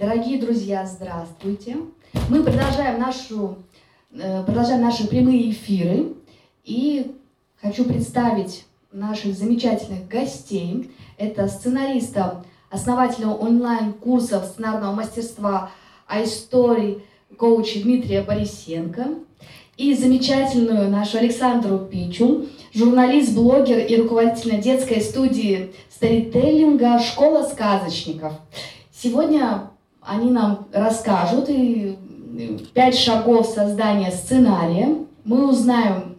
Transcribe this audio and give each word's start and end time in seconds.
Дорогие 0.00 0.40
друзья, 0.40 0.86
здравствуйте. 0.86 1.76
Мы 2.30 2.42
продолжаем, 2.42 2.98
нашу, 2.98 3.58
э, 4.14 4.42
продолжаем 4.44 4.80
наши 4.80 5.06
прямые 5.06 5.50
эфиры. 5.50 6.14
И 6.64 7.14
хочу 7.60 7.84
представить 7.84 8.64
наших 8.92 9.34
замечательных 9.34 10.08
гостей. 10.08 10.90
Это 11.18 11.48
сценариста, 11.48 12.42
основателя 12.70 13.28
онлайн-курсов 13.28 14.46
сценарного 14.46 14.94
мастерства 14.94 15.70
iStory, 16.08 17.02
коуча 17.36 17.82
Дмитрия 17.82 18.22
Борисенко. 18.22 19.06
И 19.76 19.94
замечательную 19.94 20.88
нашу 20.88 21.18
Александру 21.18 21.76
Пичу, 21.76 22.46
журналист, 22.72 23.34
блогер 23.34 23.80
и 23.80 23.96
руководитель 23.96 24.62
детской 24.62 25.02
студии 25.02 25.74
сторителлинга 25.90 26.98
«Школа 27.00 27.42
сказочников». 27.42 28.32
Сегодня 28.90 29.68
они 30.02 30.30
нам 30.30 30.66
расскажут 30.72 31.46
и 31.48 31.98
пять 32.74 32.96
шагов 32.96 33.46
создания 33.46 34.10
сценария. 34.10 34.96
Мы 35.24 35.48
узнаем 35.48 36.16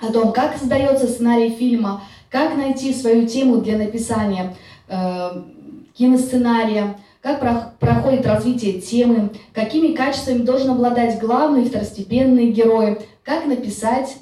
о 0.00 0.12
том, 0.12 0.32
как 0.32 0.56
создается 0.56 1.06
сценарий 1.06 1.50
фильма, 1.50 2.02
как 2.30 2.56
найти 2.56 2.92
свою 2.92 3.26
тему 3.26 3.58
для 3.58 3.78
написания 3.78 4.54
э, 4.88 5.42
киносценария, 5.94 6.96
как 7.22 7.40
про 7.40 7.72
проходит 7.78 8.26
развитие 8.26 8.80
темы, 8.80 9.30
какими 9.52 9.94
качествами 9.94 10.38
должен 10.38 10.70
обладать 10.70 11.18
главный 11.18 11.62
и 11.62 11.68
второстепенный 11.68 12.50
герой, 12.50 12.98
как 13.24 13.46
написать 13.46 14.16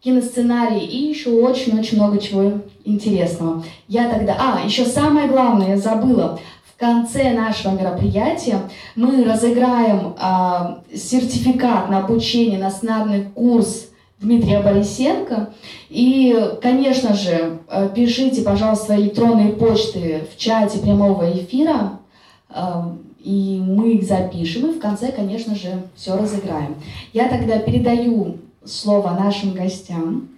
киносценарий 0.00 0.84
и 0.84 1.08
еще 1.08 1.30
очень-очень 1.30 1.96
много 1.96 2.18
чего 2.18 2.60
интересного. 2.84 3.64
Я 3.88 4.08
тогда... 4.08 4.36
А, 4.38 4.64
еще 4.64 4.84
самое 4.84 5.26
главное, 5.26 5.70
я 5.70 5.76
забыла 5.76 6.38
в 6.76 6.78
конце 6.78 7.32
нашего 7.32 7.72
мероприятия 7.72 8.60
мы 8.96 9.24
разыграем 9.24 10.14
э, 10.20 10.96
сертификат 10.96 11.88
на 11.88 12.04
обучение 12.04 12.58
на 12.58 12.70
сценарный 12.70 13.24
курс 13.34 13.88
Дмитрия 14.20 14.60
Борисенко. 14.60 15.54
И, 15.88 16.38
конечно 16.60 17.14
же, 17.14 17.60
э, 17.70 17.88
пишите, 17.94 18.42
пожалуйста, 18.42 18.94
электронные 18.94 19.54
почты 19.54 20.26
в 20.30 20.36
чате 20.36 20.78
прямого 20.80 21.32
эфира, 21.32 21.98
э, 22.50 22.62
и 23.20 23.58
мы 23.64 23.94
их 23.94 24.04
запишем, 24.06 24.70
и 24.70 24.74
в 24.74 24.78
конце, 24.78 25.12
конечно 25.12 25.54
же, 25.54 25.82
все 25.94 26.14
разыграем. 26.14 26.74
Я 27.14 27.28
тогда 27.28 27.58
передаю 27.58 28.36
слово 28.66 29.12
нашим 29.18 29.54
гостям. 29.54 30.28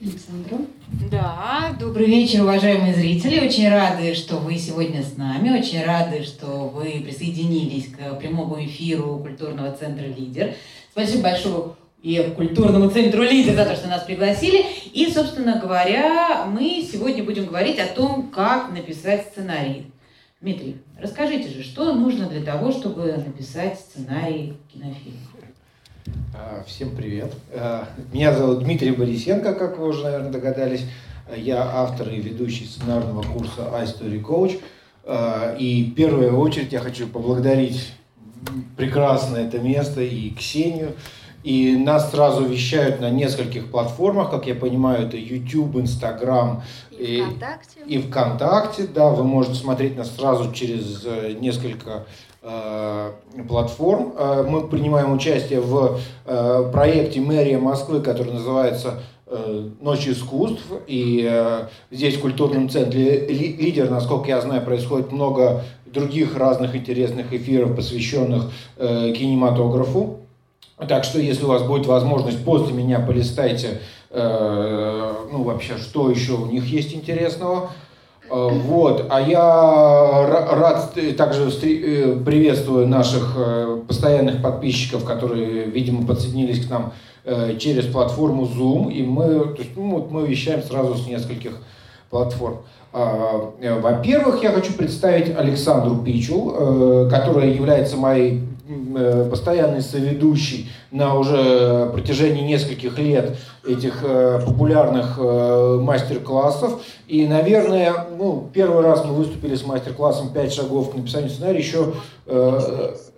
Александру. 0.00 0.66
Да, 1.10 1.76
добрый 1.78 2.06
вечер, 2.06 2.42
уважаемые 2.42 2.94
зрители. 2.94 3.46
Очень 3.46 3.68
рады, 3.68 4.14
что 4.14 4.36
вы 4.36 4.58
сегодня 4.58 5.02
с 5.02 5.16
нами. 5.16 5.56
Очень 5.56 5.84
рады, 5.84 6.24
что 6.24 6.68
вы 6.68 7.00
присоединились 7.04 7.88
к 7.88 8.18
прямому 8.18 8.62
эфиру 8.64 9.18
культурного 9.18 9.70
центра 9.72 10.04
«Лидер». 10.04 10.54
Спасибо 10.90 11.22
большое 11.22 11.64
и 12.02 12.32
культурному 12.36 12.90
центру 12.90 13.22
«Лидер» 13.22 13.54
за 13.54 13.64
то, 13.64 13.76
что 13.76 13.88
нас 13.88 14.02
пригласили. 14.02 14.66
И, 14.92 15.10
собственно 15.10 15.60
говоря, 15.60 16.44
мы 16.44 16.86
сегодня 16.90 17.22
будем 17.22 17.46
говорить 17.46 17.78
о 17.78 17.86
том, 17.86 18.30
как 18.30 18.72
написать 18.72 19.28
сценарий. 19.28 19.86
Дмитрий, 20.40 20.76
расскажите 21.00 21.48
же, 21.48 21.62
что 21.62 21.94
нужно 21.94 22.28
для 22.28 22.42
того, 22.42 22.72
чтобы 22.72 23.12
написать 23.12 23.78
сценарий 23.78 24.54
кинофильма? 24.72 25.20
А, 26.34 26.62
всем 26.66 26.94
привет. 26.94 27.32
А, 27.52 27.88
меня 28.12 28.34
зовут 28.34 28.62
Дмитрий 28.62 28.90
Борисенко, 28.90 29.54
как 29.54 29.78
вы 29.78 29.88
уже, 29.88 30.02
наверное, 30.02 30.30
догадались. 30.30 30.84
Я 31.34 31.62
автор 31.62 32.08
и 32.10 32.20
ведущий 32.20 32.66
сценарного 32.66 33.22
курса 33.22 33.70
iStory 33.72 34.22
Coach. 34.22 34.60
А, 35.04 35.54
и 35.58 35.84
в 35.84 35.94
первую 35.94 36.38
очередь 36.38 36.72
я 36.72 36.80
хочу 36.80 37.06
поблагодарить 37.06 37.94
прекрасно 38.76 39.38
это 39.38 39.58
место 39.58 40.02
и 40.02 40.30
Ксению. 40.30 40.92
И 41.42 41.76
нас 41.76 42.10
сразу 42.10 42.44
вещают 42.44 43.00
на 43.00 43.10
нескольких 43.10 43.70
платформах, 43.70 44.30
как 44.30 44.46
я 44.46 44.54
понимаю, 44.54 45.06
это 45.06 45.18
YouTube, 45.18 45.76
Instagram 45.76 46.62
и, 46.90 47.18
и 47.18 47.20
ВКонтакте. 47.20 47.80
И 47.86 47.98
ВКонтакте, 47.98 48.86
да, 48.86 49.10
вы 49.10 49.24
можете 49.24 49.56
смотреть 49.56 49.96
нас 49.96 50.14
сразу 50.16 50.52
через 50.52 51.02
э, 51.04 51.34
несколько 51.38 52.06
платформ. 53.48 54.12
Э, 54.16 54.44
мы 54.46 54.66
принимаем 54.68 55.12
участие 55.12 55.60
в 55.60 55.98
э, 56.26 56.70
проекте 56.72 57.20
мэрия 57.20 57.58
Москвы, 57.58 58.00
который 58.00 58.32
называется 58.32 59.00
«Ночь 59.80 60.06
искусств». 60.06 60.62
И 60.86 61.58
здесь 61.90 62.16
в 62.16 62.20
культурном 62.20 62.68
центре 62.68 63.26
«Лидер», 63.26 63.90
насколько 63.90 64.28
я 64.28 64.40
знаю, 64.40 64.62
происходит 64.62 65.10
много 65.10 65.64
других 65.86 66.36
разных 66.36 66.76
интересных 66.76 67.32
эфиров, 67.32 67.74
посвященных 67.74 68.52
кинематографу. 68.76 70.18
Так 70.76 71.04
что, 71.04 71.18
если 71.18 71.46
у 71.46 71.48
вас 71.48 71.62
будет 71.62 71.86
возможность, 71.86 72.44
после 72.44 72.74
меня 72.74 73.00
полистайте, 73.00 73.80
ну, 74.12 75.42
вообще, 75.42 75.78
что 75.78 76.10
еще 76.10 76.34
у 76.34 76.46
них 76.46 76.66
есть 76.66 76.94
интересного– 76.94 77.70
Э, 77.82 77.83
вот, 78.30 79.06
а 79.10 79.20
я 79.20 80.26
рад 80.52 80.94
также 81.16 81.50
э, 81.62 82.16
приветствую 82.24 82.88
наших 82.88 83.34
э, 83.36 83.80
постоянных 83.86 84.42
подписчиков, 84.42 85.04
которые, 85.04 85.64
видимо, 85.66 86.06
подсоединились 86.06 86.66
к 86.66 86.70
нам 86.70 86.92
через 87.58 87.86
платформу 87.86 88.44
Zoom, 88.44 88.92
и 88.92 89.02
мы, 89.02 89.54
то 89.54 89.62
есть, 89.62 89.70
ну, 89.76 89.92
вот 89.92 90.10
мы 90.10 90.26
вещаем 90.26 90.62
сразу 90.62 90.94
с 90.94 91.06
нескольких 91.06 91.52
платформ. 92.10 92.58
А, 92.92 93.50
во-первых, 93.80 94.42
я 94.42 94.52
хочу 94.52 94.74
представить 94.74 95.34
Александру 95.34 95.96
Пичул, 96.04 96.50
которая 97.08 97.48
является 97.48 97.96
моей 97.96 98.42
Э, 98.42 98.53
постоянный 99.30 99.82
соведущий 99.82 100.70
на 100.90 101.14
уже 101.14 101.90
протяжении 101.92 102.42
нескольких 102.42 102.98
лет 102.98 103.36
этих 103.66 104.02
э, 104.02 104.40
популярных 104.44 105.18
э, 105.18 105.78
мастер-классов. 105.82 106.82
И, 107.06 107.26
наверное, 107.26 108.06
ну, 108.16 108.48
первый 108.52 108.82
раз 108.82 109.04
мы 109.04 109.14
выступили 109.14 109.54
с 109.54 109.64
мастер-классом 109.66 110.32
«Пять 110.32 110.52
шагов 110.52 110.92
к 110.92 110.94
написанию 110.94 111.30
сценария» 111.30 111.58
еще 111.58 111.92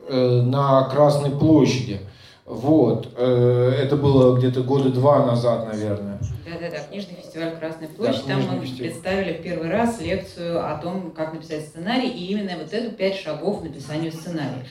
на 0.08 0.84
Красной 0.84 1.30
площади. 1.30 2.00
Вот. 2.44 3.16
Это 3.18 3.96
было 3.96 4.36
где-то 4.36 4.62
года 4.62 4.90
два 4.90 5.26
назад, 5.26 5.66
наверное. 5.72 6.18
Да-да-да, 6.44 6.78
книжный 6.88 7.16
фестиваль 7.16 7.56
Красной 7.56 7.88
площади. 7.88 8.22
Да, 8.28 8.34
Там 8.34 8.58
мы 8.58 8.64
фестиваль. 8.64 8.90
представили 8.90 9.32
в 9.32 9.42
первый 9.42 9.68
раз 9.68 10.00
лекцию 10.00 10.64
о 10.64 10.78
том, 10.78 11.10
как 11.10 11.34
написать 11.34 11.66
сценарий, 11.66 12.08
и 12.08 12.26
именно 12.32 12.52
вот 12.56 12.72
эту 12.72 12.94
пять 12.94 13.16
шагов 13.16 13.64
написанию 13.64 14.12
сценария. 14.12 14.64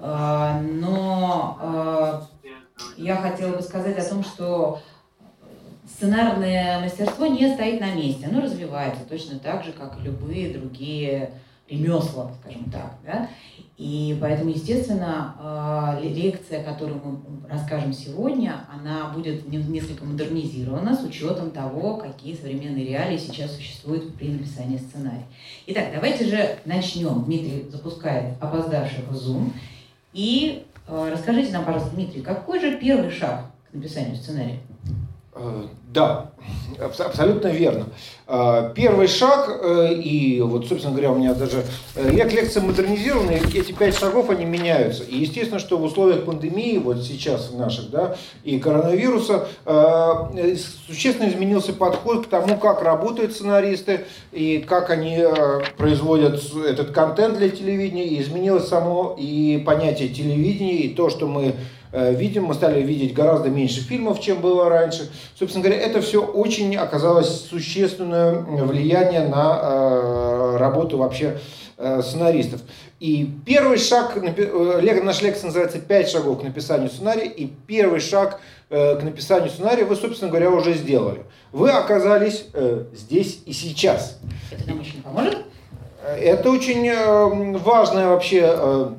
А, 0.00 0.60
но 0.60 1.58
а, 1.60 2.26
я 2.96 3.16
хотела 3.16 3.56
бы 3.56 3.62
сказать 3.62 3.98
о 3.98 4.08
том, 4.08 4.24
что 4.24 4.80
сценарное 5.86 6.80
мастерство 6.80 7.26
не 7.26 7.52
стоит 7.54 7.80
на 7.80 7.92
месте, 7.94 8.26
оно 8.26 8.42
развивается 8.42 9.04
точно 9.08 9.38
так 9.38 9.64
же, 9.64 9.72
как 9.72 9.98
и 9.98 10.04
любые 10.04 10.52
другие 10.52 11.30
ремесла, 11.68 12.30
скажем 12.40 12.70
так. 12.70 12.94
Да? 13.04 13.28
И 13.78 14.16
поэтому, 14.20 14.50
естественно, 14.50 15.34
а, 15.40 15.98
лекция, 16.00 16.62
которую 16.62 17.00
мы 17.02 17.48
расскажем 17.48 17.92
сегодня, 17.92 18.64
она 18.72 19.08
будет 19.08 19.48
несколько 19.48 20.04
модернизирована 20.04 20.94
с 20.94 21.02
учетом 21.02 21.50
того, 21.50 21.96
какие 21.96 22.36
современные 22.36 22.84
реалии 22.84 23.16
сейчас 23.16 23.56
существуют 23.56 24.14
при 24.14 24.28
написании 24.28 24.76
сценария. 24.76 25.26
Итак, 25.66 25.86
давайте 25.92 26.26
же 26.26 26.58
начнем. 26.64 27.24
Дмитрий 27.24 27.66
запускает 27.70 28.34
опоздавших 28.40 29.08
в 29.08 29.14
Zoom. 29.14 29.52
И 30.12 30.66
э, 30.86 31.10
расскажите 31.12 31.52
нам, 31.52 31.64
пожалуйста, 31.64 31.94
Дмитрий, 31.94 32.22
какой 32.22 32.60
же 32.60 32.78
первый 32.78 33.10
шаг 33.10 33.46
к 33.70 33.74
написанию 33.74 34.16
сценария? 34.16 34.58
Э, 35.34 35.62
да, 35.88 36.30
абсолютно 36.78 37.48
верно. 37.48 37.86
Э, 38.28 38.70
первый 38.74 39.06
шаг, 39.06 39.60
э, 39.62 39.94
и 39.94 40.42
вот, 40.42 40.66
собственно 40.66 40.92
говоря, 40.92 41.12
у 41.12 41.14
меня 41.16 41.32
даже... 41.32 41.64
Я 42.12 42.28
к 42.28 42.32
лекциям 42.32 42.66
модернизированный, 42.66 43.40
эти 43.54 43.72
пять 43.72 43.96
шагов, 43.96 44.28
они 44.28 44.44
меняются. 44.44 45.04
И 45.04 45.16
естественно, 45.16 45.58
что 45.58 45.78
в 45.78 45.84
условиях 45.84 46.26
пандемии, 46.26 46.76
вот 46.76 47.02
сейчас 47.02 47.50
наших, 47.50 47.90
да, 47.90 48.16
и 48.44 48.58
коронавируса, 48.58 49.48
существенно 50.86 51.30
изменился 51.30 51.72
подход 51.72 52.26
к 52.26 52.28
тому, 52.28 52.58
как 52.58 52.82
работают 52.82 53.32
сценаристы, 53.32 54.04
и 54.32 54.58
как 54.58 54.90
они 54.90 55.24
производят 55.78 56.42
этот 56.66 56.90
контент 56.90 57.38
для 57.38 57.48
телевидения, 57.48 58.06
и 58.06 58.20
изменилось 58.20 58.68
само 58.68 59.16
и 59.18 59.62
понятие 59.64 60.10
телевидения, 60.10 60.80
и 60.80 60.94
то, 60.94 61.08
что 61.08 61.26
мы 61.26 61.54
видим, 61.92 62.44
мы 62.44 62.54
стали 62.54 62.82
видеть 62.82 63.14
гораздо 63.14 63.48
меньше 63.48 63.80
фильмов, 63.80 64.20
чем 64.20 64.40
было 64.40 64.68
раньше. 64.68 65.10
Собственно 65.38 65.64
говоря, 65.64 65.80
это 65.80 66.00
все 66.00 66.24
очень 66.24 66.76
оказалось 66.76 67.46
существенное 67.46 68.34
влияние 68.34 69.28
на 69.28 69.60
э, 69.62 70.56
работу 70.58 70.98
вообще 70.98 71.38
э, 71.76 72.02
сценаристов. 72.02 72.60
И 72.98 73.28
первый 73.44 73.78
шаг, 73.78 74.16
наш 74.16 75.22
лекция 75.22 75.46
называется 75.46 75.78
«Пять 75.80 76.08
шагов 76.08 76.40
к 76.40 76.42
написанию 76.44 76.88
сценария», 76.88 77.26
и 77.26 77.46
первый 77.46 78.00
шаг 78.00 78.40
к 78.70 79.00
написанию 79.02 79.50
сценария 79.50 79.84
вы, 79.84 79.96
собственно 79.96 80.30
говоря, 80.30 80.50
уже 80.50 80.72
сделали. 80.74 81.24
Вы 81.50 81.70
оказались 81.70 82.46
здесь 82.94 83.40
и 83.44 83.52
сейчас. 83.52 84.18
Это 84.50 84.68
нам 84.68 84.80
очень 84.80 85.02
поможет? 85.02 85.38
Это 86.04 86.50
очень 86.50 86.88
э, 86.88 87.58
важная 87.58 88.08
вообще 88.08 88.40
э, 88.42 88.90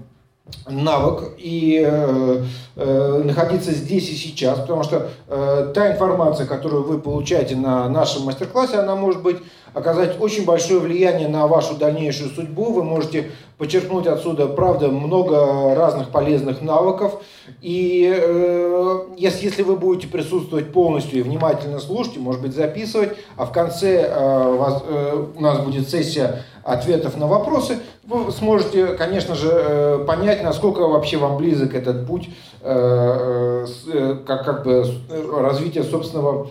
навык. 0.67 1.35
И 1.37 1.83
э, 1.85 2.43
э, 2.75 3.21
находиться 3.23 3.71
здесь 3.71 4.09
и 4.09 4.15
сейчас, 4.15 4.59
потому 4.59 4.83
что 4.83 5.09
э, 5.27 5.71
та 5.73 5.91
информация, 5.91 6.45
которую 6.45 6.83
вы 6.83 6.99
получаете 6.99 7.55
на 7.55 7.89
нашем 7.89 8.23
мастер-классе, 8.23 8.77
она 8.77 8.95
может 8.95 9.21
быть 9.21 9.37
оказать 9.73 10.19
очень 10.19 10.45
большое 10.45 10.79
влияние 10.79 11.27
на 11.27 11.47
вашу 11.47 11.75
дальнейшую 11.75 12.29
судьбу. 12.29 12.71
Вы 12.71 12.83
можете 12.83 13.31
подчеркнуть 13.57 14.07
отсюда, 14.07 14.47
правда, 14.47 14.89
много 14.89 15.75
разных 15.75 16.09
полезных 16.09 16.61
навыков. 16.61 17.21
И 17.61 18.11
э, 18.15 18.99
если, 19.17 19.63
вы 19.63 19.75
будете 19.75 20.07
присутствовать 20.07 20.71
полностью 20.71 21.19
и 21.19 21.21
внимательно 21.21 21.79
слушать, 21.79 22.17
может 22.17 22.41
быть, 22.41 22.53
записывать, 22.53 23.17
а 23.37 23.45
в 23.45 23.51
конце 23.51 24.07
э, 24.07 24.55
вас, 24.57 24.83
э, 24.87 25.25
у 25.35 25.41
нас 25.41 25.59
будет 25.59 25.89
сессия 25.89 26.43
ответов 26.63 27.17
на 27.17 27.27
вопросы, 27.27 27.79
вы 28.03 28.31
сможете, 28.31 28.87
конечно 28.87 29.35
же, 29.35 29.49
э, 29.51 30.05
понять, 30.05 30.43
насколько 30.43 30.81
вообще 30.81 31.17
вам 31.17 31.37
близок 31.37 31.73
этот 31.73 32.05
путь 32.07 32.29
э, 32.61 33.65
э, 33.93 34.17
как, 34.25 34.45
как 34.45 34.63
бы 34.63 34.85
развития 35.31 35.83
собственного 35.83 36.49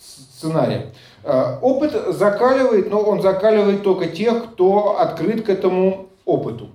сценария. 0.00 0.92
Опыт 1.24 1.92
закаливает, 2.14 2.90
но 2.90 3.00
он 3.00 3.20
закаливает 3.20 3.82
только 3.82 4.06
тех, 4.06 4.52
кто 4.52 4.98
открыт 4.98 5.44
к 5.44 5.48
этому 5.48 6.08
опыту. 6.24 6.68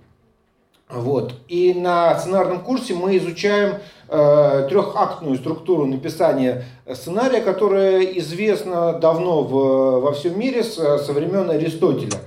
Вот. 0.89 1.33
И 1.47 1.73
на 1.73 2.17
сценарном 2.19 2.59
курсе 2.59 2.93
мы 2.93 3.17
изучаем 3.17 3.77
э, 4.09 4.67
трехактную 4.69 5.37
структуру 5.37 5.85
написания 5.85 6.65
сценария, 6.93 7.41
которая 7.41 8.01
известна 8.19 8.93
давно 8.93 9.43
в, 9.43 10.01
во 10.01 10.11
всем 10.13 10.39
мире 10.39 10.63
с, 10.63 10.75
со 10.75 11.13
времен 11.13 11.49
Аристотеля. 11.49 12.19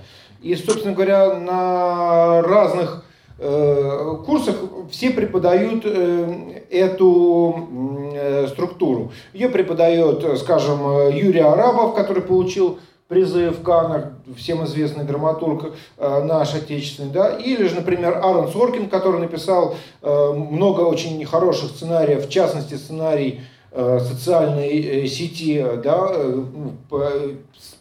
И, 0.43 0.55
собственно 0.57 0.95
говоря, 0.95 1.35
на 1.39 2.43
разных 2.43 3.05
э, 3.05 3.06
курсах 3.39 4.57
все 4.91 5.11
преподают 5.11 5.83
э, 5.85 6.63
эту 6.71 7.69
э, 8.15 8.47
структуру. 8.49 9.13
Ее 9.35 9.49
преподает, 9.51 10.39
скажем, 10.39 11.11
Юрий 11.11 11.41
Арабов, 11.41 11.95
который 11.95 12.23
получил 12.23 12.79
призы 13.09 13.51
в 13.51 13.63
Каннах, 13.63 14.13
всем 14.37 14.65
известный 14.65 15.05
драматург 15.05 15.75
э, 15.97 16.23
наш 16.25 16.55
отечественный, 16.55 17.11
да, 17.11 17.37
или 17.37 17.67
же, 17.69 17.77
например, 17.77 18.17
Аарон 18.17 18.51
Соркин, 18.51 18.89
который 18.89 19.21
написал 19.21 19.77
э, 20.03 20.33
много 20.33 20.81
очень 20.81 21.25
хороших 21.25 21.71
сценариев, 21.71 22.27
в 22.27 22.31
частности, 22.31 22.75
сценарий 22.75 23.43
э, 23.71 24.01
социальной 24.01 24.81
э, 24.81 25.07
сети, 25.07 25.65
да, 25.85 26.09
э, 26.11 27.35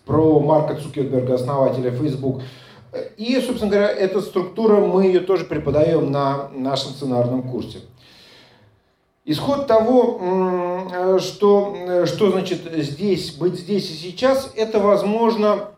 про 0.06 0.40
Марка 0.40 0.75
Цукерберга, 0.75 1.36
основателя 1.36 1.90
Facebook. 1.90 2.42
И, 3.18 3.39
собственно 3.42 3.71
говоря, 3.71 3.89
эта 3.89 4.21
структура, 4.21 4.77
мы 4.77 5.06
ее 5.06 5.19
тоже 5.19 5.45
преподаем 5.45 6.12
на 6.12 6.50
нашем 6.50 6.92
сценарном 6.92 7.44
курсе. 7.44 7.80
Исход 9.25 9.65
того, 9.65 11.19
что, 11.19 12.06
что 12.06 12.31
значит 12.31 12.62
здесь, 12.75 13.31
быть 13.31 13.56
здесь 13.56 13.89
и 13.89 13.94
сейчас, 13.95 14.51
это 14.56 14.80
возможно 14.80 15.69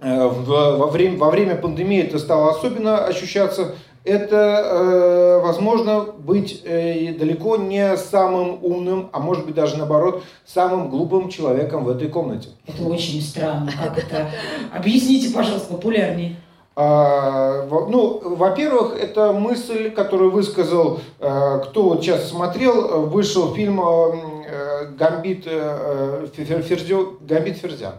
э, 0.00 0.26
во 0.26 0.88
время, 0.88 1.16
во 1.16 1.30
время 1.30 1.54
пандемии 1.54 2.02
это 2.02 2.18
стало 2.18 2.50
особенно 2.50 3.04
ощущаться. 3.04 3.76
Это 4.04 5.40
возможно 5.42 6.02
быть 6.02 6.62
далеко 6.64 7.56
не 7.56 7.96
самым 7.96 8.58
умным, 8.62 9.10
а 9.12 9.20
может 9.20 9.46
быть 9.46 9.54
даже 9.54 9.76
наоборот, 9.76 10.24
самым 10.44 10.90
глупым 10.90 11.28
человеком 11.28 11.84
в 11.84 11.88
этой 11.88 12.08
комнате. 12.08 12.48
Это 12.66 12.82
очень 12.82 13.22
странно. 13.22 13.70
Как 13.70 13.98
это? 13.98 14.28
Объясните, 14.74 15.32
пожалуйста, 15.32 15.74
популярнее. 15.74 16.36
А, 16.74 17.66
ну, 17.66 18.20
во-первых, 18.36 18.96
это 18.98 19.32
мысль, 19.32 19.90
которую 19.90 20.30
высказал, 20.30 21.00
э, 21.20 21.60
кто 21.64 21.82
вот 21.82 22.02
сейчас 22.02 22.30
смотрел, 22.30 23.08
вышел 23.08 23.54
фильм 23.54 23.80
э, 23.80 24.86
«Гамбит 24.96 25.44
Ферзё», 25.44 27.18
«Гамбит 27.20 27.58
Ферзя». 27.58 27.96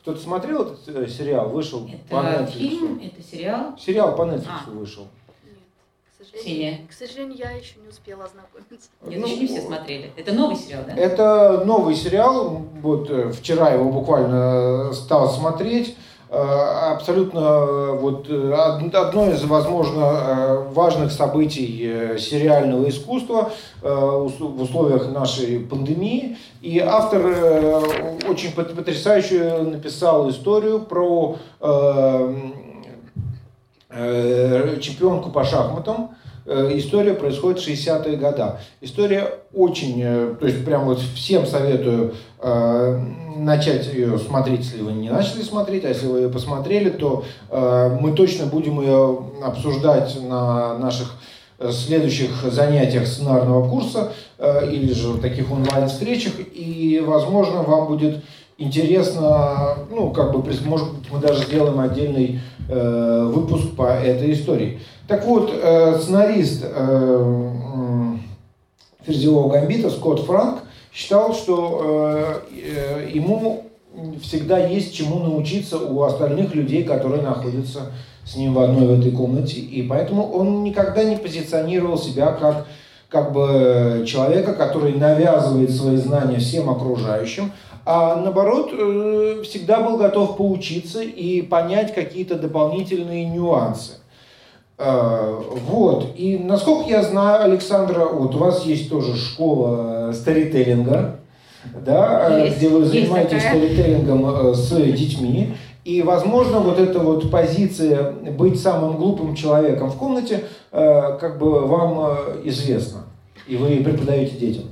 Кто-то 0.00 0.18
смотрел 0.18 0.62
этот 0.62 0.88
э, 0.88 1.06
сериал? 1.06 1.50
Вышел 1.50 1.86
это 1.86 1.98
по 2.08 2.16
Netflix. 2.16 2.52
фильм? 2.52 3.00
Это 3.04 3.22
сериал? 3.22 3.78
Сериал 3.78 4.16
по 4.16 4.22
Netflix 4.22 4.66
а. 4.66 4.70
вышел. 4.70 5.06
Сожалению, 6.32 6.88
к 6.88 6.92
сожалению, 6.92 7.38
я 7.38 7.50
еще 7.50 7.74
не 7.82 7.88
успела 7.88 8.24
ознакомиться. 8.24 8.90
Нет, 9.06 9.20
ну, 9.20 9.26
еще 9.26 9.36
не 9.36 9.46
все 9.46 9.60
смотрели. 9.60 10.12
Это 10.16 10.32
новый 10.32 10.56
сериал, 10.56 10.82
да? 10.86 10.94
Это 10.94 11.64
новый 11.64 11.94
сериал. 11.94 12.62
Вот 12.80 13.34
вчера 13.34 13.70
его 13.70 13.90
буквально 13.90 14.92
стал 14.92 15.30
смотреть. 15.30 15.96
Э, 16.32 16.92
абсолютно 16.92 17.40
э, 17.40 17.98
вот, 18.00 18.30
э, 18.30 18.52
одно 18.52 19.30
из, 19.30 19.42
возможно, 19.42 20.64
важных 20.70 21.10
событий 21.10 22.16
сериального 22.18 22.88
искусства 22.88 23.50
в 23.82 24.62
условиях 24.62 25.10
нашей 25.10 25.58
пандемии. 25.58 26.36
И 26.60 26.78
автор 26.78 27.26
очень 28.28 28.52
потрясающе 28.52 29.58
написал 29.62 30.30
историю 30.30 30.80
про 30.80 31.36
чемпионку 34.80 35.30
по 35.30 35.42
шахматам, 35.44 36.10
история 36.50 37.14
происходит 37.14 37.60
в 37.60 37.68
60-е 37.68 38.16
годы. 38.16 38.44
История 38.80 39.34
очень, 39.54 40.02
то 40.36 40.46
есть 40.46 40.64
прям 40.64 40.84
вот 40.84 40.98
всем 40.98 41.46
советую 41.46 42.14
начать 43.40 43.92
ее 43.92 44.18
смотреть, 44.18 44.60
если 44.60 44.82
вы 44.82 44.92
не 44.92 45.10
начали 45.10 45.42
смотреть, 45.42 45.84
а 45.84 45.88
если 45.88 46.06
вы 46.06 46.20
ее 46.20 46.28
посмотрели, 46.28 46.90
то 46.90 47.24
э, 47.48 47.98
мы 48.00 48.12
точно 48.12 48.46
будем 48.46 48.80
ее 48.80 49.18
обсуждать 49.42 50.20
на 50.22 50.78
наших 50.78 51.16
э, 51.58 51.70
следующих 51.72 52.30
занятиях 52.50 53.06
сценарного 53.06 53.68
курса 53.68 54.12
э, 54.38 54.70
или 54.70 54.92
же 54.92 55.08
в 55.08 55.20
таких 55.20 55.50
онлайн-встречах, 55.50 56.34
и, 56.52 57.02
возможно, 57.04 57.62
вам 57.62 57.88
будет 57.88 58.22
интересно, 58.60 59.78
ну, 59.90 60.10
как 60.10 60.32
бы, 60.32 60.38
может 60.64 60.92
быть, 60.92 61.10
мы 61.10 61.18
даже 61.18 61.44
сделаем 61.44 61.80
отдельный 61.80 62.40
э, 62.68 63.30
выпуск 63.34 63.74
по 63.74 63.84
этой 63.84 64.32
истории. 64.32 64.78
Так 65.08 65.24
вот, 65.24 65.50
э, 65.52 65.98
сценарист 65.98 66.64
э, 66.64 68.16
Ферзевого 69.04 69.50
гамбита 69.50 69.90
Скотт 69.90 70.20
Франк 70.20 70.60
считал, 70.92 71.34
что 71.34 71.82
э, 71.82 73.06
э, 73.06 73.10
ему 73.12 73.64
всегда 74.22 74.58
есть 74.58 74.94
чему 74.94 75.18
научиться 75.20 75.78
у 75.78 76.02
остальных 76.02 76.54
людей, 76.54 76.84
которые 76.84 77.22
находятся 77.22 77.92
с 78.24 78.36
ним 78.36 78.54
в 78.54 78.60
одной 78.60 78.86
в 78.86 79.00
этой 79.00 79.10
комнате. 79.10 79.58
И 79.58 79.82
поэтому 79.82 80.30
он 80.30 80.62
никогда 80.62 81.02
не 81.02 81.16
позиционировал 81.16 81.98
себя 81.98 82.32
как, 82.32 82.66
как 83.08 83.32
бы 83.32 84.04
человека, 84.06 84.52
который 84.52 84.92
навязывает 84.92 85.70
свои 85.70 85.96
знания 85.96 86.38
всем 86.38 86.70
окружающим, 86.70 87.52
а 87.84 88.16
наоборот, 88.16 88.70
э, 88.72 89.42
всегда 89.44 89.80
был 89.80 89.96
готов 89.96 90.36
поучиться 90.36 91.02
и 91.02 91.42
понять 91.42 91.94
какие-то 91.94 92.36
дополнительные 92.36 93.24
нюансы. 93.24 94.00
Э, 94.78 95.38
вот. 95.68 96.08
И 96.16 96.38
насколько 96.38 96.88
я 96.88 97.02
знаю, 97.02 97.44
Александра, 97.44 98.06
вот 98.06 98.34
у 98.34 98.38
вас 98.38 98.64
есть 98.64 98.88
тоже 98.88 99.16
школа 99.16 100.12
старителлинга, 100.14 101.16
да, 101.84 102.38
есть, 102.38 102.56
где 102.56 102.70
вы 102.70 102.86
занимаетесь 102.86 103.42
старителлингом 103.42 104.50
э, 104.50 104.54
с 104.54 104.70
детьми. 104.70 105.54
И, 105.84 106.02
возможно, 106.02 106.60
вот 106.60 106.78
эта 106.78 106.98
вот 106.98 107.30
позиция 107.30 108.12
быть 108.12 108.60
самым 108.60 108.96
глупым 108.96 109.34
человеком 109.34 109.90
в 109.90 109.96
комнате, 109.96 110.44
э, 110.72 111.18
как 111.18 111.38
бы 111.38 111.66
вам 111.66 112.16
известна. 112.44 113.00
И 113.46 113.56
вы 113.56 113.76
преподаете 113.82 114.36
детям. 114.36 114.64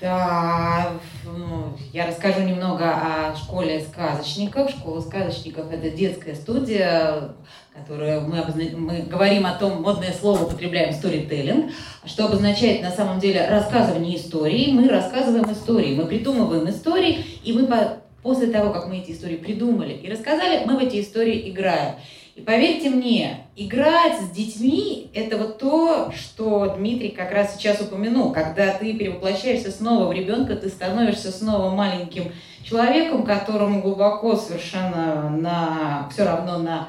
Да, 0.00 0.90
ну, 1.24 1.76
я 1.92 2.08
расскажу 2.08 2.40
немного 2.40 2.84
о 2.84 3.36
школе 3.36 3.80
сказочников. 3.80 4.70
Школа 4.70 5.00
сказочников– 5.00 5.70
это 5.72 5.88
детская 5.90 6.34
студия, 6.34 7.34
которую 7.72 8.22
мы, 8.22 8.40
обозна... 8.40 8.64
мы 8.76 9.02
говорим 9.02 9.46
о 9.46 9.54
том, 9.54 9.82
модное 9.82 10.12
слово 10.12 10.44
употребляем 10.44 10.92
storytelling, 10.94 11.70
что 12.04 12.26
обозначает 12.26 12.82
на 12.82 12.90
самом 12.90 13.20
деле 13.20 13.46
рассказывание 13.48 14.16
истории. 14.16 14.72
Мы 14.72 14.88
рассказываем 14.88 15.50
истории, 15.52 15.94
мы 15.94 16.06
придумываем 16.06 16.68
истории, 16.68 17.24
и 17.44 17.52
мы 17.52 17.66
по... 17.66 17.98
после 18.20 18.48
того, 18.48 18.72
как 18.72 18.88
мы 18.88 18.98
эти 18.98 19.12
истории 19.12 19.36
придумали 19.36 19.92
и 19.92 20.10
рассказали, 20.10 20.64
мы 20.66 20.76
в 20.76 20.80
эти 20.80 21.00
истории 21.00 21.48
играем. 21.50 21.94
И 22.34 22.40
поверьте 22.40 22.90
мне, 22.90 23.46
играть 23.54 24.20
с 24.20 24.30
детьми– 24.30 25.08
это 25.14 25.36
вот 25.36 25.58
то, 25.58 26.10
что 26.10 26.74
Дмитрий 26.76 27.10
как 27.10 27.30
раз 27.30 27.54
сейчас 27.54 27.80
упомянул. 27.80 28.32
Когда 28.32 28.72
ты 28.72 28.92
перевоплощаешься 28.92 29.70
снова 29.70 30.08
в 30.08 30.12
ребенка, 30.12 30.56
ты 30.56 30.68
становишься 30.68 31.30
снова 31.30 31.70
маленьким 31.70 32.32
человеком, 32.64 33.22
которому 33.22 33.80
глубоко 33.80 34.34
совершенно 34.34 35.30
на, 35.30 36.08
все 36.12 36.24
равно 36.24 36.58
на 36.58 36.88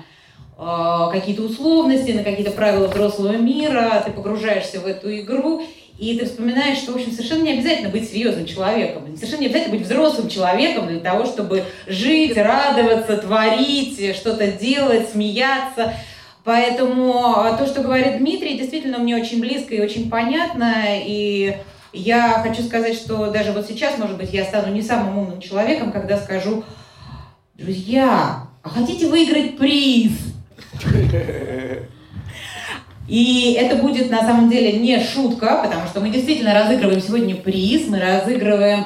э, 0.57 1.11
какие-то 1.11 1.43
условности, 1.43 2.09
на 2.09 2.23
какие-то 2.23 2.51
правила 2.51 2.87
взрослого 2.87 3.37
мира, 3.37 4.01
ты 4.03 4.11
погружаешься 4.11 4.79
в 4.79 4.87
эту 4.87 5.15
игру, 5.15 5.61
и 5.97 6.17
ты 6.17 6.25
вспоминаешь, 6.25 6.79
что, 6.79 6.91
в 6.91 6.95
общем, 6.95 7.11
совершенно 7.11 7.43
не 7.43 7.53
обязательно 7.53 7.89
быть 7.89 8.09
серьезным 8.09 8.45
человеком, 8.45 9.03
совершенно 9.15 9.41
не 9.41 9.47
обязательно 9.47 9.77
быть 9.77 9.85
взрослым 9.85 10.27
человеком 10.27 10.87
для 10.87 10.99
того, 10.99 11.25
чтобы 11.25 11.63
жить, 11.87 12.35
радоваться, 12.35 13.17
творить, 13.17 14.15
что-то 14.15 14.51
делать, 14.51 15.09
смеяться. 15.09 15.93
Поэтому 16.43 17.37
а, 17.37 17.57
то, 17.57 17.65
что 17.65 17.81
говорит 17.81 18.17
Дмитрий, 18.17 18.57
действительно 18.57 18.97
мне 18.97 19.15
очень 19.15 19.39
близко 19.39 19.73
и 19.73 19.81
очень 19.81 20.09
понятно. 20.09 20.73
И 20.89 21.57
я 21.93 22.41
хочу 22.43 22.61
сказать, 22.61 22.95
что 22.95 23.31
даже 23.31 23.53
вот 23.53 23.65
сейчас, 23.65 23.97
может 23.97 24.17
быть, 24.17 24.33
я 24.33 24.43
стану 24.43 24.73
не 24.73 24.81
самым 24.81 25.17
умным 25.17 25.41
человеком, 25.41 25.91
когда 25.91 26.17
скажу, 26.17 26.63
друзья, 27.55 28.47
а 28.61 28.69
хотите 28.69 29.07
выиграть 29.07 29.57
приз? 29.57 30.11
И 33.07 33.53
это 33.53 33.75
будет 33.75 34.09
на 34.09 34.21
самом 34.21 34.49
деле 34.49 34.79
не 34.79 34.99
шутка, 34.99 35.61
потому 35.63 35.87
что 35.87 35.99
мы 35.99 36.09
действительно 36.09 36.53
разыгрываем 36.53 37.01
сегодня 37.01 37.35
приз, 37.35 37.87
мы 37.87 37.99
разыгрываем 37.99 38.85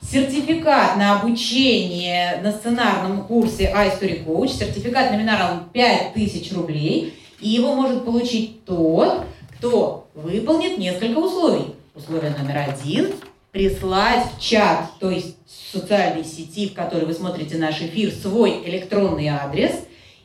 сертификат 0.00 0.96
на 0.96 1.20
обучение 1.20 2.40
на 2.42 2.52
сценарном 2.52 3.24
курсе 3.24 3.64
iStory 3.64 4.24
Coach, 4.24 4.58
сертификат 4.58 5.10
номиналом 5.12 5.68
5000 5.72 6.52
рублей, 6.52 7.14
и 7.40 7.48
его 7.48 7.74
может 7.74 8.04
получить 8.04 8.64
тот, 8.64 9.26
кто 9.58 10.08
выполнит 10.14 10.78
несколько 10.78 11.18
условий. 11.18 11.74
Условие 11.94 12.34
номер 12.38 12.64
один– 12.68 13.12
прислать 13.52 14.24
в 14.36 14.40
чат, 14.40 14.86
то 15.00 15.10
есть 15.10 15.36
в 15.46 15.72
социальной 15.72 16.24
сети, 16.24 16.68
в 16.68 16.74
которой 16.74 17.06
вы 17.06 17.12
смотрите 17.12 17.56
наш 17.56 17.80
эфир, 17.80 18.12
свой 18.12 18.62
электронный 18.64 19.28
адрес. 19.28 19.72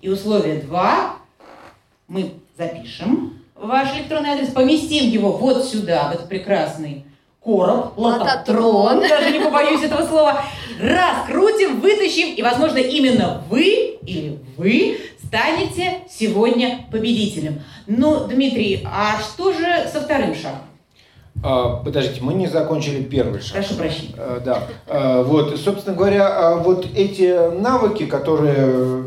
И 0.02 0.10
условие 0.10 0.60
два– 0.60 1.18
мы 2.08 2.34
запишем 2.58 3.34
ваш 3.56 3.96
электронный 3.96 4.32
адрес, 4.32 4.50
поместим 4.50 5.10
его 5.10 5.32
вот 5.32 5.66
сюда, 5.66 6.10
в 6.10 6.16
этот 6.16 6.28
прекрасный 6.28 7.06
короб, 7.42 7.98
лототрон, 7.98 9.02
даже 9.02 9.32
не 9.32 9.44
побоюсь 9.44 9.84
этого 9.84 10.06
слова, 10.06 10.42
раскрутим, 10.80 11.80
вытащим, 11.80 12.36
и, 12.36 12.42
возможно, 12.42 12.78
именно 12.78 13.44
вы 13.50 13.98
или 14.06 14.40
вы 14.58 14.98
станете 15.26 16.02
сегодня 16.10 16.86
победителем. 16.92 17.62
Ну, 17.88 18.28
Дмитрий, 18.28 18.86
а 18.86 19.20
что 19.20 19.52
же 19.52 19.90
со 19.92 20.02
вторым 20.02 20.36
шагом? 20.36 20.60
А, 21.44 21.78
подождите, 21.84 22.22
мы 22.22 22.34
не 22.36 22.48
закончили 22.48 23.04
первый 23.04 23.42
шаг. 23.42 23.58
Прошу 23.58 23.76
прощения. 23.76 24.14
А, 24.18 24.40
да. 24.40 24.64
А, 24.88 25.24
вот, 25.24 25.60
собственно 25.60 25.96
говоря, 25.96 26.58
вот 26.58 26.88
эти 26.96 27.52
навыки, 27.60 28.06
которые 28.06 29.04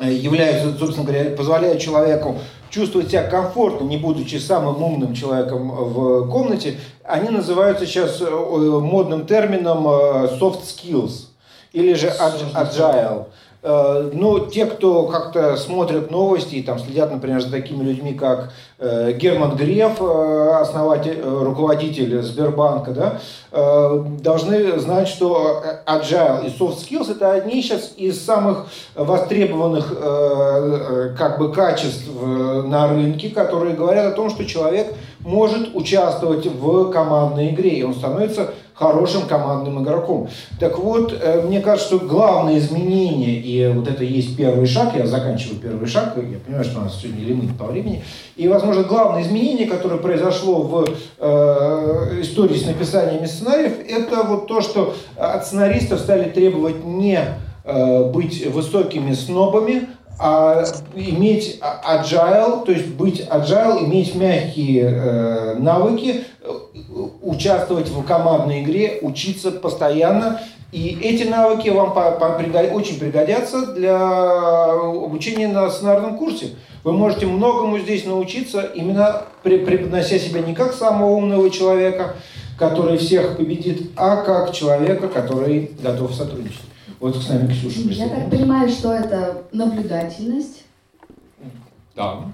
являются, 0.00 0.76
собственно 0.78 1.06
говоря, 1.06 1.30
позволяют 1.36 1.80
человеку 1.80 2.38
чувствовать 2.70 3.08
себя 3.08 3.22
комфортно, 3.24 3.84
не 3.84 3.96
будучи 3.96 4.36
самым 4.36 4.82
умным 4.82 5.14
человеком 5.14 5.70
в 5.70 6.28
комнате, 6.30 6.78
они 7.04 7.30
называются 7.30 7.86
сейчас 7.86 8.20
э, 8.20 8.28
модным 8.28 9.26
термином 9.26 9.86
э, 9.86 10.38
soft 10.38 10.62
skills 10.64 11.28
или 11.72 11.94
же 11.94 12.08
agile. 12.08 13.26
Ну, 13.66 14.46
те, 14.46 14.66
кто 14.66 15.06
как-то 15.06 15.56
смотрят 15.56 16.10
новости 16.10 16.56
и 16.56 16.62
там 16.62 16.78
следят, 16.78 17.10
например, 17.10 17.40
за 17.40 17.50
такими 17.50 17.82
людьми, 17.82 18.14
как 18.14 18.52
э, 18.78 19.12
Герман 19.12 19.56
Греф, 19.56 20.00
э, 20.00 20.58
основатель, 20.60 21.20
руководитель 21.20 22.22
Сбербанка, 22.22 22.92
да, 22.92 23.20
должны 24.20 24.78
знать, 24.78 25.08
что 25.08 25.62
agile 25.86 26.46
и 26.46 26.50
soft 26.50 26.78
skills 26.78 27.10
это 27.10 27.32
одни 27.32 27.62
сейчас 27.62 27.94
из 27.96 28.24
самых 28.24 28.66
востребованных 28.94 29.88
как 31.16 31.38
бы 31.38 31.52
качеств 31.52 32.04
на 32.22 32.88
рынке, 32.88 33.30
которые 33.30 33.74
говорят 33.74 34.12
о 34.12 34.16
том, 34.16 34.30
что 34.30 34.44
человек 34.44 34.94
может 35.26 35.74
участвовать 35.74 36.46
в 36.46 36.90
командной 36.90 37.50
игре, 37.50 37.70
и 37.70 37.82
он 37.82 37.94
становится 37.94 38.50
хорошим 38.74 39.22
командным 39.22 39.82
игроком. 39.82 40.28
Так 40.60 40.78
вот, 40.78 41.12
э, 41.12 41.42
мне 41.42 41.60
кажется, 41.60 41.96
что 41.96 42.06
главное 42.06 42.58
изменение, 42.58 43.40
и 43.40 43.72
вот 43.72 43.88
это 43.88 44.04
есть 44.04 44.36
первый 44.36 44.66
шаг, 44.66 44.94
я 44.96 45.06
заканчиваю 45.06 45.58
первый 45.58 45.88
шаг, 45.88 46.14
я 46.16 46.38
понимаю, 46.38 46.64
что 46.64 46.78
у 46.78 46.82
нас 46.82 47.00
сегодня 47.00 47.24
лимит 47.24 47.58
по 47.58 47.64
времени, 47.64 48.04
и, 48.36 48.46
возможно, 48.46 48.84
главное 48.84 49.22
изменение, 49.22 49.66
которое 49.66 49.96
произошло 49.96 50.62
в 50.62 50.84
э, 51.18 52.20
истории 52.20 52.56
с 52.56 52.66
написаниями 52.66 53.26
сценариев, 53.26 53.72
это 53.88 54.22
вот 54.22 54.46
то, 54.46 54.60
что 54.60 54.94
от 55.16 55.44
сценаристов 55.44 55.98
стали 55.98 56.30
требовать 56.30 56.84
не 56.84 57.18
э, 57.64 58.10
быть 58.12 58.46
высокими 58.46 59.12
снобами, 59.12 59.88
а 60.18 60.64
иметь 60.94 61.60
agile, 61.60 62.64
то 62.64 62.72
есть 62.72 62.86
быть 62.88 63.26
agile, 63.28 63.84
иметь 63.84 64.14
мягкие 64.14 64.84
э, 64.84 65.54
навыки, 65.58 66.24
э, 66.40 66.50
участвовать 67.22 67.88
в 67.88 68.02
командной 68.04 68.62
игре, 68.62 68.98
учиться 69.02 69.50
постоянно. 69.50 70.40
И 70.72 70.98
эти 71.00 71.24
навыки 71.24 71.68
вам 71.68 71.94
по, 71.94 72.12
по, 72.12 72.30
пригод, 72.30 72.72
очень 72.72 72.98
пригодятся 72.98 73.66
для 73.74 74.72
обучения 74.72 75.48
на 75.48 75.70
сценарном 75.70 76.16
курсе. 76.16 76.50
Вы 76.82 76.92
можете 76.92 77.26
многому 77.26 77.78
здесь 77.78 78.04
научиться, 78.04 78.62
именно 78.74 79.22
преподнося 79.42 80.18
себя 80.18 80.40
не 80.40 80.54
как 80.54 80.72
самого 80.72 81.10
умного 81.10 81.50
человека, 81.50 82.16
который 82.58 82.96
всех 82.96 83.36
победит, 83.36 83.90
а 83.96 84.16
как 84.16 84.52
человека, 84.52 85.08
который 85.08 85.72
готов 85.82 86.14
сотрудничать. 86.14 86.62
Вот 87.00 87.16
с 87.16 87.28
нами 87.28 87.52
Ксюша 87.52 87.80
Я 87.90 88.08
так 88.08 88.30
понимаю, 88.30 88.68
что 88.68 88.92
это 88.92 89.44
наблюдательность. 89.52 90.64
Да. 91.94 92.24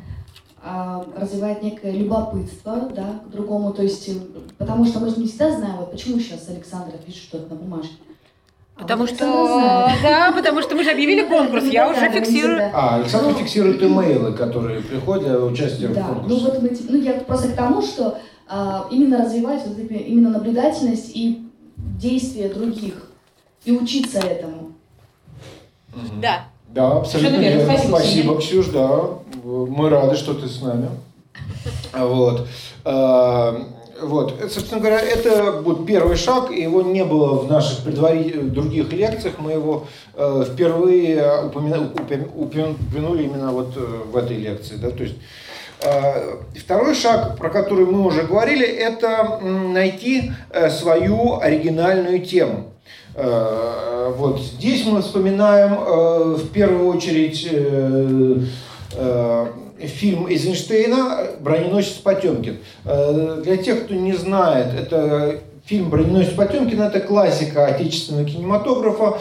А, 0.64 1.04
развивает 1.16 1.62
некое 1.62 1.92
любопытство, 1.92 2.88
да, 2.95 3.21
к 3.26 3.31
другому, 3.31 3.73
то 3.73 3.83
есть, 3.83 4.09
потому 4.59 4.85
что 4.85 5.00
мы 5.00 5.11
же 5.11 5.16
не 5.16 5.26
всегда 5.26 5.57
знаем, 5.57 5.76
вот 5.78 5.90
почему 5.90 6.21
сейчас 6.21 6.49
Александра 6.49 6.97
пишет 6.99 7.23
что-то 7.23 7.52
на 7.52 7.61
бумажке. 7.61 7.97
А 8.76 8.83
потому 8.83 9.09
что, 9.09 9.19
да, 10.02 10.33
потому 10.33 10.62
что 10.62 10.76
мы 10.76 10.85
же 10.85 10.90
объявили 10.92 11.26
конкурс, 11.26 11.64
я 11.64 11.90
уже 11.90 12.09
фиксирую. 12.11 12.71
А, 12.73 12.97
Александр 12.97 13.31
ну, 13.31 13.35
фиксирует 13.35 13.83
имейлы, 13.83 14.33
которые 14.35 14.83
приходят 14.83 15.25
для 15.25 15.40
участия 15.40 15.88
да, 15.88 16.02
в 16.02 16.07
конкурсе. 16.07 16.28
Ну, 16.28 16.40
вот 16.40 16.62
мы, 16.62 16.78
ну, 16.88 16.99
я 16.99 17.14
просто 17.14 17.49
к 17.49 17.57
тому, 17.57 17.83
что 17.83 18.19
а, 18.49 18.87
именно 18.90 19.19
развивать 19.19 19.66
вот 19.66 19.78
именно 19.78 20.31
наблюдательность 20.31 21.11
и 21.14 21.45
действия 21.76 22.49
других 22.49 23.12
и 23.64 23.73
учиться 23.73 24.19
этому. 24.19 24.73
Да. 26.21 26.47
Да, 26.69 26.99
абсолютно 26.99 27.37
верно. 27.37 27.64
Спасибо, 27.64 27.97
Спасибо 27.97 28.38
Ксюш, 28.38 28.66
да. 28.66 29.09
Мы 29.45 29.90
рады, 29.90 30.16
что 30.16 30.35
ты 30.35 30.49
с 30.49 30.61
нами. 30.61 30.88
Вот. 31.92 32.49
А, 32.85 33.66
вот, 34.02 34.35
собственно 34.50 34.81
говоря, 34.81 35.00
это 35.00 35.52
будет 35.52 35.87
первый 35.87 36.16
шаг, 36.16 36.50
его 36.50 36.83
не 36.83 37.04
было 37.04 37.38
в 37.38 37.50
наших 37.50 37.85
предварительных 37.85 38.52
других 38.52 38.92
лекциях, 38.92 39.38
мы 39.38 39.52
его 39.52 39.87
э, 40.14 40.45
впервые 40.50 41.45
упомянули 41.45 43.23
именно 43.23 43.52
вот 43.52 43.76
э, 43.76 43.81
в 43.81 44.16
этой 44.16 44.38
лекции, 44.38 44.76
да, 44.76 44.90
то 44.90 45.04
есть 45.04 45.16
э, 45.85 46.37
Второй 46.59 46.95
шаг, 46.95 47.37
про 47.37 47.49
который 47.49 47.87
мы 47.87 48.04
уже 48.04 48.23
говорили, 48.23 48.66
это 48.66 49.38
найти 49.40 50.33
э, 50.50 50.69
свою 50.71 51.38
оригинальную 51.38 52.25
тему. 52.25 52.73
Э, 53.14 54.12
вот 54.16 54.40
здесь 54.40 54.87
мы 54.87 55.02
вспоминаем 55.02 55.75
э, 55.75 56.37
в 56.38 56.49
первую 56.50 56.88
очередь 56.88 57.47
э, 57.50 59.47
фильм 59.78 60.26
Эйзенштейна 60.28 61.26
«Броненосец 61.40 61.95
Потемкин». 61.95 62.59
Для 62.85 63.57
тех, 63.57 63.85
кто 63.85 63.95
не 63.95 64.12
знает, 64.12 64.69
это 64.78 65.40
фильм 65.64 65.90
«Броненосец 65.90 66.35
Потемкин»– 66.35 66.81
это 66.83 67.00
классика 67.00 67.66
отечественного 67.66 68.25
кинематографа. 68.25 69.19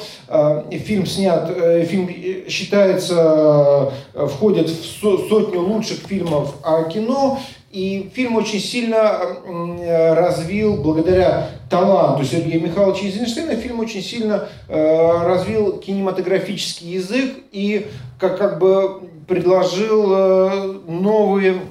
Фильм 0.69 1.07
снят, 1.07 1.49
фильм 1.87 2.09
считается, 2.47 3.91
входит 4.13 4.69
в 4.69 5.29
сотню 5.29 5.61
лучших 5.61 5.99
фильмов 5.99 6.53
о 6.63 6.83
кино. 6.83 7.39
И 7.71 8.11
фильм 8.13 8.35
очень 8.35 8.59
сильно 8.59 9.19
развил, 10.15 10.77
благодаря 10.77 11.49
таланту 11.69 12.25
Сергея 12.25 12.59
Михайловича 12.59 13.05
Эйзенштейна, 13.05 13.55
фильм 13.55 13.79
очень 13.79 14.03
сильно 14.03 14.49
э, 14.67 15.23
развил 15.23 15.77
кинематографический 15.77 16.91
язык 16.91 17.33
и 17.53 17.87
как, 18.19 18.37
как 18.37 18.59
бы 18.59 19.01
предложил 19.25 20.13
э, 20.13 20.79
новые, 20.89 21.61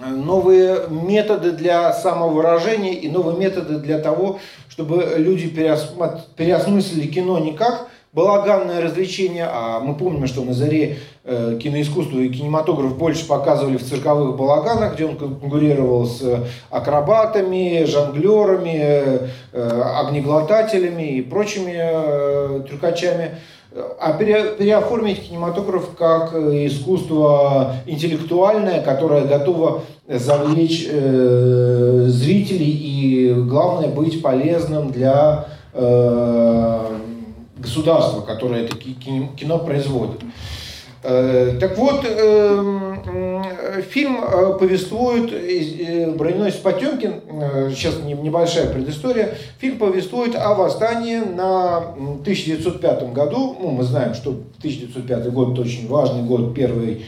новые 0.00 0.88
методы 0.88 1.52
для 1.52 1.92
самовыражения 1.92 2.94
и 2.94 3.08
новые 3.08 3.38
методы 3.38 3.78
для 3.78 4.00
того, 4.00 4.40
чтобы 4.68 5.14
люди 5.16 5.48
переосмыслили 5.48 7.06
кино 7.06 7.38
не 7.38 7.52
как 7.52 7.88
балаганное 8.16 8.80
развлечение, 8.80 9.46
а 9.46 9.78
мы 9.78 9.94
помним, 9.94 10.26
что 10.26 10.42
на 10.42 10.54
заре 10.54 10.96
э, 11.22 11.58
киноискусства 11.62 12.18
и 12.18 12.30
кинематограф 12.30 12.96
больше 12.96 13.28
показывали 13.28 13.76
в 13.76 13.84
цирковых 13.84 14.38
балаганах, 14.38 14.94
где 14.94 15.04
он 15.04 15.16
конкурировал 15.18 16.06
с 16.06 16.22
акробатами, 16.70 17.84
жонглерами, 17.84 19.28
э, 19.52 19.82
огнеглотателями 19.96 21.18
и 21.18 21.22
прочими 21.22 21.74
э, 21.76 22.62
трюкачами. 22.66 23.32
А 24.00 24.14
пере, 24.14 24.54
переоформить 24.58 25.28
кинематограф 25.28 25.94
как 25.98 26.32
искусство 26.34 27.74
интеллектуальное, 27.84 28.80
которое 28.80 29.26
готово 29.26 29.82
завлечь 30.08 30.88
э, 30.90 32.06
зрителей 32.08 32.70
и, 32.70 33.34
главное, 33.34 33.88
быть 33.88 34.22
полезным 34.22 34.90
для 34.90 35.48
э, 35.74 36.96
государства, 37.66 38.20
которое 38.20 38.64
это 38.64 38.76
кино 38.76 39.58
производит. 39.58 40.22
Э, 41.02 41.56
так 41.60 41.76
вот, 41.78 42.04
э, 42.04 43.82
фильм 43.90 44.18
э, 44.24 44.58
повествует, 44.58 46.16
броненосец 46.16 46.58
Потемкин, 46.58 47.20
сейчас 47.74 47.98
небольшая 48.02 48.72
предыстория, 48.72 49.34
фильм 49.58 49.78
повествует 49.78 50.34
о 50.34 50.54
восстании 50.54 51.18
на 51.18 51.76
1905 52.22 53.12
году. 53.12 53.56
Ну, 53.60 53.70
мы 53.70 53.84
знаем, 53.84 54.14
что 54.14 54.30
1905 54.58 55.32
год 55.32 55.52
это 55.52 55.60
очень 55.60 55.86
важный 55.86 56.22
год 56.22 56.54
первой 56.54 57.04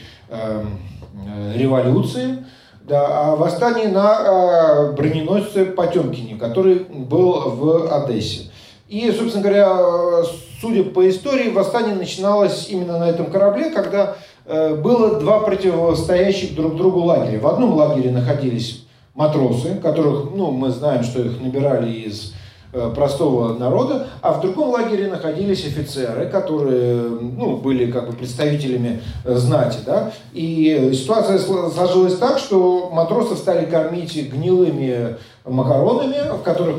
революции. 1.55 2.45
Да, 2.83 3.33
о 3.33 3.37
восстании 3.37 3.87
на 3.87 4.93
броненосце 4.97 5.67
Потемкине, 5.67 6.37
который 6.37 6.79
был 6.79 7.33
в 7.51 7.95
Одессе. 7.95 8.51
И, 8.89 9.13
собственно 9.13 9.43
говоря, 9.43 10.25
судя 10.61 10.85
по 10.85 11.09
истории, 11.09 11.51
восстание 11.51 11.95
начиналось 11.95 12.69
именно 12.69 12.99
на 12.99 13.09
этом 13.09 13.27
корабле, 13.27 13.71
когда 13.71 14.17
э, 14.45 14.75
было 14.75 15.21
два 15.21 15.41
противостоящих 15.41 16.55
друг 16.55 16.77
другу 16.77 17.01
лагеря. 17.01 17.41
В 17.41 17.47
одном 17.47 17.75
лагере 17.75 18.11
находились 18.11 18.85
матросы, 19.15 19.77
которых, 19.77 20.31
ну, 20.35 20.51
мы 20.51 20.71
знаем, 20.71 21.03
что 21.03 21.21
их 21.21 21.41
набирали 21.41 21.91
из 21.91 22.35
э, 22.73 22.93
простого 22.95 23.57
народа, 23.57 24.09
а 24.21 24.33
в 24.33 24.41
другом 24.41 24.71
лагере 24.71 25.09
находились 25.09 25.65
офицеры, 25.67 26.27
которые 26.27 27.03
ну, 27.03 27.57
были 27.57 27.91
как 27.91 28.09
бы 28.09 28.17
представителями 28.17 29.01
э, 29.25 29.35
знати. 29.37 29.79
Да? 29.87 30.13
И 30.33 30.91
ситуация 30.93 31.39
сложилась 31.39 32.17
так, 32.19 32.39
что 32.39 32.91
матросов 32.93 33.39
стали 33.39 33.65
кормить 33.67 34.31
гнилыми 34.31 35.17
макаронами, 35.45 36.37
в 36.37 36.43
которых 36.43 36.77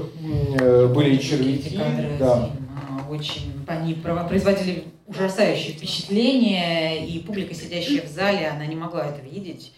были 0.93 1.17
червяки. 1.17 1.79
Да. 2.19 2.50
Очень, 3.09 3.58
они 3.69 3.93
производили 3.93 4.85
ужасающее 5.07 5.73
впечатление, 5.73 7.07
и 7.07 7.19
публика, 7.19 7.53
сидящая 7.53 8.01
в 8.01 8.09
зале, 8.09 8.47
она 8.47 8.65
не 8.65 8.75
могла 8.75 9.05
это 9.05 9.21
видеть, 9.21 9.73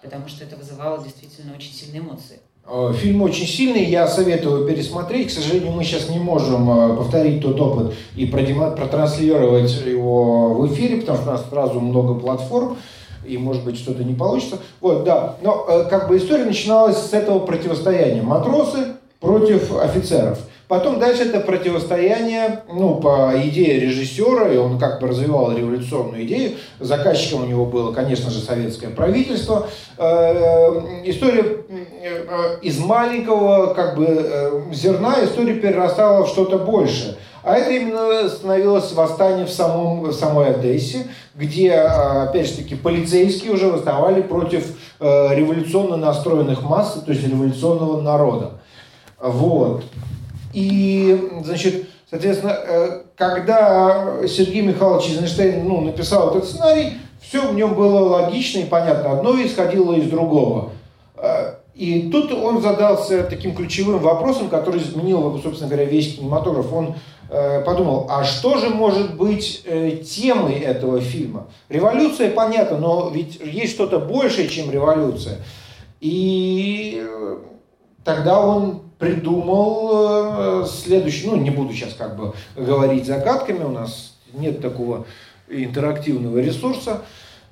потому 0.00 0.28
что 0.28 0.44
это 0.44 0.56
вызывало 0.56 1.02
действительно 1.02 1.54
очень 1.54 1.72
сильные 1.72 2.00
эмоции. 2.00 2.40
Э, 2.64 2.92
фильм 2.96 3.22
очень 3.22 3.46
сильный, 3.46 3.84
я 3.84 4.06
советую 4.06 4.68
пересмотреть. 4.68 5.28
К 5.28 5.32
сожалению, 5.32 5.72
мы 5.72 5.82
сейчас 5.82 6.08
не 6.08 6.18
можем 6.18 6.70
э, 6.70 6.96
повторить 6.96 7.42
тот 7.42 7.60
опыт 7.60 7.94
и 8.14 8.26
протранслировать 8.26 9.72
его 9.84 10.54
в 10.54 10.72
эфире, 10.72 10.98
потому 10.98 11.18
что 11.18 11.28
у 11.28 11.32
нас 11.32 11.48
сразу 11.48 11.80
много 11.80 12.14
платформ 12.14 12.76
и, 13.26 13.38
может 13.38 13.64
быть, 13.64 13.76
что-то 13.76 14.04
не 14.04 14.14
получится. 14.14 14.58
Вот, 14.80 15.02
да. 15.04 15.36
Но 15.42 15.66
э, 15.68 15.84
как 15.90 16.08
бы 16.08 16.16
история 16.16 16.44
начиналась 16.44 16.98
с 16.98 17.12
этого 17.12 17.40
противостояния. 17.40 18.22
Матросы 18.22 18.94
против 19.18 19.76
офицеров. 19.76 20.38
Потом 20.68 20.98
дальше 20.98 21.24
это 21.24 21.40
противостояние, 21.40 22.62
ну, 22.68 22.96
по 22.96 23.32
идее 23.36 23.80
режиссера, 23.80 24.48
и 24.48 24.56
он 24.56 24.78
как 24.78 25.00
бы 25.00 25.08
развивал 25.08 25.52
революционную 25.52 26.24
идею. 26.24 26.52
Заказчиком 26.80 27.42
у 27.42 27.46
него 27.46 27.66
было, 27.66 27.92
конечно 27.92 28.30
же, 28.30 28.40
советское 28.40 28.88
правительство. 28.88 29.66
Э, 29.98 30.80
история 31.04 31.64
э, 31.68 32.58
из 32.62 32.78
маленького 32.78 33.74
как 33.74 33.96
бы 33.96 34.64
зерна, 34.72 35.16
история 35.22 35.54
перерастала 35.54 36.24
в 36.24 36.28
что-то 36.28 36.58
большее. 36.58 37.16
А 37.42 37.56
это 37.56 37.70
именно 37.72 38.28
становилось 38.28 38.92
восстание 38.92 39.46
в, 39.46 39.50
самом, 39.50 40.02
в 40.02 40.12
самой 40.12 40.50
Одессе, 40.50 41.06
где, 41.34 41.72
опять 41.72 42.46
же 42.46 42.58
таки, 42.58 42.76
полицейские 42.76 43.52
уже 43.52 43.66
восставали 43.68 44.22
против 44.22 44.76
э, 45.00 45.34
революционно 45.34 45.96
настроенных 45.96 46.62
масс, 46.62 47.02
то 47.04 47.10
есть 47.10 47.26
революционного 47.26 48.00
народа. 48.00 48.60
Вот. 49.18 49.82
И, 50.52 51.30
значит, 51.44 51.86
соответственно, 52.10 52.56
э, 52.56 53.02
когда 53.16 54.26
Сергей 54.26 54.62
Михайлович 54.62 55.10
Эйзенштейн 55.10 55.66
ну, 55.66 55.80
написал 55.80 56.30
этот 56.30 56.48
сценарий, 56.48 56.94
все 57.20 57.46
в 57.48 57.54
нем 57.54 57.74
было 57.74 58.00
логично 58.00 58.60
и 58.60 58.64
понятно. 58.64 59.12
Одно 59.12 59.40
исходило 59.42 59.94
из 59.94 60.08
другого. 60.08 60.70
Э, 61.16 61.54
и 61.74 62.10
тут 62.10 62.32
он 62.32 62.60
задался 62.60 63.22
таким 63.24 63.54
ключевым 63.54 63.98
вопросом, 63.98 64.48
который 64.48 64.82
изменил, 64.82 65.40
собственно 65.42 65.70
говоря, 65.70 65.86
весь 65.86 66.16
кинематограф. 66.16 66.72
Он 66.72 66.96
Э, 67.34 67.62
подумал, 67.64 68.08
а 68.10 68.24
что 68.24 68.58
же 68.58 68.68
может 68.68 69.16
быть 69.16 69.64
темой 70.04 70.58
этого 70.58 71.00
фильма? 71.00 71.46
Революция, 71.70 72.30
понятно, 72.30 72.76
но 72.76 73.08
ведь 73.08 73.40
есть 73.42 73.72
что-то 73.72 74.00
большее, 74.00 74.48
чем 74.48 74.70
революция. 74.70 75.38
И 76.00 77.02
тогда 78.04 78.40
он 78.40 78.82
придумал 78.98 80.64
следующий, 80.66 81.26
ну 81.26 81.36
не 81.36 81.50
буду 81.50 81.72
сейчас 81.72 81.94
как 81.94 82.16
бы 82.16 82.32
говорить 82.56 83.06
загадками, 83.06 83.64
у 83.64 83.70
нас 83.70 84.14
нет 84.32 84.60
такого 84.60 85.06
интерактивного 85.48 86.38
ресурса. 86.38 87.02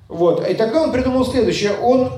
Вот. 0.07 0.47
И 0.47 0.53
тогда 0.53 0.83
он 0.83 0.91
придумал 0.91 1.25
следующее. 1.25 1.73
Он 1.81 2.11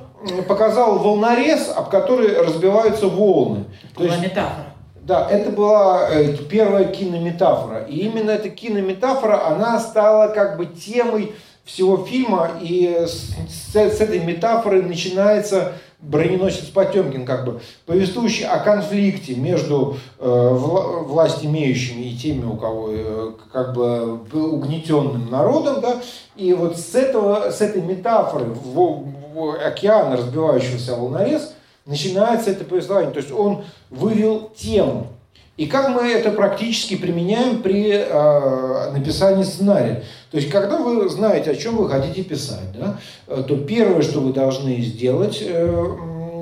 показал 0.48 1.00
волнорез, 1.00 1.72
об 1.76 1.90
который 1.90 2.36
разбиваются 2.36 3.08
волны. 3.08 3.66
То 3.96 4.04
есть, 4.06 4.22
метафора. 4.22 4.74
Да, 5.02 5.30
это 5.30 5.52
была 5.52 6.10
э, 6.10 6.36
первая 6.50 6.86
кинометафора. 6.86 7.84
И 7.84 8.00
именно 8.00 8.32
эта 8.32 8.50
кинометафора, 8.50 9.48
она 9.48 9.80
стала 9.80 10.30
как 10.30 10.58
бы 10.58 10.66
темой 10.66 11.34
всего 11.66 12.06
фильма. 12.06 12.52
И 12.62 13.06
с, 13.06 13.36
с, 13.50 13.76
с 13.76 14.02
этой 14.02 14.20
метафоры 14.20 14.82
начинается 14.82 15.74
броненосец 16.04 16.66
Потемкин, 16.66 17.26
как 17.26 17.46
бы 17.46 17.62
повествующий 17.86 18.46
о 18.46 18.60
конфликте 18.60 19.36
между 19.36 19.98
э, 20.20 20.50
вла 20.52 21.00
власть 21.00 21.46
имеющими 21.46 22.04
и 22.04 22.18
теми, 22.18 22.46
у 22.46 22.58
кого 22.58 22.90
э, 22.92 23.32
как 23.52 23.74
бы 23.74 24.20
угнетенным 24.34 25.30
народом, 25.30 25.82
да, 25.82 26.02
и 26.36 26.54
вот 26.54 26.78
с 26.78 26.94
этого, 26.94 27.52
с 27.52 27.62
этой 27.62 27.82
метафоры 27.82 28.46
в, 28.46 29.06
в 29.34 29.66
океана 29.66 30.18
разбивающегося 30.18 30.96
волнорез 30.96 31.54
начинается 31.86 32.52
это 32.52 32.66
повествование. 32.66 33.12
То 33.12 33.20
есть 33.20 33.32
он 33.32 33.64
вывел 33.90 34.52
тему. 34.56 35.08
И 35.56 35.68
как 35.68 35.90
мы 35.90 36.12
это 36.12 36.32
практически 36.32 36.96
применяем 36.96 37.62
при 37.62 37.92
э, 37.92 38.92
написании 38.92 39.44
сценария? 39.44 40.04
То 40.32 40.38
есть, 40.38 40.50
когда 40.50 40.78
вы 40.78 41.08
знаете, 41.10 41.52
о 41.52 41.56
чем 41.56 41.78
вы 41.78 41.88
хотите 41.88 42.24
писать, 42.24 42.72
да, 42.76 42.98
э, 43.28 43.44
то 43.48 43.56
первое, 43.58 44.02
что 44.02 44.20
вы 44.20 44.34
должны 44.34 44.82
сделать 44.82 45.44
э, 45.46 45.86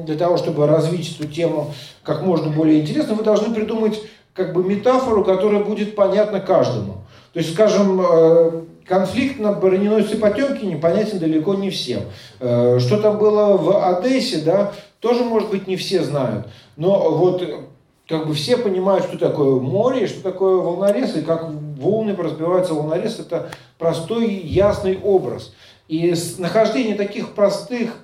для 0.05 0.15
того, 0.15 0.37
чтобы 0.37 0.65
развить 0.65 1.13
эту 1.19 1.27
тему 1.27 1.73
как 2.03 2.21
можно 2.21 2.49
более 2.51 2.79
интересно, 2.79 3.15
вы 3.15 3.23
должны 3.23 3.53
придумать 3.53 4.01
как 4.33 4.53
бы 4.53 4.63
метафору, 4.63 5.25
которая 5.25 5.61
будет 5.61 5.93
понятна 5.93 6.39
каждому. 6.39 7.03
То 7.33 7.39
есть, 7.39 7.53
скажем, 7.53 7.99
э, 8.01 8.61
конфликт 8.85 9.39
на 9.39 9.51
броненосце 9.51 10.15
Потемкине 10.15 10.77
понятен 10.77 11.19
далеко 11.19 11.55
не 11.55 11.69
всем. 11.69 12.03
Э, 12.39 12.79
что 12.79 12.97
там 12.97 13.17
было 13.17 13.57
в 13.57 13.89
Одессе, 13.89 14.37
да, 14.37 14.71
тоже, 15.01 15.25
может 15.25 15.49
быть, 15.49 15.67
не 15.67 15.75
все 15.75 16.01
знают. 16.01 16.47
Но 16.77 17.11
вот 17.11 17.43
как 18.11 18.27
бы 18.27 18.33
все 18.33 18.57
понимают, 18.57 19.05
что 19.05 19.17
такое 19.17 19.59
море, 19.59 20.05
что 20.05 20.21
такое 20.21 20.57
волнорез, 20.57 21.15
и 21.15 21.21
как 21.21 21.49
волны 21.49 22.15
разбиваются 22.15 22.73
волнорез, 22.73 23.19
это 23.19 23.49
простой, 23.79 24.29
ясный 24.29 24.99
образ. 25.01 25.53
И 25.87 26.13
нахождение 26.37 26.95
таких 26.95 27.33
простых, 27.33 27.95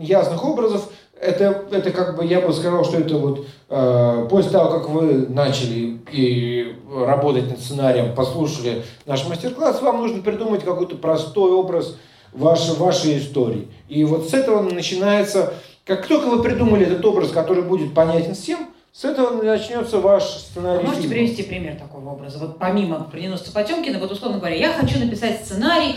ясных 0.00 0.44
образов, 0.44 0.88
это, 1.20 1.64
это 1.72 1.90
как 1.90 2.16
бы, 2.16 2.24
я 2.24 2.40
бы 2.40 2.52
сказал, 2.52 2.84
что 2.84 2.98
это 2.98 3.18
вот 3.18 3.46
э, 3.68 4.26
после 4.30 4.52
того, 4.52 4.70
как 4.70 4.88
вы 4.88 5.26
начали 5.28 5.98
и 6.12 6.76
работать 6.90 7.50
над 7.50 7.60
сценарием, 7.60 8.14
послушали 8.14 8.84
наш 9.04 9.26
мастер-класс, 9.28 9.82
вам 9.82 9.98
нужно 9.98 10.22
придумать 10.22 10.64
какой-то 10.64 10.96
простой 10.96 11.50
образ 11.50 11.96
вашей, 12.32 12.76
вашей 12.76 13.18
истории. 13.18 13.68
И 13.88 14.04
вот 14.04 14.30
с 14.30 14.34
этого 14.34 14.62
начинается 14.62 15.52
как 15.88 16.06
только 16.06 16.26
вы 16.26 16.42
придумали 16.42 16.84
этот 16.84 17.02
образ, 17.06 17.30
который 17.30 17.62
будет 17.62 17.94
понятен 17.94 18.34
всем, 18.34 18.68
с 18.98 19.04
этого 19.04 19.40
начнется 19.40 20.00
ваш 20.00 20.24
сценарий. 20.24 20.80
Вы 20.80 20.88
можете 20.88 21.06
привести 21.08 21.44
пример 21.44 21.76
такого 21.76 22.10
образа? 22.10 22.40
Вот 22.40 22.58
помимо 22.58 22.98
«Броненосца 22.98 23.52
Потемкина», 23.52 24.00
вот 24.00 24.10
условно 24.10 24.38
говоря, 24.38 24.56
я 24.56 24.72
хочу 24.72 24.98
написать 24.98 25.44
сценарий, 25.44 25.94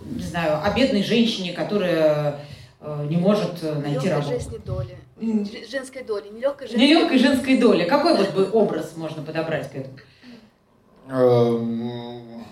не 0.00 0.22
знаю, 0.22 0.60
о 0.64 0.70
бедной 0.70 1.02
женщине, 1.02 1.52
которая 1.52 2.36
э, 2.80 3.06
не 3.10 3.16
может 3.16 3.54
э, 3.62 3.74
найти 3.74 4.08
работу. 4.08 4.28
Женской 4.30 4.60
доли. 4.60 4.96
Женской 5.68 6.04
доли, 6.04 6.28
нелегкой 6.28 6.68
женской, 6.68 6.88
нелегкой 6.88 7.18
женской 7.18 7.58
доли. 7.58 7.84
Какой 7.86 8.16
вот 8.16 8.30
бы 8.34 8.48
образ 8.52 8.92
можно 8.94 9.24
подобрать 9.24 9.72
к 9.72 9.74
этому? 9.74 9.96
Эм, 11.10 12.44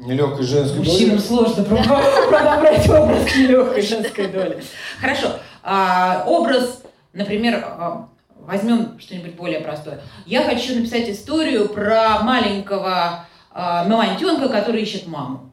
Нелегкой 0.00 0.44
женской 0.44 0.78
доли. 0.78 0.88
Мужчинам 0.88 1.18
сложно 1.20 1.62
подобрать 1.62 2.88
образ 2.90 3.36
нелегкой 3.36 3.82
женской 3.82 4.26
доли. 4.26 4.64
Хорошо. 5.00 5.28
А, 5.62 6.24
образ, 6.26 6.82
например, 7.12 7.64
а, 7.64 8.08
возьмем 8.46 8.98
что-нибудь 8.98 9.34
более 9.34 9.60
простое. 9.60 10.00
Я 10.26 10.42
хочу 10.44 10.74
написать 10.74 11.08
историю 11.08 11.68
про 11.68 12.20
маленького 12.22 13.26
а, 13.50 13.84
мамонтенка, 13.84 14.48
который 14.48 14.82
ищет 14.82 15.06
маму. 15.06 15.52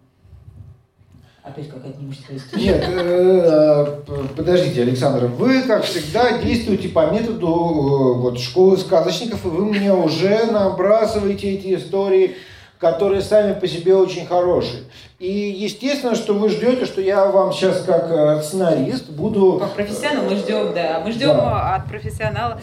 Опять 1.44 1.70
какая-то 1.70 2.00
мужская 2.02 2.38
история. 2.38 2.64
Нет, 2.64 2.86
э, 2.88 4.04
э, 4.08 4.24
подождите, 4.36 4.82
Александр, 4.84 5.26
вы, 5.26 5.64
как 5.64 5.84
всегда, 5.84 6.38
действуете 6.38 6.90
по 6.90 7.10
методу 7.12 7.48
э, 7.48 8.20
вот, 8.20 8.40
школы 8.40 8.78
сказочников, 8.78 9.46
и 9.46 9.50
вы 9.50 9.66
мне 9.66 9.92
уже 9.94 10.46
набрасываете 10.52 11.52
эти 11.54 11.76
истории, 11.76 12.36
которые 12.78 13.22
сами 13.22 13.58
по 13.58 13.68
себе 13.68 13.96
очень 13.96 14.28
хорошие. 14.28 14.84
И 15.20 15.30
естественно, 15.30 16.16
что 16.16 16.34
вы 16.34 16.48
ждете, 16.48 16.86
что 16.86 17.02
я 17.02 17.26
вам 17.26 17.52
сейчас 17.52 17.84
как 17.84 18.42
сценарист 18.42 19.10
буду... 19.10 19.60
Как 19.60 19.74
профессионал 19.76 20.24
мы 20.24 20.36
ждем, 20.38 20.74
да. 20.74 21.02
Мы 21.04 21.12
ждем 21.12 21.36
да. 21.36 21.76
от 21.76 21.88
профессионала. 21.88 22.62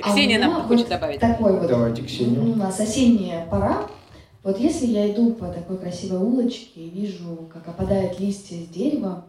А 0.00 0.12
Ксения 0.12 0.36
а 0.36 0.48
нам 0.48 0.62
хочет 0.68 0.88
добавить. 0.88 1.18
Такой 1.18 1.58
вот, 1.58 1.66
Давайте, 1.66 2.02
Ксения. 2.02 2.40
У 2.40 2.54
нас 2.54 2.78
осенняя 2.78 3.44
пора. 3.46 3.78
Вот 4.44 4.60
если 4.60 4.86
я 4.86 5.10
иду 5.10 5.32
по 5.32 5.46
такой 5.46 5.76
красивой 5.78 6.18
улочке 6.18 6.82
и 6.82 6.88
вижу, 6.90 7.48
как 7.52 7.66
опадают 7.66 8.20
листья 8.20 8.54
с 8.54 8.68
дерева, 8.68 9.24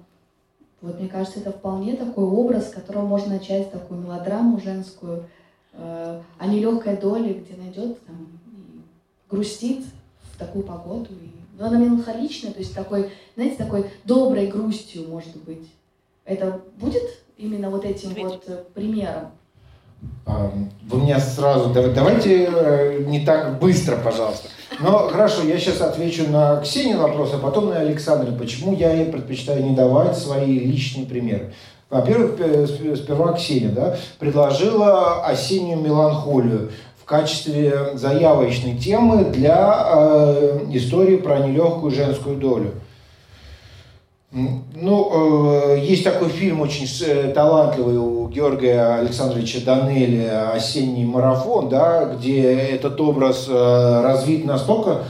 вот 0.81 0.99
мне 0.99 1.09
кажется, 1.09 1.39
это 1.39 1.51
вполне 1.51 1.95
такой 1.95 2.23
образ, 2.23 2.67
с 2.67 2.71
которого 2.71 3.07
можно 3.07 3.33
начать 3.33 3.71
такую 3.71 4.01
мелодраму 4.01 4.61
женскую, 4.61 5.25
э, 5.73 6.21
о 6.37 6.45
нелегкой 6.45 6.97
доле, 6.97 7.33
где 7.33 7.59
найдет 7.59 7.99
там, 8.05 8.27
и 8.45 8.81
грустит 9.27 9.85
в 10.33 10.37
такую 10.37 10.63
погоду. 10.63 11.09
И, 11.11 11.36
но 11.57 11.67
она 11.67 11.77
меланхоличная, 11.77 12.51
то 12.51 12.59
есть 12.59 12.75
такой, 12.75 13.09
знаете, 13.35 13.55
такой 13.57 13.85
доброй 14.03 14.47
грустью, 14.47 15.07
может 15.07 15.35
быть. 15.43 15.69
Это 16.25 16.61
будет 16.77 17.03
именно 17.37 17.69
вот 17.69 17.83
этим 17.85 18.09
Видите? 18.09 18.23
вот 18.27 18.43
э, 18.47 18.63
примером? 18.73 19.31
Вы 20.25 21.01
меня 21.01 21.19
сразу... 21.19 21.73
Давайте 21.73 22.45
э, 22.45 23.03
не 23.07 23.25
так 23.25 23.59
быстро, 23.59 23.97
пожалуйста. 23.97 24.49
Но 24.79 25.07
хорошо, 25.07 25.43
я 25.43 25.57
сейчас 25.57 25.81
отвечу 25.81 26.29
на 26.29 26.61
Ксению 26.61 26.99
вопрос, 26.99 27.31
а 27.33 27.39
потом 27.39 27.69
на 27.69 27.79
Александра. 27.79 28.31
Почему 28.33 28.75
я 28.75 28.93
ей 28.93 29.11
предпочитаю 29.11 29.63
не 29.63 29.75
давать 29.75 30.17
свои 30.17 30.59
личные 30.59 31.07
примеры? 31.07 31.53
Во-первых, 31.89 32.33
сперва 32.97 33.33
Ксения 33.33 33.69
да, 33.69 33.95
предложила 34.19 35.25
осеннюю 35.25 35.79
меланхолию 35.79 36.69
качестве 37.07 37.91
заявочной 37.95 38.77
темы 38.77 39.23
для 39.23 39.85
э, 39.87 40.59
истории 40.73 41.15
про 41.15 41.39
нелегкую 41.39 41.91
женскую 41.91 42.35
долю. 42.35 42.73
Ну, 44.29 45.73
э, 45.73 45.79
есть 45.79 46.03
такой 46.03 46.27
фильм 46.27 46.59
очень 46.59 46.85
э, 47.05 47.31
талантливый 47.31 47.97
у 47.97 48.27
Георгия 48.27 48.99
Александровича 48.99 49.59
Данели 49.65 50.25
«Осенний 50.53 51.05
марафон», 51.05 51.69
да, 51.69 52.03
где 52.03 52.43
этот 52.43 52.99
образ 52.99 53.47
э, 53.47 54.01
развит 54.03 54.45
настолько 54.45 55.03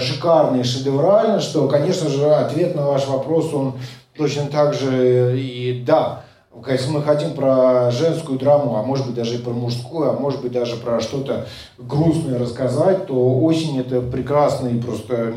шикарно 0.00 0.60
и 0.60 0.64
шедеврально, 0.64 1.40
что, 1.40 1.68
конечно 1.68 2.08
же, 2.08 2.32
ответ 2.34 2.74
на 2.74 2.86
ваш 2.86 3.06
вопрос, 3.06 3.52
он 3.52 3.74
точно 4.16 4.46
так 4.46 4.74
же 4.74 5.38
и 5.38 5.82
«да». 5.84 6.24
Если 6.68 6.90
мы 6.90 7.02
хотим 7.02 7.32
про 7.32 7.90
женскую 7.90 8.38
драму, 8.38 8.76
а 8.76 8.82
может 8.82 9.06
быть 9.06 9.14
даже 9.14 9.36
и 9.36 9.38
про 9.38 9.52
мужскую, 9.52 10.10
а 10.10 10.12
может 10.12 10.42
быть 10.42 10.52
даже 10.52 10.76
про 10.76 11.00
что-то 11.00 11.46
грустное 11.78 12.38
рассказать, 12.38 13.06
то 13.06 13.40
осень 13.40 13.80
это 13.80 14.02
прекрасный, 14.02 14.80
просто 14.80 15.32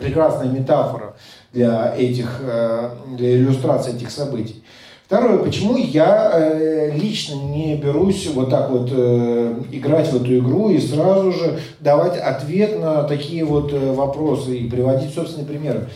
прекрасная 0.00 0.48
метафора 0.48 1.14
для 1.52 1.94
этих, 1.96 2.40
э, 2.40 2.90
для 3.16 3.36
иллюстрации 3.36 3.94
этих 3.94 4.10
событий. 4.10 4.64
Второе, 5.06 5.38
почему 5.38 5.76
я 5.76 6.30
э, 6.32 6.96
лично 6.96 7.34
не 7.34 7.76
берусь 7.76 8.28
вот 8.34 8.50
так 8.50 8.70
вот 8.70 8.90
э, 8.92 9.54
играть 9.70 10.08
в 10.08 10.16
эту 10.16 10.36
игру 10.36 10.70
и 10.70 10.80
сразу 10.80 11.30
же 11.30 11.60
давать 11.78 12.18
ответ 12.18 12.80
на 12.80 13.04
такие 13.04 13.44
вот 13.44 13.72
вопросы 13.72 14.56
и 14.56 14.68
приводить 14.68 15.14
собственные 15.14 15.46
примеры. 15.46 15.88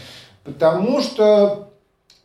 Потому 0.45 1.01
что 1.01 1.64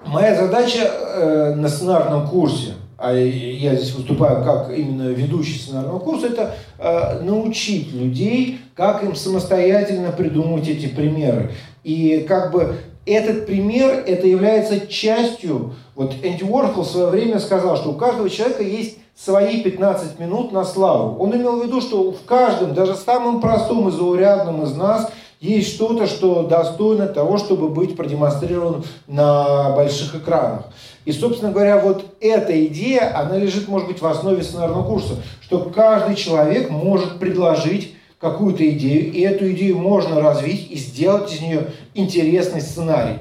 Моя 0.06 0.34
задача 0.34 0.80
э, 0.80 1.56
на 1.56 1.68
сценарном 1.68 2.28
курсе, 2.28 2.74
а 2.98 3.14
я 3.14 3.76
здесь 3.76 3.94
выступаю 3.94 4.46
как 4.46 4.72
именно 4.72 5.10
ведущий 5.10 5.60
сценарного 5.60 6.00
курса, 6.00 6.28
это 6.28 6.56
э, 6.78 7.22
научить 7.22 7.92
людей, 7.92 8.60
как 8.76 9.04
им 9.04 9.14
самостоятельно 9.14 10.12
придумывать 10.12 10.70
эти 10.70 10.88
примеры. 10.88 11.52
И 11.84 12.26
как 12.30 12.54
бы 12.54 12.78
этот 13.06 13.46
пример, 13.46 14.04
это 14.08 14.26
является 14.26 14.88
частью, 14.88 15.74
вот 15.96 16.14
Энди 16.24 16.44
Уорхол 16.44 16.84
в 16.84 16.88
свое 16.88 17.08
время 17.08 17.40
сказал, 17.40 17.76
что 17.76 17.90
у 17.92 17.96
каждого 17.96 18.30
человека 18.30 18.64
есть 18.64 19.00
свои 19.18 19.62
15 19.62 20.18
минут 20.18 20.54
на 20.54 20.64
славу. 20.64 21.22
Он 21.22 21.36
имел 21.36 21.60
в 21.60 21.66
виду, 21.66 21.82
что 21.82 22.14
в 22.14 22.24
каждом, 22.24 22.74
даже 22.74 22.96
самом 22.96 23.42
простом 23.42 23.90
и 23.90 23.92
заурядном 23.92 24.64
из 24.64 24.74
нас– 24.76 25.12
есть 25.40 25.76
что-то, 25.76 26.06
что 26.06 26.44
достойно 26.44 27.08
того, 27.08 27.38
чтобы 27.38 27.70
быть 27.70 27.96
продемонстрировано 27.96 28.84
на 29.08 29.72
больших 29.72 30.16
экранах. 30.16 30.66
И, 31.06 31.12
собственно 31.12 31.52
говоря, 31.52 31.80
вот 31.80 32.06
эта 32.20 32.66
идея, 32.66 33.18
она 33.18 33.38
лежит, 33.38 33.68
может 33.68 33.88
быть, 33.88 34.02
в 34.02 34.06
основе 34.06 34.44
сценарного 34.44 34.84
курса, 34.84 35.16
что 35.42 35.60
каждый 35.60 36.16
человек 36.16 36.70
может 36.70 37.20
предложить 37.20 37.96
какую-то 38.20 38.70
идею, 38.70 39.14
и 39.14 39.22
эту 39.22 39.50
идею 39.54 39.78
можно 39.78 40.20
развить 40.20 40.70
и 40.70 40.76
сделать 40.76 41.34
из 41.34 41.42
нее 41.42 41.68
интересный 41.94 42.60
сценарий. 42.60 43.20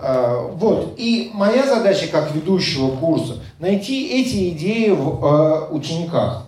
А, 0.00 0.50
вот. 0.54 0.94
И 0.98 1.30
моя 1.32 1.66
задача 1.66 2.08
как 2.08 2.34
ведущего 2.34 2.90
курса 2.90 3.38
найти 3.58 4.20
эти 4.20 4.50
идеи 4.50 4.90
в 4.90 5.24
а, 5.24 5.68
учениках 5.70 6.43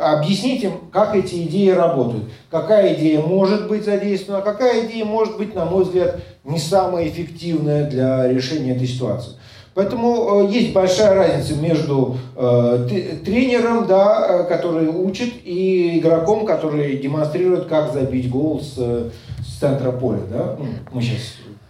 объяснить 0.00 0.62
им, 0.64 0.72
как 0.92 1.14
эти 1.14 1.42
идеи 1.42 1.70
работают, 1.70 2.24
какая 2.50 2.94
идея 2.94 3.20
может 3.20 3.68
быть 3.68 3.84
задействована, 3.84 4.42
а 4.42 4.44
какая 4.44 4.86
идея 4.86 5.04
может 5.04 5.36
быть, 5.36 5.54
на 5.54 5.64
мой 5.64 5.84
взгляд, 5.84 6.20
не 6.44 6.58
самая 6.58 7.08
эффективная 7.08 7.88
для 7.88 8.28
решения 8.28 8.74
этой 8.74 8.86
ситуации. 8.86 9.32
Поэтому 9.74 10.46
э, 10.48 10.52
есть 10.52 10.72
большая 10.72 11.14
разница 11.14 11.54
между 11.54 12.16
э, 12.36 12.88
тренером, 13.24 13.86
да, 13.86 14.26
э, 14.28 14.44
который 14.44 14.88
учит, 14.88 15.32
и 15.44 15.98
игроком, 16.00 16.44
который 16.44 16.96
демонстрирует, 16.96 17.66
как 17.66 17.92
забить 17.92 18.28
гол 18.28 18.60
с, 18.60 18.74
с 18.74 19.58
центра 19.60 19.92
поля. 19.92 20.22
Да? 20.28 20.56
Ну, 20.58 20.66
мы 20.92 21.02
сейчас 21.02 21.20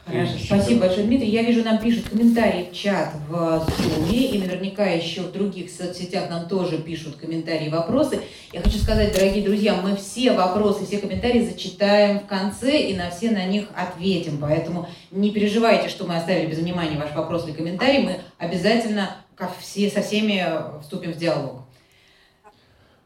Хорошо, 0.06 0.32
спасибо 0.42 0.80
большое, 0.80 1.06
Дмитрий. 1.06 1.28
Я 1.28 1.42
вижу, 1.42 1.62
нам 1.62 1.78
пишут 1.78 2.08
комментарии 2.08 2.68
в 2.70 2.74
чат 2.74 3.12
в 3.28 3.34
Zoom, 3.34 4.10
и 4.10 4.38
наверняка 4.38 4.86
еще 4.86 5.22
в 5.22 5.32
других 5.32 5.70
соцсетях 5.70 6.30
нам 6.30 6.48
тоже 6.48 6.78
пишут 6.78 7.16
комментарии 7.16 7.66
и 7.66 7.70
вопросы. 7.70 8.20
Я 8.52 8.60
хочу 8.60 8.78
сказать, 8.78 9.12
дорогие 9.12 9.44
друзья, 9.44 9.76
мы 9.82 9.96
все 9.96 10.32
вопросы, 10.32 10.86
все 10.86 10.98
комментарии 10.98 11.44
зачитаем 11.44 12.20
в 12.20 12.26
конце 12.26 12.90
и 12.90 12.96
на 12.96 13.10
все 13.10 13.30
на 13.30 13.44
них 13.44 13.66
ответим. 13.76 14.38
Поэтому 14.40 14.88
не 15.10 15.30
переживайте, 15.30 15.88
что 15.88 16.06
мы 16.06 16.16
оставили 16.16 16.46
без 16.46 16.58
внимания 16.58 16.98
ваш 16.98 17.14
вопрос 17.14 17.46
или 17.46 17.52
комментарий. 17.52 18.02
Мы 18.02 18.20
обязательно 18.38 19.16
как 19.36 19.52
все, 19.58 19.90
со 19.90 20.02
всеми 20.02 20.44
вступим 20.82 21.12
в 21.12 21.16
диалог. 21.16 21.62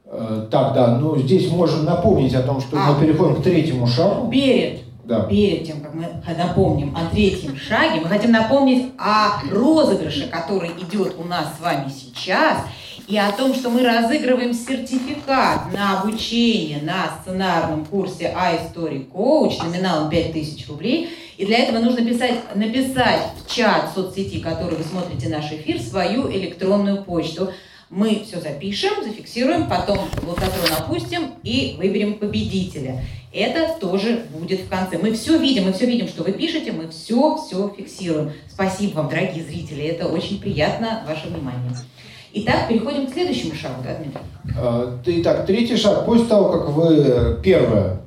Э, 0.06 0.46
так, 0.50 0.74
да, 0.74 0.98
ну 0.98 1.16
здесь 1.18 1.50
можем 1.50 1.84
напомнить 1.84 2.34
о 2.34 2.42
том, 2.42 2.60
что 2.60 2.76
а, 2.76 2.92
мы 2.92 3.00
переходим 3.06 3.36
к 3.36 3.42
третьему 3.42 3.86
шагу. 3.86 4.30
Перед 4.30 4.83
да. 5.04 5.24
перед 5.24 5.66
тем, 5.66 5.80
как 5.80 5.94
мы 5.94 6.08
напомним 6.36 6.96
о 6.96 7.10
третьем 7.10 7.56
шаге, 7.56 8.00
мы 8.00 8.08
хотим 8.08 8.32
напомнить 8.32 8.92
о 8.98 9.42
розыгрыше, 9.50 10.28
который 10.28 10.70
идет 10.70 11.16
у 11.18 11.24
нас 11.24 11.56
с 11.56 11.60
вами 11.60 11.90
сейчас, 11.90 12.58
и 13.06 13.18
о 13.18 13.32
том, 13.32 13.54
что 13.54 13.68
мы 13.68 13.82
разыгрываем 13.82 14.54
сертификат 14.54 15.72
на 15.72 16.00
обучение 16.00 16.80
на 16.82 17.10
сценарном 17.20 17.84
курсе 17.84 18.34
iStory 18.34 19.10
Coach 19.10 19.62
номиналом 19.62 20.08
5000 20.08 20.68
рублей. 20.68 21.10
И 21.36 21.44
для 21.44 21.58
этого 21.58 21.80
нужно 21.80 22.04
писать, 22.04 22.38
написать 22.54 23.22
в 23.36 23.52
чат 23.52 23.90
соцсети, 23.94 24.40
который 24.40 24.78
вы 24.78 24.84
смотрите 24.84 25.28
наш 25.28 25.52
эфир, 25.52 25.80
свою 25.80 26.30
электронную 26.30 27.02
почту. 27.02 27.52
Мы 27.94 28.24
все 28.26 28.40
запишем, 28.40 29.04
зафиксируем, 29.04 29.68
потом 29.68 29.98
локатрон 30.26 30.72
опустим 30.76 31.30
и 31.44 31.76
выберем 31.78 32.14
победителя. 32.18 33.00
Это 33.32 33.78
тоже 33.78 34.24
будет 34.36 34.62
в 34.62 34.68
конце. 34.68 34.98
Мы 34.98 35.12
все 35.12 35.38
видим, 35.38 35.66
мы 35.66 35.72
все 35.72 35.86
видим, 35.86 36.08
что 36.08 36.24
вы 36.24 36.32
пишете, 36.32 36.72
мы 36.72 36.88
все, 36.88 37.36
все 37.36 37.72
фиксируем. 37.76 38.32
Спасибо 38.50 38.96
вам, 38.96 39.10
дорогие 39.10 39.44
зрители, 39.44 39.84
это 39.84 40.08
очень 40.08 40.40
приятно, 40.40 41.04
ваше 41.06 41.28
внимание. 41.28 41.70
Итак, 42.32 42.66
переходим 42.66 43.06
к 43.06 43.12
следующему 43.12 43.54
шагу, 43.54 43.80
да, 43.84 43.94
Дмитрий? 43.94 44.20
А, 44.58 45.00
итак, 45.06 45.46
третий 45.46 45.76
шаг. 45.76 46.04
После 46.04 46.26
того, 46.26 46.50
как 46.50 46.70
вы 46.70 47.38
первое 47.44 48.00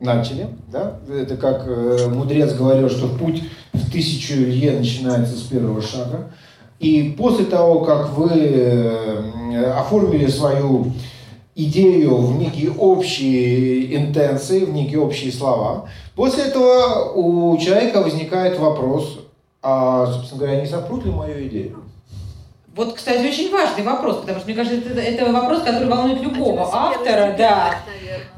начали, 0.00 0.48
да, 0.68 1.00
это 1.06 1.36
как 1.36 1.64
э, 1.66 2.08
мудрец 2.08 2.54
говорил, 2.54 2.88
что 2.88 3.08
путь 3.08 3.42
в 3.74 3.90
тысячу 3.90 4.36
лье 4.36 4.72
начинается 4.72 5.36
с 5.36 5.42
первого 5.42 5.82
шага. 5.82 6.30
И 6.82 7.14
после 7.16 7.46
того, 7.46 7.80
как 7.80 8.10
вы 8.10 8.30
э, 8.34 9.72
оформили 9.78 10.26
свою 10.26 10.92
идею 11.54 12.16
в 12.16 12.38
некие 12.38 12.70
общие 12.72 13.96
интенции, 13.96 14.64
в 14.64 14.74
некие 14.74 15.00
общие 15.00 15.32
слова, 15.32 15.86
После 16.14 16.44
этого 16.44 17.10
у 17.14 17.56
человека 17.56 18.02
возникает 18.02 18.58
вопрос, 18.58 19.20
а, 19.62 20.06
собственно 20.06 20.40
говоря, 20.40 20.60
не 20.60 20.66
сопрут 20.66 21.06
ли 21.06 21.10
мою 21.10 21.46
идею? 21.46 21.84
Вот, 22.76 22.94
кстати, 22.94 23.26
очень 23.26 23.50
важный 23.50 23.82
вопрос, 23.82 24.18
потому 24.18 24.38
что, 24.38 24.46
мне 24.46 24.56
кажется, 24.56 24.90
это, 24.90 25.00
это 25.00 25.32
вопрос, 25.32 25.62
который 25.62 25.88
волнует 25.88 26.20
любого 26.20 26.68
автора, 26.72 27.34
да. 27.36 27.76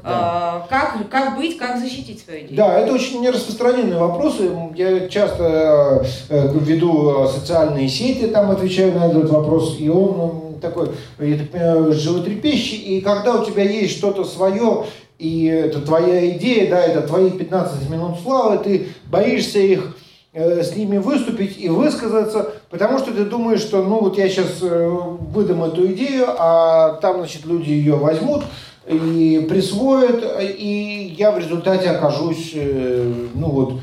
А, 0.06 0.66
как, 0.68 1.08
как 1.08 1.36
быть, 1.36 1.56
как 1.56 1.78
защитить 1.78 2.22
свою 2.22 2.40
идею? 2.40 2.56
Да, 2.56 2.78
это 2.78 2.92
очень 2.92 3.20
нераспространенные 3.22 3.98
вопросы. 3.98 4.50
Я 4.74 5.08
часто 5.08 6.04
э, 6.28 6.48
веду 6.52 7.26
социальные 7.28 7.88
сети, 7.88 8.26
там 8.26 8.50
отвечаю 8.50 8.92
на 8.92 9.06
этот 9.06 9.30
вопрос, 9.30 9.76
и 9.78 9.88
он 9.88 10.56
такой, 10.60 10.90
я 11.18 11.38
так 11.38 11.50
понимаю, 11.50 11.92
животрепещущий. 11.92 12.76
И 12.76 13.00
когда 13.00 13.40
у 13.40 13.44
тебя 13.44 13.62
есть 13.62 13.96
что-то 13.96 14.24
свое, 14.24 14.84
и 15.18 15.46
это 15.46 15.80
твоя 15.80 16.30
идея, 16.36 16.70
да, 16.70 16.80
это 16.80 17.06
твои 17.06 17.30
15 17.30 17.88
минут 17.88 18.20
славы, 18.20 18.58
ты 18.58 18.88
боишься 19.10 19.58
их 19.58 19.96
Э, 20.36 20.64
с 20.64 20.74
ними 20.74 20.98
выступить 20.98 21.56
и 21.60 21.68
высказаться, 21.68 22.54
потому 22.68 22.98
что 22.98 23.12
ты 23.12 23.24
думаешь, 23.24 23.60
что 23.60 23.84
ну 23.84 24.00
вот 24.00 24.18
я 24.18 24.28
сейчас 24.28 24.58
э, 24.62 24.88
выдам 24.88 25.62
эту 25.62 25.86
идею, 25.92 26.26
а 26.36 26.94
там, 26.94 27.18
значит, 27.18 27.46
люди 27.46 27.70
ее 27.70 27.94
возьмут 27.94 28.42
и 28.86 29.46
присвоят, 29.48 30.22
и 30.40 31.14
я 31.18 31.32
в 31.32 31.38
результате 31.38 31.90
окажусь, 31.90 32.52
э, 32.54 33.12
ну 33.34 33.50
вот, 33.50 33.80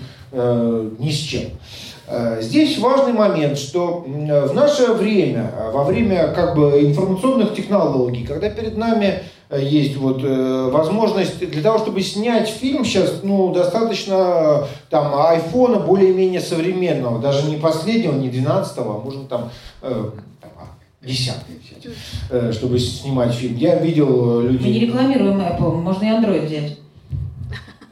ни 0.99 1.09
с 1.09 1.17
чем. 1.17 1.41
Здесь 2.39 2.79
важный 2.79 3.11
момент, 3.11 3.57
что 3.57 4.05
в 4.07 4.53
наше 4.53 4.93
время, 4.93 5.51
во 5.73 5.83
время 5.83 6.29
как 6.33 6.55
бы 6.55 6.81
информационных 6.83 7.53
технологий, 7.53 8.25
когда 8.25 8.49
перед 8.49 8.77
нами 8.77 9.23
есть 9.57 9.97
вот 9.97 10.23
э, 10.23 10.69
возможность 10.71 11.39
для 11.39 11.61
того, 11.61 11.77
чтобы 11.77 12.01
снять 12.01 12.47
фильм 12.49 12.85
сейчас, 12.85 13.19
ну, 13.23 13.53
достаточно 13.53 14.65
там 14.89 15.13
айфона 15.13 15.79
более-менее 15.79 16.39
современного, 16.39 17.19
даже 17.19 17.49
не 17.49 17.57
последнего, 17.57 18.13
не 18.13 18.29
12-го, 18.29 18.91
а 18.91 19.03
можно 19.03 19.25
там, 19.25 19.49
э, 21.01 21.07
взять, 21.07 21.95
э, 22.29 22.51
чтобы 22.51 22.79
снимать 22.79 23.33
фильм. 23.33 23.57
Я 23.57 23.75
видел 23.75 24.41
людей... 24.41 24.67
Мы 24.67 24.73
не 24.73 24.79
рекламируем 24.87 25.39
Apple, 25.39 25.75
можно 25.75 26.03
и 26.03 26.07
Android 26.07 26.45
взять. 26.45 26.77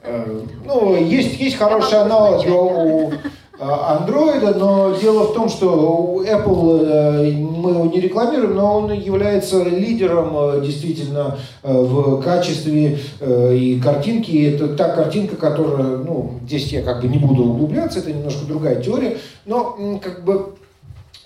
Э, 0.03 0.41
ну, 0.65 0.95
есть, 0.95 1.39
есть 1.39 1.57
хороший 1.57 1.99
аналог 1.99 2.45
у 2.47 3.11
андроида, 3.59 4.53
но 4.53 4.95
дело 4.95 5.25
в 5.25 5.33
том, 5.33 5.49
что 5.49 6.23
Apple, 6.25 6.85
э, 6.85 7.31
мы 7.33 7.71
его 7.71 7.85
не 7.85 7.99
рекламируем, 7.99 8.55
но 8.55 8.79
он 8.79 8.91
является 8.93 9.63
лидером 9.63 10.29
э, 10.33 10.61
действительно 10.65 11.37
э, 11.63 11.73
в 11.73 12.21
качестве 12.21 12.99
и 13.21 13.79
картинки. 13.83 14.53
Это 14.53 14.69
та 14.69 14.89
картинка, 14.89 15.35
которая, 15.35 15.97
ну, 15.97 16.35
здесь 16.45 16.71
я 16.71 16.81
как 16.81 17.01
бы 17.01 17.07
не 17.07 17.17
буду 17.17 17.43
углубляться, 17.43 17.99
это 17.99 18.13
немножко 18.13 18.45
другая 18.45 18.81
теория, 18.81 19.17
но 19.45 19.99
как 20.01 20.23
бы 20.23 20.53
Э, 20.53 20.58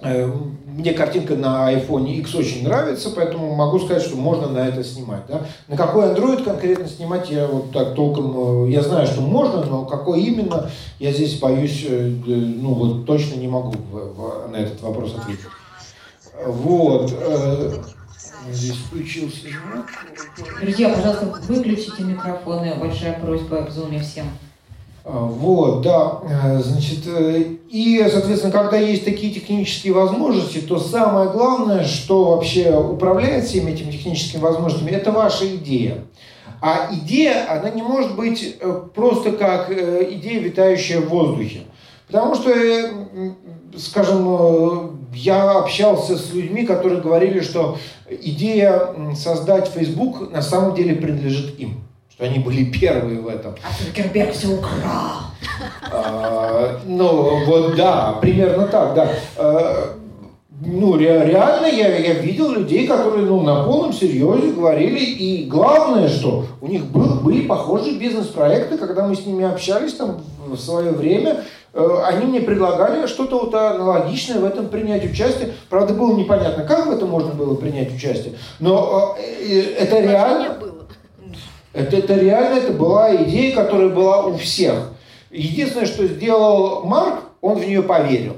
мне 0.01 0.93
картинка 0.93 1.35
на 1.35 1.71
iPhone 1.73 2.11
X 2.11 2.35
очень 2.35 2.63
нравится, 2.63 3.11
поэтому 3.15 3.55
могу 3.55 3.79
сказать, 3.79 4.03
что 4.03 4.17
можно 4.17 4.47
на 4.47 4.67
это 4.67 4.83
снимать. 4.83 5.21
Да? 5.27 5.45
На 5.67 5.77
какой 5.77 6.05
Android 6.05 6.43
конкретно 6.43 6.87
снимать, 6.87 7.29
я 7.29 7.47
вот 7.47 7.71
так 7.71 7.93
толком, 7.93 8.67
э, 8.67 8.71
я 8.71 8.81
знаю, 8.81 9.05
что 9.07 9.21
можно, 9.21 9.63
но 9.63 9.85
какой 9.85 10.21
именно, 10.21 10.69
я 10.99 11.11
здесь 11.11 11.39
боюсь, 11.39 11.85
э, 11.87 12.11
ну 12.25 12.73
вот 12.73 13.05
точно 13.05 13.35
не 13.35 13.47
могу 13.47 13.73
на 14.51 14.57
этот 14.57 14.81
вопрос 14.81 15.15
ответить. 15.15 15.45
Вот. 16.45 17.13
Здесь 18.51 18.75
включился. 18.75 19.47
Друзья, 20.61 20.89
пожалуйста, 20.89 21.25
выключите 21.47 22.03
микрофоны. 22.03 22.75
Большая 22.75 23.19
просьба 23.19 23.65
в 23.65 23.71
зуме 23.71 23.99
всем. 23.99 24.25
А, 25.05 25.25
вот, 25.25 25.81
да, 25.81 26.19
э, 26.29 26.59
значит, 26.61 26.99
э, 27.07 27.43
и, 27.69 28.07
соответственно, 28.09 28.53
когда 28.53 28.77
есть 28.77 29.03
такие 29.03 29.33
технические 29.33 29.91
возможности, 29.91 30.59
то 30.59 30.79
самое 30.79 31.29
главное, 31.29 31.83
что 31.83 32.35
вообще 32.35 32.73
управляет 32.73 33.43
всеми 33.43 33.71
этими 33.71 33.91
техническими 33.91 34.39
возможностями, 34.39 34.91
это 34.91 35.11
ваша 35.11 35.53
идея. 35.57 36.05
А 36.61 36.87
идея, 36.93 37.51
она 37.51 37.69
не 37.69 37.81
может 37.81 38.15
быть 38.15 38.55
э, 38.61 38.81
просто 38.95 39.33
как 39.33 39.69
идея, 39.69 40.39
витающая 40.39 41.01
в 41.01 41.09
воздухе. 41.09 41.63
Потому 42.07 42.35
что, 42.35 42.53
скажем, 43.75 45.09
я 45.13 45.51
общался 45.51 46.17
с 46.17 46.33
людьми, 46.33 46.65
которые 46.65 47.01
говорили, 47.01 47.41
что 47.41 47.77
идея 48.09 48.93
создать 49.15 49.67
Facebook 49.67 50.31
на 50.31 50.41
самом 50.41 50.75
деле 50.75 50.95
принадлежит 50.95 51.59
им 51.59 51.82
что 52.13 52.25
они 52.25 52.39
были 52.39 52.65
первые 52.65 53.19
в 53.19 53.27
этом. 53.27 53.55
А 53.63 53.83
Цукерберг 53.83 54.33
все 54.33 54.49
украл. 54.49 55.31
А, 55.91 56.79
ну, 56.85 57.45
вот 57.45 57.75
да, 57.75 58.17
примерно 58.21 58.67
так, 58.67 58.93
да. 58.93 59.09
А, 59.35 59.95
ну, 60.65 60.95
ре, 60.95 61.25
реально 61.25 61.65
я, 61.65 61.97
я 61.97 62.13
видел 62.13 62.51
людей, 62.51 62.87
которые 62.87 63.25
ну, 63.25 63.41
на 63.41 63.63
полном 63.63 63.93
серьезе 63.93 64.53
говорили, 64.53 64.99
и 64.99 65.45
главное, 65.45 66.07
что 66.07 66.45
у 66.61 66.67
них 66.67 66.85
был, 66.85 67.15
были 67.15 67.47
похожие 67.47 67.97
бизнес-проекты, 67.97 68.77
когда 68.77 69.07
мы 69.07 69.15
с 69.15 69.25
ними 69.25 69.43
общались 69.43 69.93
там 69.95 70.21
в 70.45 70.55
свое 70.57 70.91
время, 70.91 71.43
э, 71.73 71.97
они 72.05 72.25
мне 72.27 72.41
предлагали 72.41 73.07
что-то 73.07 73.39
вот 73.39 73.55
аналогичное 73.55 74.39
в 74.39 74.45
этом 74.45 74.67
принять 74.67 75.03
участие. 75.03 75.53
Правда, 75.69 75.95
было 75.95 76.15
непонятно, 76.15 76.63
как 76.63 76.85
в 76.85 76.91
этом 76.91 77.09
можно 77.09 77.33
было 77.33 77.55
принять 77.55 77.93
участие, 77.93 78.35
но 78.59 79.17
э, 79.19 79.73
это 79.79 79.99
реально... 79.99 80.57
Это, 81.73 81.97
это 81.97 82.13
реально, 82.15 82.59
это 82.59 82.73
была 82.73 83.15
идея, 83.23 83.55
которая 83.55 83.89
была 83.89 84.25
у 84.25 84.37
всех. 84.37 84.91
Единственное, 85.31 85.87
что 85.87 86.05
сделал 86.05 86.83
Марк, 86.85 87.21
он 87.41 87.57
в 87.57 87.67
нее 87.67 87.81
поверил. 87.81 88.37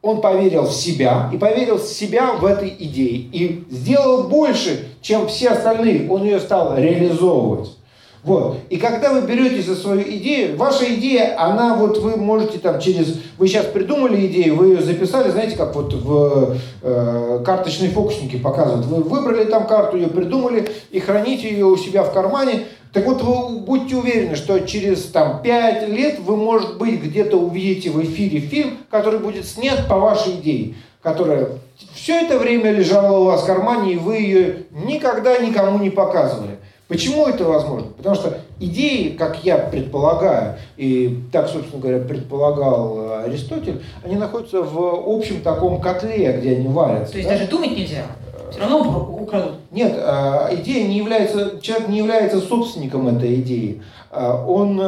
Он 0.00 0.20
поверил 0.20 0.62
в 0.62 0.72
себя 0.72 1.28
и 1.32 1.38
поверил 1.38 1.78
в 1.78 1.82
себя 1.82 2.34
в 2.34 2.46
этой 2.46 2.68
идее. 2.68 3.28
И 3.32 3.64
сделал 3.68 4.28
больше, 4.28 4.88
чем 5.02 5.26
все 5.26 5.50
остальные. 5.50 6.08
Он 6.08 6.22
ее 6.22 6.38
стал 6.38 6.76
реализовывать. 6.76 7.77
Вот. 8.24 8.58
И 8.68 8.76
когда 8.76 9.12
вы 9.12 9.26
берете 9.26 9.62
за 9.62 9.76
свою 9.76 10.02
идею, 10.02 10.56
ваша 10.56 10.92
идея, 10.94 11.40
она 11.40 11.74
вот 11.74 11.98
вы 11.98 12.16
можете 12.16 12.58
там 12.58 12.80
через... 12.80 13.20
Вы 13.38 13.48
сейчас 13.48 13.66
придумали 13.66 14.26
идею, 14.26 14.56
вы 14.56 14.68
ее 14.68 14.82
записали, 14.82 15.30
знаете, 15.30 15.56
как 15.56 15.74
вот 15.74 15.92
в 15.94 16.56
э, 16.82 17.42
карточные 17.44 17.90
фокусники 17.90 18.36
показывают. 18.36 18.86
Вы 18.86 19.02
выбрали 19.02 19.44
там 19.44 19.66
карту, 19.66 19.96
ее 19.96 20.08
придумали 20.08 20.68
и 20.90 20.98
храните 20.98 21.48
ее 21.50 21.66
у 21.66 21.76
себя 21.76 22.02
в 22.02 22.12
кармане. 22.12 22.64
Так 22.92 23.06
вот, 23.06 23.22
вы 23.22 23.60
будьте 23.60 23.96
уверены, 23.96 24.34
что 24.34 24.58
через 24.60 25.04
там, 25.04 25.42
5 25.42 25.88
лет 25.88 26.18
вы, 26.20 26.36
может 26.36 26.78
быть, 26.78 27.02
где-то 27.02 27.36
увидите 27.36 27.90
в 27.90 28.02
эфире 28.02 28.40
фильм, 28.40 28.78
который 28.90 29.20
будет 29.20 29.46
снят 29.46 29.86
по 29.88 29.98
вашей 29.98 30.36
идее, 30.36 30.74
которая 31.02 31.48
все 31.94 32.22
это 32.22 32.38
время 32.38 32.72
лежала 32.72 33.18
у 33.18 33.24
вас 33.24 33.42
в 33.42 33.46
кармане, 33.46 33.92
и 33.92 33.98
вы 33.98 34.16
ее 34.16 34.66
никогда 34.70 35.36
никому 35.38 35.78
не 35.78 35.90
показывали. 35.90 36.57
Почему 36.88 37.26
это 37.26 37.44
возможно? 37.44 37.88
Потому 37.98 38.14
что 38.14 38.38
идеи, 38.58 39.10
как 39.10 39.44
я 39.44 39.58
предполагаю, 39.58 40.56
и 40.78 41.20
так, 41.30 41.48
собственно 41.48 41.82
говоря, 41.82 41.98
предполагал 41.98 42.98
э, 42.98 43.24
Аристотель, 43.24 43.82
они 44.02 44.16
находятся 44.16 44.62
в 44.62 45.06
общем 45.06 45.42
таком 45.42 45.82
котле, 45.82 46.38
где 46.40 46.56
они 46.56 46.66
варятся. 46.68 47.12
То 47.12 47.18
есть 47.18 47.28
да? 47.28 47.36
даже 47.36 47.50
думать 47.50 47.76
нельзя? 47.76 48.06
Все 48.50 48.60
равно 48.60 49.18
украдут. 49.20 49.56
Нет, 49.70 49.92
э, 49.98 50.54
идея 50.62 50.88
не 50.88 50.96
является, 50.96 51.60
человек 51.60 51.88
не 51.88 51.98
является 51.98 52.40
собственником 52.40 53.06
этой 53.14 53.34
идеи. 53.34 53.82
Э, 54.10 54.42
он 54.46 54.78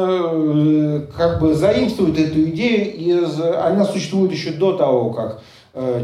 как 1.15 1.39
бы 1.39 1.53
заимствует 1.53 2.17
эту 2.17 2.45
идею, 2.49 2.95
из, 2.95 3.39
она 3.39 3.85
существует 3.85 4.31
еще 4.31 4.49
до 4.53 4.73
того, 4.73 5.11
как 5.11 5.43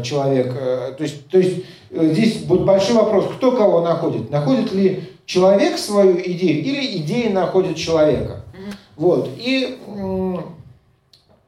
человек... 0.02 0.54
То 0.96 1.02
есть, 1.02 1.28
то 1.28 1.36
есть 1.36 1.62
здесь 1.90 2.38
будет 2.44 2.64
большой 2.64 2.96
вопрос, 2.96 3.26
кто 3.36 3.52
кого 3.52 3.82
находит. 3.82 4.30
Находит 4.30 4.72
ли 4.72 5.02
человек 5.28 5.78
свою 5.78 6.18
идею 6.18 6.64
или 6.64 6.96
идея 6.98 7.30
находит 7.30 7.76
человека. 7.76 8.40
Вот. 8.96 9.30
И 9.36 9.78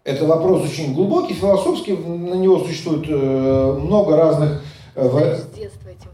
это 0.04 0.24
вопрос 0.26 0.70
очень 0.70 0.94
глубокий, 0.94 1.34
философский, 1.34 1.96
на 1.96 2.34
него 2.34 2.60
существует 2.60 3.06
э, 3.08 3.78
много 3.80 4.16
разных... 4.16 4.62
Э, 4.94 5.08
задаюсь 5.08 5.40
с 5.40 5.56
детства 5.56 5.88
этим. 5.88 6.10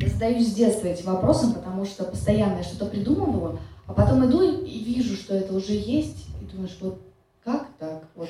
Я 0.00 0.08
задаюсь 0.08 0.48
с 0.48 0.54
детства 0.54 0.86
этим 0.86 1.06
вопросом, 1.06 1.54
потому 1.54 1.84
что 1.84 2.04
постоянно 2.04 2.58
я 2.58 2.62
что-то 2.62 2.86
придумываю, 2.86 3.58
а 3.86 3.92
потом 3.92 4.24
иду 4.26 4.42
и 4.42 4.78
вижу, 4.78 5.16
что 5.16 5.34
это 5.34 5.54
уже 5.54 5.72
есть, 5.72 6.26
и 6.40 6.44
думаешь, 6.54 6.76
вот 6.80 7.00
как 7.44 7.66
так? 7.78 8.04
Вот. 8.14 8.28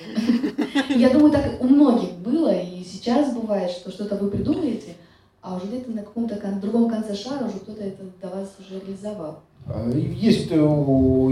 Я 0.88 1.10
думаю, 1.10 1.32
так 1.32 1.60
у 1.60 1.64
многих 1.64 2.12
было, 2.12 2.54
и 2.54 2.84
сейчас 2.84 3.34
бывает, 3.34 3.70
что 3.70 3.90
что-то 3.90 4.16
вы 4.16 4.30
придумаете, 4.30 4.94
а 5.42 5.56
уже 5.56 5.66
где-то 5.66 5.90
на 5.90 6.02
каком-то 6.02 6.36
другом 6.60 6.90
конце 6.90 7.14
шара 7.14 7.46
уже 7.46 7.58
кто-то 7.58 7.82
это 7.82 8.02
до 8.20 8.28
вас 8.28 8.50
уже 8.58 8.80
реализовал. 8.80 9.40
А, 9.66 9.90
есть 9.90 10.52
у, 10.52 11.30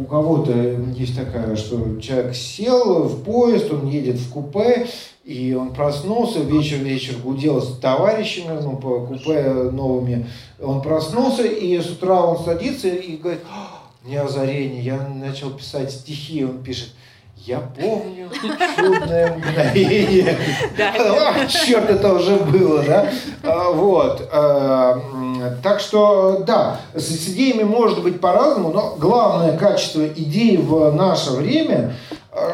у 0.00 0.04
кого-то 0.04 0.52
есть 0.52 1.16
такая, 1.16 1.56
что 1.56 2.00
человек 2.00 2.34
сел 2.34 3.04
в 3.04 3.22
поезд, 3.22 3.70
он 3.72 3.88
едет 3.88 4.16
в 4.16 4.32
купе, 4.32 4.86
и 5.24 5.54
он 5.54 5.74
проснулся, 5.74 6.40
вечер-вечер 6.40 7.16
гудел 7.22 7.60
с 7.60 7.78
товарищами, 7.78 8.58
ну, 8.62 8.76
по 8.76 9.06
купе 9.06 9.52
новыми, 9.52 10.26
он 10.60 10.82
проснулся, 10.82 11.44
и 11.44 11.78
с 11.78 11.90
утра 11.90 12.24
он 12.24 12.42
садится 12.42 12.88
и 12.88 13.16
говорит, 13.16 13.42
мне 14.04 14.20
озарение, 14.20 14.82
я 14.82 15.08
начал 15.08 15.50
писать 15.50 15.92
стихи, 15.92 16.44
он 16.44 16.62
пишет, 16.62 16.90
я 17.46 17.58
помню 17.58 18.28
чудное 18.76 19.36
мгновение. 19.36 20.36
А, 20.78 21.46
черт, 21.46 21.88
это 21.88 22.14
уже 22.14 22.36
было, 22.36 22.82
да? 22.82 23.10
А, 23.42 23.70
вот. 23.70 24.28
А, 24.32 25.00
так 25.62 25.80
что, 25.80 26.42
да, 26.46 26.80
с 26.94 27.28
идеями 27.28 27.62
может 27.62 28.02
быть 28.02 28.20
по-разному, 28.20 28.70
но 28.70 28.96
главное 28.98 29.56
качество 29.56 30.06
идеи 30.06 30.56
в 30.56 30.94
наше 30.94 31.30
время, 31.30 31.94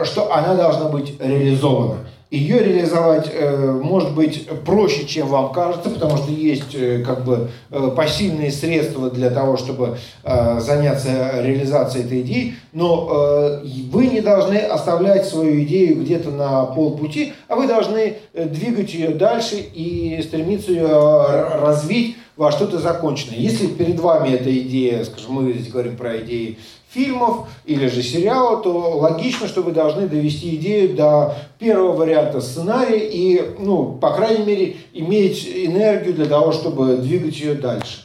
что 0.05 0.33
она 0.33 0.55
должна 0.55 0.88
быть 0.88 1.20
реализована. 1.20 1.99
Ее 2.29 2.59
реализовать 2.59 3.31
э, 3.33 3.71
может 3.71 4.12
быть 4.12 4.49
проще, 4.65 5.07
чем 5.07 5.29
вам 5.29 5.53
кажется, 5.53 5.91
потому 5.91 6.17
что 6.17 6.33
есть 6.33 6.75
э, 6.75 7.05
как 7.07 7.25
бы 7.25 7.51
э, 7.71 7.91
посильные 7.97 8.51
средства 8.51 9.11
для 9.11 9.31
того, 9.31 9.57
чтобы 9.57 9.99
заняться 10.25 11.41
реализацией 11.41 12.05
этой 12.05 12.23
идеи, 12.23 12.55
но 12.73 13.61
вы 13.93 14.07
не 14.07 14.21
должны 14.21 14.57
оставлять 14.57 15.27
свою 15.27 15.62
идею 15.62 16.03
где-то 16.03 16.31
на 16.31 16.65
полпути, 16.65 17.33
а 17.49 17.55
вы 17.55 17.67
должны 17.67 18.17
двигать 18.35 18.93
ее 18.93 19.11
дальше 19.11 19.57
и 19.57 20.21
стремиться 20.23 20.73
ее 20.73 20.87
развить 20.87 22.17
во 22.37 22.53
что-то 22.53 22.79
законченное. 22.79 23.39
Если 23.39 23.67
перед 23.67 23.99
вами 23.99 24.35
эта 24.35 24.57
идея, 24.59 25.05
скажем, 25.05 25.33
мы 25.33 25.53
здесь 25.53 25.71
говорим 25.71 25.97
про 25.97 26.19
идеи 26.19 26.59
фильмов 26.97 27.49
или 27.67 27.87
же 27.89 28.03
сериала, 28.03 28.63
то 28.63 28.99
логично, 28.99 29.47
что 29.47 29.63
вы 29.63 29.73
должны 29.73 30.09
довести 30.09 30.57
идею 30.57 30.97
до 30.97 31.35
первого 31.59 31.93
варианта 31.93 32.41
сценария 32.41 33.07
и, 33.07 33.43
ну, 33.59 33.99
по 34.01 34.13
крайней 34.15 34.45
мере, 34.45 34.77
иметь 34.95 35.47
энергию 35.47 36.15
для 36.15 36.27
того, 36.27 36.53
чтобы 36.53 36.97
двигать 36.97 37.39
ее 37.39 37.55
дальше. 37.55 38.03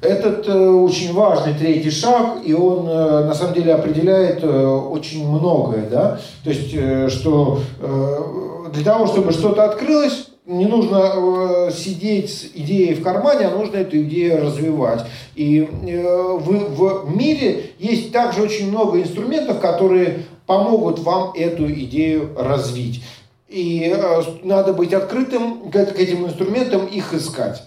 Этот 0.00 0.46
э, 0.48 0.68
очень 0.70 1.12
важный 1.12 1.54
третий 1.54 1.90
шаг, 1.90 2.38
и 2.44 2.52
он 2.52 2.86
э, 2.88 3.24
на 3.24 3.34
самом 3.34 3.54
деле 3.54 3.74
определяет 3.74 4.44
э, 4.44 4.66
очень 4.66 5.26
многое, 5.26 5.88
да. 5.88 6.20
То 6.44 6.50
есть, 6.50 6.72
э, 6.72 7.08
что 7.08 7.60
э, 7.80 8.70
для 8.74 8.84
того, 8.84 9.06
чтобы 9.06 9.32
что-то 9.32 9.64
открылось, 9.64 10.28
не 10.48 10.64
нужно 10.64 11.12
э, 11.14 11.70
сидеть 11.72 12.30
с 12.30 12.44
идеей 12.54 12.94
в 12.94 13.02
кармане, 13.02 13.46
а 13.46 13.50
нужно 13.50 13.76
эту 13.76 14.00
идею 14.02 14.42
развивать. 14.42 15.04
И 15.36 15.60
э, 15.60 16.36
в, 16.38 17.04
в 17.04 17.14
мире 17.14 17.72
есть 17.78 18.12
также 18.12 18.42
очень 18.42 18.70
много 18.70 19.00
инструментов, 19.00 19.60
которые 19.60 20.24
помогут 20.46 21.00
вам 21.00 21.32
эту 21.34 21.70
идею 21.70 22.30
развить. 22.34 23.04
И 23.48 23.92
э, 23.94 24.22
надо 24.42 24.72
быть 24.72 24.94
открытым 24.94 25.70
к, 25.70 25.72
к 25.72 26.00
этим 26.00 26.24
инструментам, 26.24 26.86
их 26.86 27.12
искать. 27.12 27.62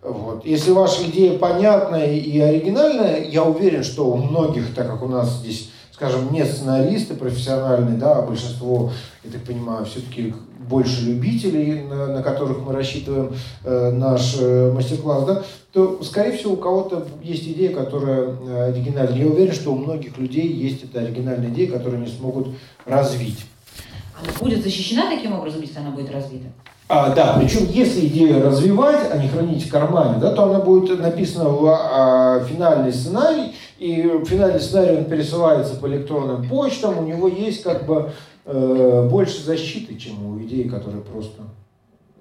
Вот. 0.00 0.46
Если 0.46 0.70
ваша 0.70 1.04
идея 1.04 1.38
понятная 1.38 2.14
и 2.14 2.40
оригинальная, 2.40 3.24
я 3.24 3.44
уверен, 3.44 3.84
что 3.84 4.06
у 4.06 4.16
многих, 4.16 4.74
так 4.74 4.86
как 4.86 5.02
у 5.02 5.08
нас 5.08 5.30
здесь, 5.34 5.70
скажем, 6.02 6.32
не 6.32 6.44
сценаристы 6.44 7.14
профессиональные, 7.14 7.96
да, 7.96 8.16
а 8.16 8.22
большинство, 8.22 8.90
я 9.22 9.30
так 9.30 9.42
понимаю, 9.42 9.84
все-таки 9.84 10.34
больше 10.68 11.02
любителей, 11.02 11.82
на, 11.82 12.08
на 12.08 12.22
которых 12.24 12.58
мы 12.58 12.72
рассчитываем 12.72 13.32
э, 13.62 13.92
наш 13.92 14.36
э, 14.40 14.72
мастер-класс, 14.72 15.24
да, 15.26 15.42
то, 15.72 16.02
скорее 16.02 16.36
всего, 16.36 16.54
у 16.54 16.56
кого-то 16.56 17.06
есть 17.22 17.44
идея, 17.44 17.72
которая 17.72 18.34
э, 18.34 18.70
оригинальная. 18.70 19.16
Я 19.16 19.26
уверен, 19.28 19.54
что 19.54 19.72
у 19.72 19.78
многих 19.78 20.18
людей 20.18 20.48
есть 20.48 20.82
эта 20.82 21.02
оригинальная 21.02 21.50
идея, 21.50 21.70
которую 21.70 22.02
они 22.02 22.10
смогут 22.10 22.48
развить. 22.84 23.46
Будет 24.40 24.62
защищена 24.62 25.10
таким 25.10 25.32
образом, 25.32 25.60
если 25.60 25.78
она 25.78 25.90
будет 25.90 26.10
развита? 26.10 26.48
А, 26.88 27.14
да, 27.14 27.38
причем 27.38 27.66
если 27.70 28.06
идею 28.06 28.44
развивать, 28.44 29.10
а 29.10 29.16
не 29.16 29.28
хранить 29.28 29.66
в 29.66 29.70
кармане, 29.70 30.18
да, 30.20 30.34
то 30.34 30.44
она 30.44 30.58
будет 30.58 31.00
написана 31.00 31.48
в 31.48 31.66
а, 31.66 32.44
финальный 32.44 32.92
сценарий, 32.92 33.54
и 33.78 34.02
финальный 34.26 34.60
сценарий 34.60 34.98
он 34.98 35.04
пересылается 35.06 35.76
по 35.76 35.86
электронным 35.86 36.46
почтам, 36.48 36.98
у 36.98 37.02
него 37.02 37.28
есть 37.28 37.62
как 37.62 37.86
бы 37.86 38.12
э, 38.44 39.08
больше 39.10 39.42
защиты, 39.42 39.96
чем 39.96 40.24
у 40.24 40.38
идеи, 40.42 40.64
которая 40.64 41.00
просто 41.00 41.42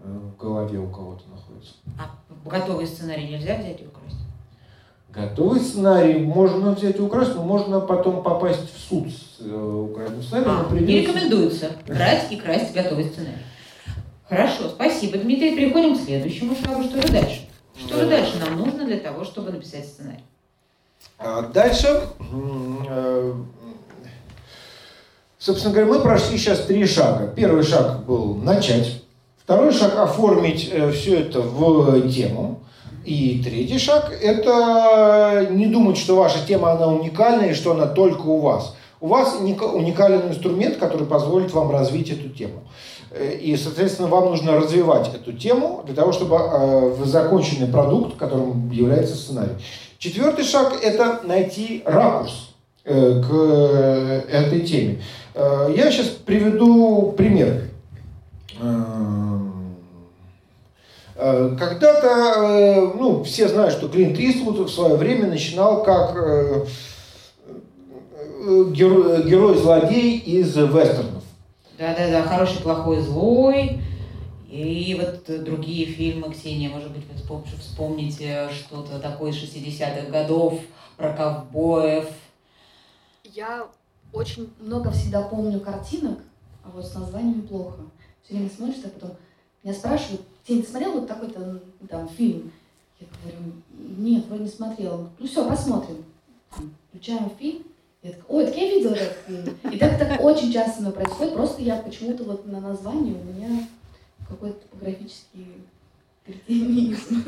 э, 0.04 0.08
в 0.08 0.42
голове 0.42 0.80
у 0.80 0.88
кого-то 0.88 1.24
находится. 1.30 1.74
А 2.00 2.50
готовый 2.50 2.88
сценарий 2.88 3.28
нельзя 3.28 3.58
взять 3.58 3.82
и 3.82 3.86
украсть? 3.86 4.21
Готовый 5.14 5.60
сценарий 5.60 6.20
можно 6.20 6.72
взять 6.72 6.98
и 6.98 7.02
украсть, 7.02 7.36
но 7.36 7.44
можно 7.44 7.82
потом 7.82 8.24
попасть 8.24 8.74
в 8.74 8.80
суд 8.80 9.10
с 9.10 9.42
э, 9.42 9.54
украденным 9.54 10.24
сценарием. 10.24 10.52
А, 10.52 10.64
придется... 10.64 10.92
Не 10.92 11.02
рекомендуется 11.02 11.72
брать 11.86 12.32
и 12.32 12.38
красть 12.38 12.74
готовый 12.74 13.06
сценарий. 13.06 13.44
Хорошо, 14.30 14.70
спасибо, 14.70 15.18
Дмитрий. 15.18 15.54
Переходим 15.56 15.98
к 15.98 16.02
следующему 16.02 16.56
шагу. 16.56 16.84
Что 16.84 17.02
же 17.02 17.12
дальше? 17.12 17.42
Что 17.78 18.00
же 18.00 18.10
дальше 18.10 18.38
нам 18.40 18.58
нужно 18.58 18.86
для 18.86 19.00
того, 19.00 19.26
чтобы 19.26 19.52
написать 19.52 19.86
сценарий? 19.86 20.24
А 21.20 21.42
дальше 21.42 22.04
э, 22.90 23.34
Собственно 25.42 25.74
говоря, 25.74 25.92
мы 25.92 26.00
прошли 26.00 26.38
сейчас 26.38 26.62
три 26.66 26.86
шага. 26.86 27.34
Первый 27.36 27.64
шаг 27.64 28.06
был 28.06 28.36
начать. 28.36 29.02
Второй 29.44 29.74
шаг– 29.74 29.96
оформить 29.98 30.70
э, 30.72 30.92
все 30.92 31.22
это 31.22 31.42
в 31.42 32.10
тему. 32.10 32.62
И 33.06 33.42
третий 33.44 33.80
шаг– 33.80 34.12
это 34.22 35.48
не 35.50 35.68
думать, 35.68 35.98
что 35.98 36.16
ваша 36.16 36.46
тема, 36.46 36.72
она 36.72 36.88
уникальна 36.88 37.46
и 37.46 37.54
что 37.54 37.72
она 37.72 37.88
только 37.88 38.22
у 38.22 38.40
вас. 38.40 38.76
У 39.00 39.08
вас 39.08 39.38
уникальный 39.40 40.28
инструмент, 40.30 40.78
который 40.78 41.08
позволит 41.08 41.52
вам 41.54 41.72
развить 41.72 42.12
эту 42.12 42.30
тему. 42.30 42.64
Э, 43.12 43.36
и, 43.36 43.58
соответственно, 43.58 44.08
вам 44.08 44.26
нужно 44.26 44.56
развивать 44.56 45.10
эту 45.14 45.34
тему 45.34 45.84
для 45.86 45.96
того, 45.96 46.12
чтобы 46.12 46.38
э, 46.38 46.96
законченный 47.06 47.68
продукт, 47.68 48.18
которым 48.18 48.70
является 48.70 49.16
сценарий. 49.16 49.54
Четвертый 49.98 50.46
шаг– 50.46 50.74
это 50.84 51.22
найти 51.24 51.82
ракурс 51.86 52.50
к 52.84 53.32
этой 54.32 54.62
теме. 54.62 55.00
Э, 55.34 55.74
я 55.76 55.92
сейчас 55.92 56.08
приведу 56.08 57.14
пример. 57.18 57.70
Э, 58.60 58.64
э, 58.64 59.21
когда-то, 61.22 62.94
ну, 62.96 63.24
все 63.24 63.48
знают, 63.48 63.74
что 63.74 63.88
Клинт 63.88 64.18
Иствуд 64.18 64.58
в 64.58 64.74
свое 64.74 64.96
время 64.96 65.28
начинал 65.28 65.84
как 65.84 66.16
герой-злодей 68.74 70.18
из 70.18 70.56
вестернов. 70.56 71.24
Да-да-да, 71.78 72.24
хороший, 72.24 72.62
плохой, 72.62 73.02
злой. 73.02 73.82
И 74.50 75.00
вот 75.00 75.44
другие 75.44 75.86
фильмы, 75.86 76.34
Ксения, 76.34 76.70
может 76.70 76.92
быть, 76.92 77.04
вы 77.08 77.14
вспомните 77.60 78.50
что-то 78.52 79.00
такое 79.00 79.32
из 79.32 79.38
60-х 79.38 80.10
годов 80.10 80.60
про 80.98 81.14
ковбоев. 81.14 82.10
Я 83.24 83.68
очень 84.12 84.50
много 84.60 84.92
всегда 84.92 85.22
помню 85.22 85.60
картинок, 85.60 86.20
а 86.66 86.70
вот 86.74 86.86
с 86.86 86.94
названиями 86.96 87.42
плохо. 87.42 87.78
Все 88.24 88.34
время 88.34 88.50
смотришь, 88.50 88.82
а 88.84 88.90
потом 88.90 89.12
меня 89.64 89.74
спрашивают, 89.74 90.22
ты 90.46 90.64
смотрел 90.64 90.94
вот 90.94 91.08
такой-то 91.08 91.62
там 91.90 92.10
фильм? 92.10 92.52
Я 93.00 93.08
говорю, 93.24 93.54
нет, 93.98 94.26
вроде 94.28 94.44
не 94.44 94.50
смотрел. 94.50 95.10
Ну 95.18 95.28
все, 95.28 95.48
посмотрим. 95.48 96.06
Включаем 96.90 97.32
фильм, 97.40 97.64
я 98.04 98.12
такая, 98.12 98.26
ой, 98.28 98.46
так 98.46 98.58
я 98.58 98.70
видела 98.70 98.94
этот 98.94 99.18
фильм. 99.26 99.58
И 99.72 99.78
так, 99.78 99.98
так 99.98 100.22
очень 100.22 100.52
часто 100.52 100.76
со 100.76 100.82
мной 100.82 100.94
происходит, 100.94 101.34
просто 101.34 101.62
я 101.62 101.78
почему-то 101.78 102.24
вот 102.24 102.46
на 102.46 102.60
названии 102.60 103.14
у 103.14 103.24
меня 103.24 103.68
какой-то 104.28 104.60
топографический 104.60 105.48
кретинизм. 106.26 107.24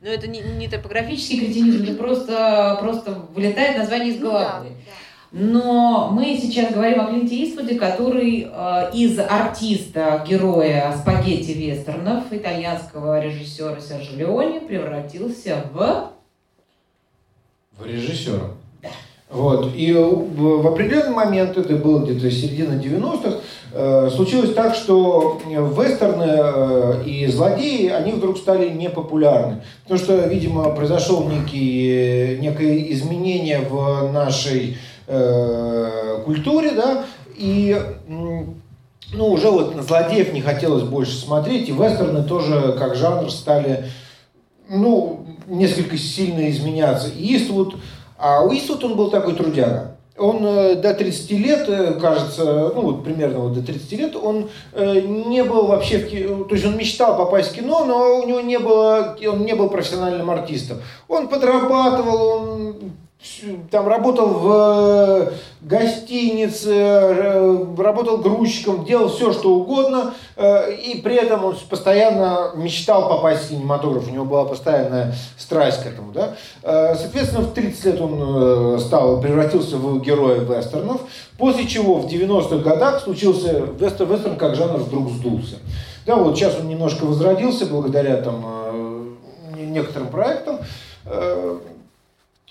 Но 0.00 0.08
это 0.08 0.26
не, 0.26 0.40
не 0.40 0.68
топографический 0.68 1.38
кретинизм, 1.38 1.84
это 1.84 1.94
просто, 1.94 2.78
просто 2.80 3.14
вылетает 3.34 3.78
название 3.78 4.14
из 4.14 4.20
головы. 4.20 4.70
Ну, 4.70 4.70
да, 4.70 4.70
да. 4.86 4.92
Но 5.32 6.10
мы 6.12 6.38
сейчас 6.40 6.72
говорим 6.72 7.00
о 7.00 7.06
Клинте 7.06 7.44
Иствуде, 7.44 7.74
который 7.74 8.48
э, 8.50 8.90
из 8.94 9.18
артиста, 9.18 10.24
героя 10.26 10.94
спагетти-вестернов, 10.96 12.24
итальянского 12.30 13.20
режиссера 13.20 13.80
Сержо 13.80 14.16
Леоне 14.16 14.60
превратился 14.60 15.64
в... 15.72 16.12
В 17.76 17.86
режиссера. 17.86 18.52
Да. 18.80 18.88
Вот. 19.28 19.74
И 19.74 19.92
в 19.92 20.66
определенный 20.68 21.14
момент, 21.14 21.58
это 21.58 21.74
было 21.74 22.04
где-то 22.04 22.30
середина 22.30 22.80
90-х, 22.80 23.38
э, 23.72 24.10
случилось 24.14 24.54
так, 24.54 24.76
что 24.76 25.42
вестерны 25.44 26.24
э, 26.24 27.04
и 27.04 27.26
злодеи, 27.26 27.88
они 27.88 28.12
вдруг 28.12 28.38
стали 28.38 28.68
непопулярны. 28.70 29.62
Потому 29.82 29.98
что, 29.98 30.16
видимо, 30.28 30.70
произошел 30.70 31.28
некий, 31.28 32.38
некое 32.40 32.92
изменение 32.92 33.58
в 33.58 34.12
нашей 34.12 34.78
э, 35.06 36.22
культуре, 36.24 36.72
да, 36.72 37.04
и 37.36 37.80
ну, 38.08 39.28
уже 39.28 39.50
вот 39.50 39.74
на 39.74 39.82
злодеев 39.82 40.32
не 40.32 40.40
хотелось 40.40 40.82
больше 40.82 41.16
смотреть, 41.16 41.68
и 41.68 41.72
вестерны 41.72 42.24
тоже 42.24 42.74
как 42.78 42.96
жанр 42.96 43.30
стали, 43.30 43.86
ну, 44.68 45.26
несколько 45.46 45.96
сильно 45.96 46.50
изменяться. 46.50 47.08
И 47.16 47.36
Иствуд, 47.36 47.76
а 48.18 48.42
у 48.42 48.52
Иствуд 48.52 48.82
он 48.84 48.96
был 48.96 49.10
такой 49.10 49.34
трудяга. 49.34 49.92
Он 50.18 50.44
э, 50.46 50.76
до 50.76 50.94
30 50.94 51.30
лет, 51.32 51.68
э, 51.68 51.92
кажется, 52.00 52.72
ну 52.74 52.80
вот 52.80 53.04
примерно 53.04 53.40
вот 53.40 53.52
до 53.52 53.62
30 53.62 53.92
лет, 53.92 54.16
он 54.16 54.48
не 54.74 55.44
был 55.44 55.66
вообще 55.66 55.98
в 55.98 56.08
кино, 56.08 56.44
то 56.44 56.54
есть 56.54 56.66
он 56.66 56.76
мечтал 56.76 57.18
попасть 57.18 57.52
в 57.52 57.54
кино, 57.54 57.84
но 57.84 58.20
у 58.20 58.26
него 58.26 58.40
не 58.40 58.58
было, 58.58 59.16
он 59.30 59.44
не 59.44 59.54
был 59.54 59.68
профессиональным 59.68 60.30
артистом. 60.30 60.78
Он 61.06 61.28
подрабатывал, 61.28 62.28
он 62.28 62.76
там 63.70 63.88
работал 63.88 64.28
в 64.28 64.50
э, 64.52 65.32
гостинице, 65.60 66.72
э, 66.72 67.66
работал 67.78 68.18
грузчиком, 68.18 68.84
делал 68.84 69.08
все, 69.08 69.32
что 69.32 69.54
угодно, 69.54 70.14
э, 70.36 70.74
и 70.74 71.00
при 71.00 71.16
этом 71.16 71.44
он 71.44 71.56
постоянно 71.68 72.52
мечтал 72.54 73.08
попасть 73.08 73.44
в 73.44 73.48
кинематограф, 73.50 74.08
у 74.08 74.10
него 74.10 74.24
была 74.24 74.44
постоянная 74.44 75.14
страсть 75.36 75.82
к 75.82 75.86
этому. 75.86 76.12
Да? 76.12 76.34
Соответственно, 76.62 77.42
в 77.42 77.52
30 77.52 77.84
лет 77.84 78.00
он 78.00 78.80
стал, 78.80 79.20
превратился 79.20 79.76
в 79.76 80.00
героя 80.00 80.40
вестернов, 80.40 81.02
после 81.38 81.66
чего 81.66 81.96
в 81.96 82.06
90-х 82.06 82.56
годах 82.58 83.02
случился 83.02 83.62
вестерн, 83.78 84.12
вестерн 84.12 84.36
как 84.36 84.54
жанр 84.56 84.78
вдруг 84.78 85.10
сдулся. 85.10 85.56
Да, 86.06 86.16
вот 86.16 86.36
сейчас 86.36 86.58
он 86.58 86.68
немножко 86.68 87.04
возродился 87.04 87.66
благодаря 87.66 88.16
там, 88.18 89.16
некоторым 89.56 90.08
проектам, 90.08 90.58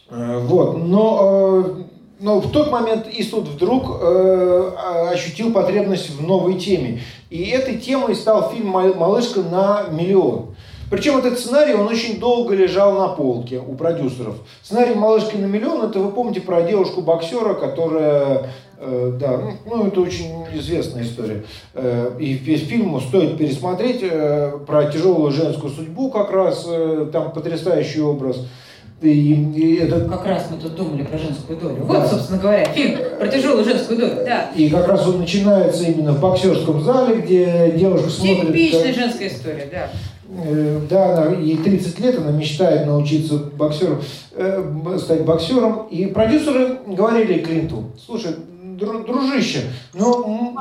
вот. 0.09 0.77
Но, 0.77 1.63
э, 1.65 1.83
но 2.19 2.39
в 2.39 2.51
тот 2.51 2.71
момент 2.71 3.07
Иствуд 3.11 3.47
вдруг 3.47 3.99
э, 4.01 4.71
ощутил 5.11 5.51
потребность 5.51 6.09
в 6.09 6.25
новой 6.25 6.59
теме. 6.59 7.01
И 7.29 7.43
этой 7.49 7.77
темой 7.77 8.15
стал 8.15 8.51
фильм 8.51 8.69
«Малышка 8.69 9.41
на 9.41 9.87
миллион». 9.89 10.55
Причем 10.91 11.17
этот 11.17 11.39
сценарий, 11.39 11.73
он 11.73 11.87
очень 11.87 12.19
долго 12.19 12.53
лежал 12.53 12.93
на 12.93 13.07
полке 13.07 13.59
у 13.59 13.73
продюсеров. 13.73 14.35
Сценарий 14.61 14.93
«Малышки 14.93 15.35
на 15.35 15.45
миллион»– 15.45 15.83
это 15.89 15.99
вы 15.99 16.11
помните 16.11 16.41
про 16.41 16.61
девушку-боксера, 16.61 17.55
которая 17.55 18.51
Э, 18.77 19.11
да, 19.19 19.37
ну, 19.37 19.53
ну 19.65 19.87
это 19.87 20.01
очень 20.01 20.45
известная 20.53 21.03
история. 21.03 21.43
Э, 21.73 22.11
и 22.19 22.33
весь 22.33 22.67
фильм 22.67 22.99
стоит 22.99 23.37
пересмотреть 23.37 23.99
э, 24.01 24.51
про 24.65 24.85
тяжелую 24.85 25.31
женскую 25.31 25.71
судьбу 25.71 26.11
как 26.11 26.31
раз, 26.31 26.67
там 27.11 27.31
потрясающий 27.31 28.01
образ. 28.01 28.45
И, 29.01 29.33
и 29.33 29.75
это... 29.75 30.07
Как 30.09 30.25
раз 30.25 30.47
мы 30.49 30.57
тут 30.57 30.75
думали 30.75 31.03
про 31.03 31.17
женскую 31.17 31.59
долю. 31.59 31.83
Вот, 31.83 31.99
да. 31.99 32.07
собственно 32.07 32.39
говоря, 32.39 32.65
фильм 32.65 32.97
про 33.19 33.27
тяжелую 33.27 33.65
женскую 33.65 33.99
долю. 33.99 34.15
Да. 34.25 34.49
И 34.55 34.69
как 34.69 34.87
раз 34.87 35.05
он 35.07 35.19
начинается 35.19 35.83
именно 35.83 36.13
в 36.13 36.21
боксерском 36.21 36.81
зале, 36.81 37.21
где 37.21 37.73
девушка 37.75 38.09
смотрит... 38.09 38.47
Типичная 38.47 38.93
как... 38.93 38.95
женская 38.95 39.27
история, 39.27 39.69
да. 39.71 39.89
Да, 40.89 41.17
она, 41.17 41.37
ей 41.37 41.57
30 41.57 41.99
лет, 41.99 42.17
она 42.17 42.31
мечтает 42.31 42.87
научиться 42.87 43.37
боксером, 43.37 44.01
стать 44.97 45.23
боксером. 45.23 45.87
И 45.87 46.07
продюсеры 46.07 46.79
говорили 46.87 47.39
Клинту, 47.39 47.91
слушай, 48.03 48.35
дружище, 48.75 49.61
ну... 49.93 50.55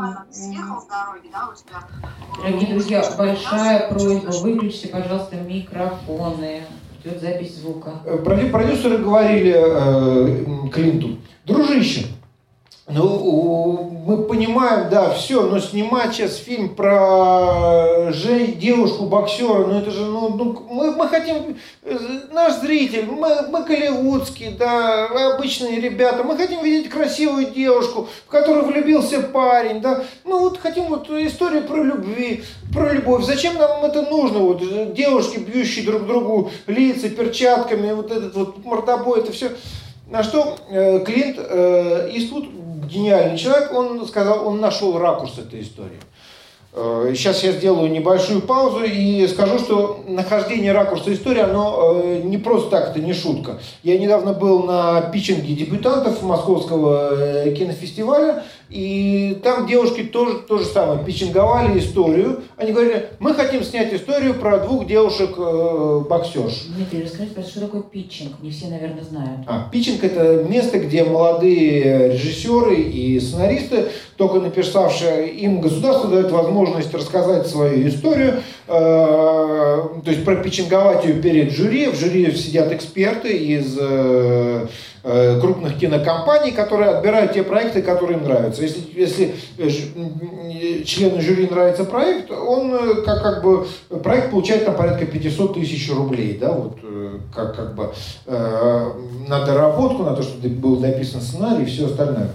Дорогие 2.42 2.70
друзья, 2.70 3.04
большая 3.16 3.88
просьба, 3.88 4.30
выключите, 4.42 4.88
пожалуйста, 4.88 5.36
микрофоны. 5.36 6.62
Идет 7.04 7.20
запись 7.20 7.56
звука. 7.56 7.90
Э, 8.06 8.16
продюсеры 8.16 8.96
говорили 8.98 9.54
э, 9.54 10.68
Клинту, 10.70 11.18
дружище, 11.44 12.06
ну, 12.86 14.02
мы 14.06 14.24
понимаем, 14.24 14.90
да, 14.90 15.08
все, 15.14 15.46
но 15.46 15.58
снимать 15.58 16.14
сейчас 16.14 16.36
фильм 16.36 16.74
про 16.74 18.12
Жей, 18.12 18.48
девушку-боксера, 18.52 19.66
ну 19.66 19.78
это 19.78 19.90
же, 19.90 20.04
ну, 20.04 20.28
ну 20.28 20.62
мы, 20.68 20.90
мы 20.94 21.08
хотим, 21.08 21.56
э, 21.82 21.98
наш 22.30 22.60
зритель, 22.60 23.06
мы, 23.06 23.48
мы 23.48 23.64
голливудские, 23.64 24.50
да, 24.50 25.06
обычные 25.34 25.80
ребята, 25.80 26.24
мы 26.24 26.36
хотим 26.36 26.62
видеть 26.62 26.90
красивую 26.90 27.46
девушку, 27.46 28.06
в 28.26 28.30
которую 28.30 28.66
влюбился 28.66 29.22
парень, 29.22 29.80
да, 29.80 30.04
ну 30.26 30.40
вот 30.40 30.58
хотим 30.58 30.88
вот 30.88 31.08
историю 31.08 31.62
про 31.62 31.82
любви, 31.82 32.44
про 32.74 32.92
любовь. 32.92 33.24
Зачем 33.24 33.54
нам 33.54 33.82
это 33.86 34.02
нужно, 34.02 34.40
вот 34.40 34.92
девушки, 34.92 35.38
бьющие 35.38 35.86
друг 35.86 36.06
другу 36.06 36.50
лица 36.66 37.08
перчатками, 37.08 37.92
вот 37.92 38.10
этот 38.10 38.34
вот 38.34 38.62
мордобой, 38.62 39.20
это 39.20 39.32
все. 39.32 39.52
На 40.10 40.22
что 40.22 40.58
э, 40.68 41.00
Клинт 41.00 41.38
э, 41.38 42.10
Иствуд 42.12 42.63
гениальный 42.86 43.38
человек, 43.38 43.72
он 43.72 44.06
сказал, 44.06 44.46
он 44.46 44.60
нашел 44.60 44.98
ракурс 44.98 45.38
этой 45.38 45.62
истории. 45.62 46.00
Сейчас 46.74 47.44
э, 47.44 47.48
я 47.48 47.52
сделаю 47.52 47.88
небольшую 47.88 48.40
паузу 48.40 48.82
и 48.82 49.28
скажу, 49.28 49.60
что 49.60 50.04
нахождение 50.08 50.72
ракурса 50.72 51.14
истории, 51.14 51.40
оно 51.40 52.00
э, 52.02 52.22
не 52.24 52.36
просто 52.36 52.70
так, 52.70 52.90
это 52.90 52.98
не 52.98 53.12
шутка. 53.12 53.60
Я 53.84 53.96
недавно 53.96 54.32
был 54.32 54.64
на 54.64 55.02
питчинге 55.02 55.54
дебютантов 55.54 56.20
Московского 56.22 57.14
э, 57.14 57.54
кинофестиваля, 57.54 58.42
и 58.74 59.38
там 59.44 59.68
девушки 59.68 60.02
тоже 60.02 60.40
то 60.40 60.58
же 60.58 60.64
самое, 60.64 60.98
питчинговали 61.04 61.78
историю. 61.78 62.42
Они 62.56 62.72
говорили, 62.72 63.06
мы 63.20 63.32
хотим 63.32 63.62
снять 63.62 63.94
историю 63.94 64.34
про 64.34 64.58
двух 64.58 64.88
девушек-боксерш. 64.88 66.64
Дмитрий, 66.74 67.04
расскажите, 67.04 67.40
что 67.42 67.60
такое 67.60 67.82
питчинг? 67.82 68.32
Не 68.42 68.50
все, 68.50 68.66
наверное, 68.66 69.04
знают. 69.04 69.42
А, 69.46 69.68
питчинг– 69.70 70.02
это 70.02 70.42
место, 70.42 70.80
где 70.80 71.04
молодые 71.04 72.14
режиссеры 72.14 72.74
и 72.74 73.20
сценаристы, 73.20 73.86
только 74.16 74.40
написавшие, 74.40 75.30
им 75.30 75.60
государство 75.60 76.10
дает 76.10 76.32
возможность 76.32 76.92
рассказать 76.92 77.46
свою 77.46 77.86
историю, 77.86 78.42
э, 78.63 78.63
то 78.66 80.02
есть 80.06 80.24
пропичинговать 80.24 81.04
ее 81.04 81.20
перед 81.20 81.52
жюри. 81.52 81.88
В 81.88 81.96
жюри 81.96 82.34
сидят 82.34 82.72
эксперты 82.72 83.36
из 83.36 83.76
э, 83.78 84.66
э, 85.02 85.40
крупных 85.40 85.78
кинокомпаний, 85.78 86.52
которые 86.52 86.90
отбирают 86.90 87.34
те 87.34 87.42
проекты, 87.42 87.82
которые 87.82 88.18
им 88.18 88.24
нравятся. 88.24 88.62
Если, 88.62 88.80
если 88.94 89.34
члену 90.84 91.20
жюри 91.20 91.46
нравится 91.46 91.84
проект, 91.84 92.30
он 92.30 93.04
как, 93.04 93.22
как 93.22 93.42
бы 93.42 93.66
проект 94.02 94.30
получает 94.30 94.64
там 94.64 94.76
порядка 94.76 95.04
500 95.04 95.54
тысяч 95.54 95.92
рублей, 95.92 96.38
да, 96.40 96.52
вот 96.52 96.78
как, 97.34 97.56
как 97.56 97.74
бы 97.74 97.92
на 98.26 99.44
доработку, 99.44 100.04
на 100.04 100.16
то, 100.16 100.22
чтобы 100.22 100.48
был 100.48 100.80
написан 100.80 101.20
сценарий 101.20 101.64
и 101.64 101.66
все 101.66 101.86
остальное. 101.86 102.30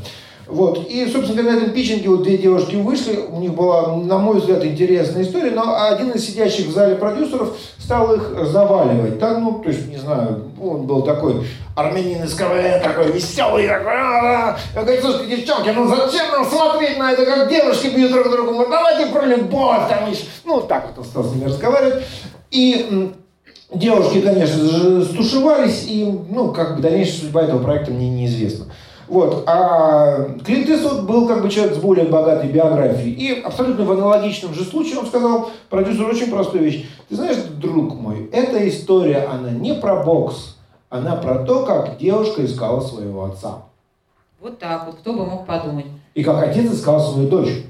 Вот. 0.49 0.89
И, 0.89 1.07
собственно 1.07 1.43
говоря, 1.43 1.57
на 1.57 1.61
этом 1.61 1.73
питчинге 1.73 2.09
вот 2.09 2.23
две 2.23 2.37
девушки 2.37 2.75
вышли, 2.75 3.17
у 3.17 3.39
них 3.39 3.53
была, 3.53 3.95
на 3.97 4.17
мой 4.17 4.39
взгляд, 4.39 4.65
интересная 4.65 5.21
история, 5.21 5.51
но 5.51 5.83
один 5.83 6.09
из 6.09 6.25
сидящих 6.25 6.67
в 6.67 6.71
зале 6.71 6.95
продюсеров 6.95 7.55
стал 7.77 8.15
их 8.15 8.33
заваливать. 8.47 9.19
Так, 9.19 9.37
ну, 9.37 9.61
то 9.63 9.69
есть, 9.69 9.87
не 9.87 9.97
знаю, 9.97 10.45
он 10.59 10.87
был 10.87 11.03
такой 11.03 11.45
армянин 11.75 12.23
из 12.23 12.33
КВН, 12.33 12.81
такой 12.83 13.11
веселый, 13.11 13.67
такой, 13.67 13.93
а, 13.93 14.57
-а. 14.75 14.81
говорит, 14.81 15.01
слушайте, 15.01 15.37
девчонки, 15.37 15.69
ну 15.69 15.87
зачем 15.87 16.31
нам 16.31 16.45
смотреть 16.45 16.97
на 16.97 17.11
это, 17.11 17.25
как 17.25 17.47
девушки 17.47 17.87
бьют 17.87 18.11
друг 18.11 18.31
друга, 18.31 18.51
ну 18.51 18.67
давайте 18.67 19.11
про 19.11 19.25
любовь, 19.25 19.87
там 19.87 20.09
еще. 20.09 20.23
Ну, 20.45 20.61
так 20.61 20.87
вот 20.87 20.97
он 20.97 21.05
стал 21.05 21.23
с 21.25 21.33
ними 21.33 21.45
разговаривать. 21.45 22.03
И 22.49 23.13
девушки, 23.71 24.21
конечно 24.21 24.63
же, 24.63 25.05
стушевались, 25.05 25.85
и, 25.87 26.11
ну, 26.29 26.51
как 26.51 26.75
бы 26.75 26.81
дальнейшая 26.81 27.19
судьба 27.19 27.43
этого 27.43 27.61
проекта 27.61 27.91
мне 27.91 28.09
неизвестна. 28.09 28.65
Вот. 29.09 29.43
А 29.47 30.25
Клинт 30.45 30.69
Иствуд 30.69 31.05
был 31.05 31.27
как 31.27 31.41
бы 31.41 31.49
человек 31.49 31.75
с 31.75 31.79
более 31.79 32.05
богатой 32.05 32.49
биографией. 32.49 33.13
И 33.13 33.41
абсолютно 33.41 33.83
в 33.83 33.91
аналогичном 33.91 34.53
же 34.53 34.63
случае 34.63 34.99
он 34.99 35.07
сказал 35.07 35.49
продюсеру 35.69 36.09
очень 36.09 36.29
простую 36.29 36.63
вещь. 36.63 36.87
Ты 37.09 37.15
знаешь, 37.15 37.37
друг 37.59 37.95
мой, 37.95 38.29
эта 38.31 38.67
история, 38.69 39.27
она 39.31 39.49
не 39.49 39.73
про 39.73 40.03
бокс, 40.03 40.57
она 40.89 41.15
про 41.15 41.39
то, 41.39 41.65
как 41.65 41.97
девушка 41.97 42.45
искала 42.45 42.81
своего 42.81 43.25
отца. 43.25 43.63
Вот 44.39 44.59
так 44.59 44.85
вот, 44.85 44.97
кто 44.97 45.13
бы 45.13 45.25
мог 45.25 45.45
подумать. 45.47 45.87
И 46.13 46.23
как 46.23 46.41
отец 46.43 46.71
искал 46.71 46.99
свою 46.99 47.27
дочь. 47.27 47.63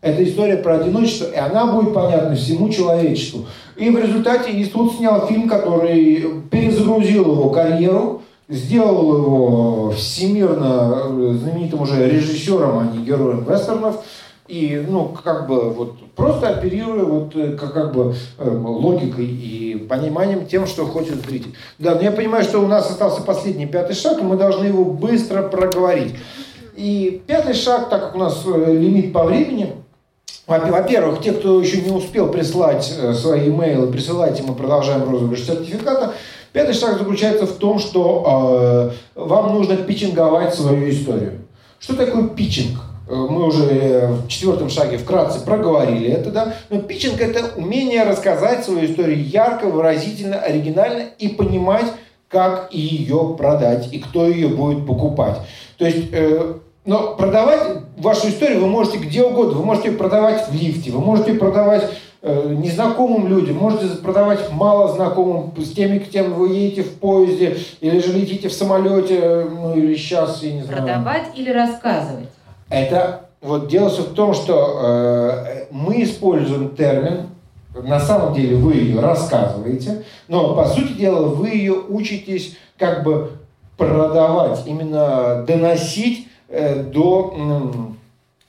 Это 0.00 0.22
история 0.22 0.58
про 0.58 0.76
одиночество, 0.76 1.26
и 1.26 1.36
она 1.36 1.72
будет 1.72 1.92
понятна 1.92 2.36
всему 2.36 2.68
человечеству. 2.68 3.46
И 3.76 3.90
в 3.90 3.98
результате 3.98 4.62
Иствуд 4.62 4.94
снял 4.94 5.26
фильм, 5.26 5.48
который 5.48 6.42
перезагрузил 6.50 7.32
его 7.32 7.50
карьеру, 7.50 8.17
сделал 8.48 9.16
его 9.16 9.90
всемирно 9.90 11.02
э, 11.04 11.32
знаменитым 11.42 11.82
уже 11.82 12.08
режиссером, 12.08 12.78
а 12.78 12.84
не 12.84 13.04
героем 13.04 13.44
вестернов. 13.44 14.04
И, 14.46 14.82
ну, 14.88 15.14
как 15.22 15.46
бы, 15.46 15.68
вот, 15.68 15.98
просто 16.16 16.48
оперируя 16.48 17.04
вот, 17.04 17.36
э, 17.36 17.52
как, 17.52 17.74
как 17.74 17.94
бы, 17.94 18.14
э, 18.38 18.48
логикой 18.48 19.26
и 19.26 19.76
пониманием 19.76 20.46
тем, 20.46 20.66
что 20.66 20.86
хочет 20.86 21.26
зритель. 21.26 21.54
Да, 21.78 21.94
но 21.94 22.00
я 22.00 22.10
понимаю, 22.10 22.44
что 22.44 22.60
у 22.60 22.66
нас 22.66 22.90
остался 22.90 23.22
последний 23.22 23.66
пятый 23.66 23.94
шаг, 23.94 24.18
и 24.20 24.22
мы 24.22 24.36
должны 24.36 24.64
его 24.64 24.84
быстро 24.84 25.42
проговорить. 25.42 26.14
И 26.74 27.22
пятый 27.26 27.54
шаг, 27.54 27.90
так 27.90 28.00
как 28.00 28.14
у 28.14 28.18
нас 28.18 28.46
лимит 28.46 29.12
по 29.12 29.24
времени, 29.24 29.72
во-первых, 30.46 31.20
те, 31.20 31.32
кто 31.32 31.60
еще 31.60 31.82
не 31.82 31.90
успел 31.90 32.30
прислать 32.30 32.84
свои 33.14 33.48
имейлы, 33.48 33.88
присылайте, 33.88 34.42
мы 34.44 34.54
продолжаем 34.54 35.10
розыгрыш 35.10 35.44
сертификата. 35.44 36.14
Пятый 36.52 36.74
шаг 36.74 36.98
заключается 36.98 37.46
в 37.46 37.52
том, 37.52 37.78
что 37.78 38.92
э, 39.14 39.20
вам 39.20 39.54
нужно 39.54 39.76
питчинговать 39.76 40.54
свою 40.54 40.88
историю. 40.90 41.40
Что 41.78 41.94
такое 41.94 42.28
питчинг? 42.28 42.78
Э, 43.08 43.14
мы 43.14 43.46
уже 43.46 44.08
в 44.24 44.28
четвертом 44.28 44.70
шаге 44.70 44.98
вкратце 44.98 45.44
проговорили 45.44 46.10
это, 46.10 46.30
да. 46.30 46.54
Но 46.70 46.80
питчинг– 46.80 47.20
это 47.20 47.50
умение 47.56 48.04
рассказать 48.04 48.64
свою 48.64 48.90
историю 48.90 49.22
ярко, 49.22 49.66
выразительно, 49.66 50.36
оригинально 50.40 51.04
и 51.18 51.28
понимать, 51.28 51.86
как 52.28 52.68
ее 52.72 53.34
продать 53.38 53.92
и 53.92 53.98
кто 53.98 54.26
ее 54.26 54.48
будет 54.48 54.86
покупать. 54.86 55.38
То 55.78 55.86
есть 55.86 56.08
э, 56.12 56.54
но 56.88 57.16
продавать 57.16 57.82
вашу 57.98 58.30
историю 58.30 58.62
вы 58.62 58.66
можете 58.66 58.96
где 58.96 59.22
угодно. 59.22 59.58
Вы 59.58 59.64
можете 59.66 59.92
продавать 59.92 60.48
в 60.48 60.54
лифте, 60.54 60.90
вы 60.90 61.00
можете 61.00 61.34
продавать 61.34 61.84
э, 61.84 61.88
незнакомым 62.22 63.28
людям, 63.28 63.56
можете 63.56 63.96
продавать 63.96 64.50
мало 64.50 64.92
знакомым, 64.92 65.52
с 65.56 65.72
теми, 65.72 65.98
к 65.98 66.10
тем 66.10 66.34
вы 66.34 66.48
едете 66.48 66.82
в 66.82 66.94
поезде, 66.94 67.56
или 67.80 68.00
же 68.00 68.12
летите 68.12 68.48
в 68.48 68.52
самолете, 68.52 69.46
ну 69.50 69.76
или 69.76 69.94
сейчас, 69.94 70.42
я 70.42 70.52
не 70.52 70.62
знаю. 70.62 70.82
Продавать 70.82 71.30
или 71.36 71.50
рассказывать? 71.50 72.28
Это 72.68 73.28
вот 73.40 73.68
дело 73.68 73.88
в 73.88 74.14
том, 74.14 74.34
что 74.34 74.80
э, 74.82 75.64
мы 75.70 76.02
используем 76.02 76.70
термин, 76.70 77.28
на 77.74 78.00
самом 78.00 78.34
деле 78.34 78.56
вы 78.56 78.74
ее 78.74 79.00
рассказываете, 79.00 80.04
но 80.26 80.54
по 80.54 80.66
сути 80.66 80.92
дела 80.94 81.28
вы 81.28 81.50
ее 81.50 81.74
учитесь 81.74 82.56
как 82.76 83.04
бы 83.04 83.32
продавать, 83.76 84.66
именно 84.66 85.44
доносить 85.46 86.28
э, 86.48 86.82
до, 86.82 87.34
э, 87.36 87.97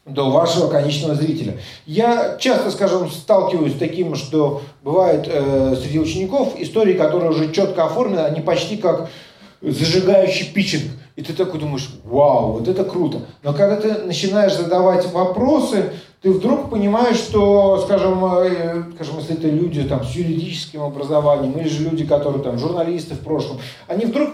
до 0.09 0.29
вашего 0.29 0.67
конечного 0.67 1.15
зрителя. 1.15 1.57
Я 1.85 2.37
часто, 2.39 2.71
скажем, 2.71 3.09
сталкиваюсь 3.09 3.73
с 3.73 3.77
таким, 3.77 4.15
что 4.15 4.61
бывает 4.83 5.27
э, 5.27 5.75
среди 5.81 5.99
учеников 5.99 6.59
истории, 6.59 6.93
которые 6.93 7.31
уже 7.31 7.51
четко 7.51 7.85
оформлены, 7.85 8.21
они 8.21 8.41
почти 8.41 8.77
как 8.77 9.09
зажигающий 9.61 10.47
питчинг. 10.53 10.91
И 11.15 11.21
ты 11.21 11.33
такой 11.33 11.59
думаешь, 11.59 11.89
вау, 12.05 12.53
вот 12.53 12.67
это 12.67 12.85
круто. 12.85 13.21
Но 13.43 13.53
когда 13.53 13.75
ты 13.75 14.05
начинаешь 14.05 14.55
задавать 14.55 15.11
вопросы, 15.11 15.91
ты 16.21 16.31
вдруг 16.31 16.69
понимаешь, 16.69 17.17
что, 17.17 17.79
скажем, 17.79 18.23
э, 18.23 18.83
скажем, 18.95 19.17
если 19.19 19.35
это 19.35 19.47
люди 19.49 19.83
там, 19.83 20.03
с 20.03 20.11
юридическим 20.11 20.81
образованием, 20.81 21.53
или 21.53 21.67
же 21.67 21.83
люди, 21.83 22.05
которые 22.05 22.41
там 22.41 22.57
журналисты 22.57 23.15
в 23.15 23.19
прошлом, 23.19 23.59
они 23.87 24.05
вдруг 24.05 24.29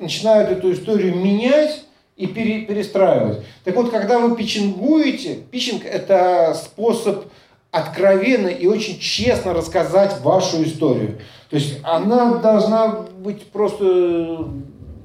начинают 0.00 0.50
эту 0.50 0.72
историю 0.72 1.16
менять 1.16 1.84
и 2.16 2.26
пере, 2.26 2.62
перестраивать. 2.62 3.44
Так 3.64 3.76
вот, 3.76 3.90
когда 3.90 4.18
вы 4.18 4.34
питчингуете, 4.36 5.36
питчинг– 5.50 5.84
это 5.86 6.54
способ 6.54 7.26
откровенно 7.70 8.48
и 8.48 8.66
очень 8.66 8.98
честно 8.98 9.52
рассказать 9.52 10.20
вашу 10.22 10.62
историю. 10.64 11.18
То 11.50 11.56
есть 11.56 11.78
она 11.82 12.36
должна 12.36 12.88
быть 13.18 13.46
просто, 13.50 13.84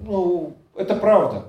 ну, 0.05 0.53
это 0.75 0.95
правда. 0.95 1.45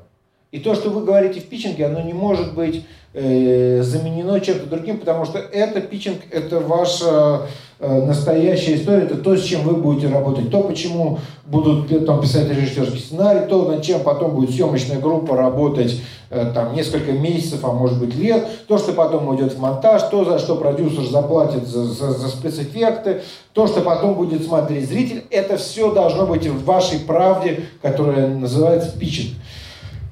И 0.50 0.58
то, 0.58 0.74
что 0.74 0.90
вы 0.90 1.04
говорите 1.04 1.40
в 1.40 1.46
питчинге, 1.46 1.86
оно 1.86 2.02
не 2.02 2.12
может 2.12 2.54
быть 2.54 2.84
заменено 3.14 4.40
чем-то 4.40 4.66
другим, 4.66 4.98
потому 4.98 5.26
что 5.26 5.38
это 5.38 5.82
питчинг, 5.82 6.20
это 6.30 6.60
ваша 6.60 7.42
э, 7.78 8.06
настоящая 8.06 8.76
история, 8.76 9.02
это 9.02 9.16
то, 9.16 9.36
с 9.36 9.42
чем 9.42 9.62
вы 9.62 9.74
будете 9.74 10.08
работать, 10.08 10.50
то, 10.50 10.62
почему 10.62 11.18
будут 11.44 12.06
там 12.06 12.22
писать 12.22 12.48
режиссерский 12.48 13.00
сценарий, 13.00 13.46
то, 13.46 13.70
над 13.70 13.82
чем 13.82 14.00
потом 14.00 14.34
будет 14.34 14.50
съемочная 14.50 14.98
группа 14.98 15.36
работать 15.36 16.00
э, 16.30 16.52
там 16.54 16.74
несколько 16.74 17.12
месяцев, 17.12 17.62
а 17.64 17.72
может 17.72 17.98
быть 17.98 18.14
лет, 18.14 18.46
то, 18.66 18.78
что 18.78 18.92
потом 18.92 19.28
уйдет 19.28 19.52
в 19.52 19.60
монтаж, 19.60 20.04
то, 20.04 20.24
за 20.24 20.38
что 20.38 20.56
продюсер 20.56 21.04
заплатит 21.04 21.66
за, 21.66 21.84
за, 21.84 22.12
за 22.12 22.28
спецэффекты, 22.28 23.20
то, 23.52 23.66
что 23.66 23.82
потом 23.82 24.14
будет 24.14 24.46
смотреть 24.46 24.88
зритель, 24.88 25.24
это 25.28 25.58
все 25.58 25.92
должно 25.92 26.24
быть 26.24 26.46
в 26.46 26.64
вашей 26.64 26.98
правде, 27.00 27.64
которая 27.82 28.28
называется 28.28 28.98
питчинг. 28.98 29.34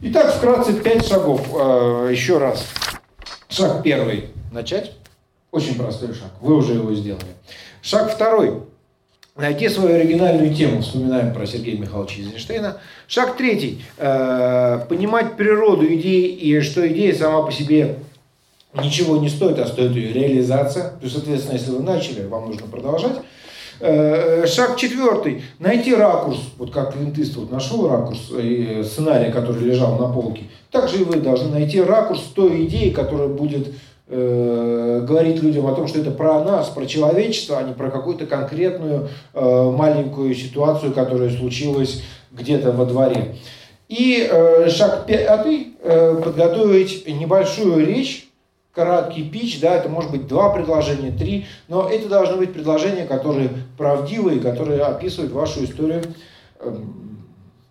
Итак, 0.02 0.34
вкратце 0.34 0.74
пять 0.74 1.06
шагов. 1.06 1.42
Э, 1.54 2.08
еще 2.10 2.38
раз. 2.38 2.66
Шаг 3.50 3.82
первый. 3.82 4.26
Начать. 4.52 4.92
Очень 5.50 5.74
простой 5.74 6.14
шаг. 6.14 6.30
Вы 6.40 6.56
уже 6.56 6.74
его 6.74 6.94
сделали. 6.94 7.24
Шаг 7.82 8.12
второй. 8.12 8.62
Найти 9.34 9.68
свою 9.68 9.96
оригинальную 9.96 10.54
тему. 10.54 10.82
Вспоминаем 10.82 11.34
про 11.34 11.46
Сергея 11.46 11.76
Михайловича 11.76 12.20
Эйзенштейна. 12.20 12.78
Шаг 13.08 13.36
третий. 13.36 13.82
Э, 13.98 14.84
понимать 14.88 15.36
природу 15.36 15.84
идеи 15.86 16.28
и 16.28 16.60
что 16.60 16.86
идея 16.86 17.12
сама 17.12 17.42
по 17.42 17.50
себе 17.50 17.96
ничего 18.74 19.16
не 19.16 19.28
стоит, 19.28 19.58
а 19.58 19.66
стоит 19.66 19.92
ее 19.92 20.12
реализация. 20.12 20.90
То 20.90 21.02
есть, 21.02 21.16
соответственно, 21.16 21.56
если 21.56 21.72
вы 21.72 21.82
начали, 21.82 22.26
вам 22.26 22.46
нужно 22.46 22.68
продолжать. 22.68 23.16
Э, 23.80 24.46
шаг 24.46 24.76
четвертый. 24.76 25.42
Найти 25.58 25.94
ракурс. 25.94 26.38
Вот 26.58 26.70
как 26.70 26.92
Клинт 26.92 27.18
Иствуд 27.18 27.50
нашел 27.50 27.88
ракурс 27.88 28.30
э, 28.36 28.82
сценария, 28.84 29.32
который 29.32 29.62
лежал 29.62 29.96
на 29.96 30.12
полке. 30.12 30.44
Также 30.70 31.00
и 31.00 31.04
вы 31.04 31.16
должны 31.16 31.48
найти 31.50 31.80
ракурс 31.80 32.20
той 32.34 32.66
идеи, 32.66 32.90
которая 32.90 33.28
будет 33.28 33.74
э, 34.08 35.04
говорить 35.06 35.42
людям 35.42 35.66
о 35.66 35.74
том, 35.74 35.88
что 35.88 36.00
это 36.00 36.10
про 36.10 36.44
нас, 36.44 36.68
про 36.68 36.84
человечество, 36.84 37.58
а 37.58 37.62
не 37.62 37.72
про 37.72 37.90
какую-то 37.90 38.26
конкретную 38.26 39.08
э, 39.32 39.74
маленькую 39.76 40.34
ситуацию, 40.34 40.92
которая 40.92 41.30
случилась 41.30 42.02
где-то 42.32 42.72
во 42.72 42.84
дворе. 42.84 43.36
И 43.88 44.28
э, 44.30 44.68
шаг 44.68 45.06
пятый. 45.06 45.70
Э, 45.82 46.20
подготовить 46.22 47.08
небольшую 47.08 47.86
речь 47.86 48.29
краткий 48.72 49.28
пич, 49.28 49.60
да, 49.60 49.74
это 49.74 49.88
может 49.88 50.10
быть 50.10 50.26
два 50.26 50.50
предложения, 50.50 51.10
три, 51.10 51.46
но 51.68 51.88
это 51.88 52.08
должны 52.08 52.36
быть 52.36 52.52
предложения, 52.52 53.04
которые 53.04 53.50
правдивые, 53.76 54.40
которые 54.40 54.82
описывают 54.82 55.32
вашу 55.32 55.64
историю 55.64 56.02
эм, 56.60 57.26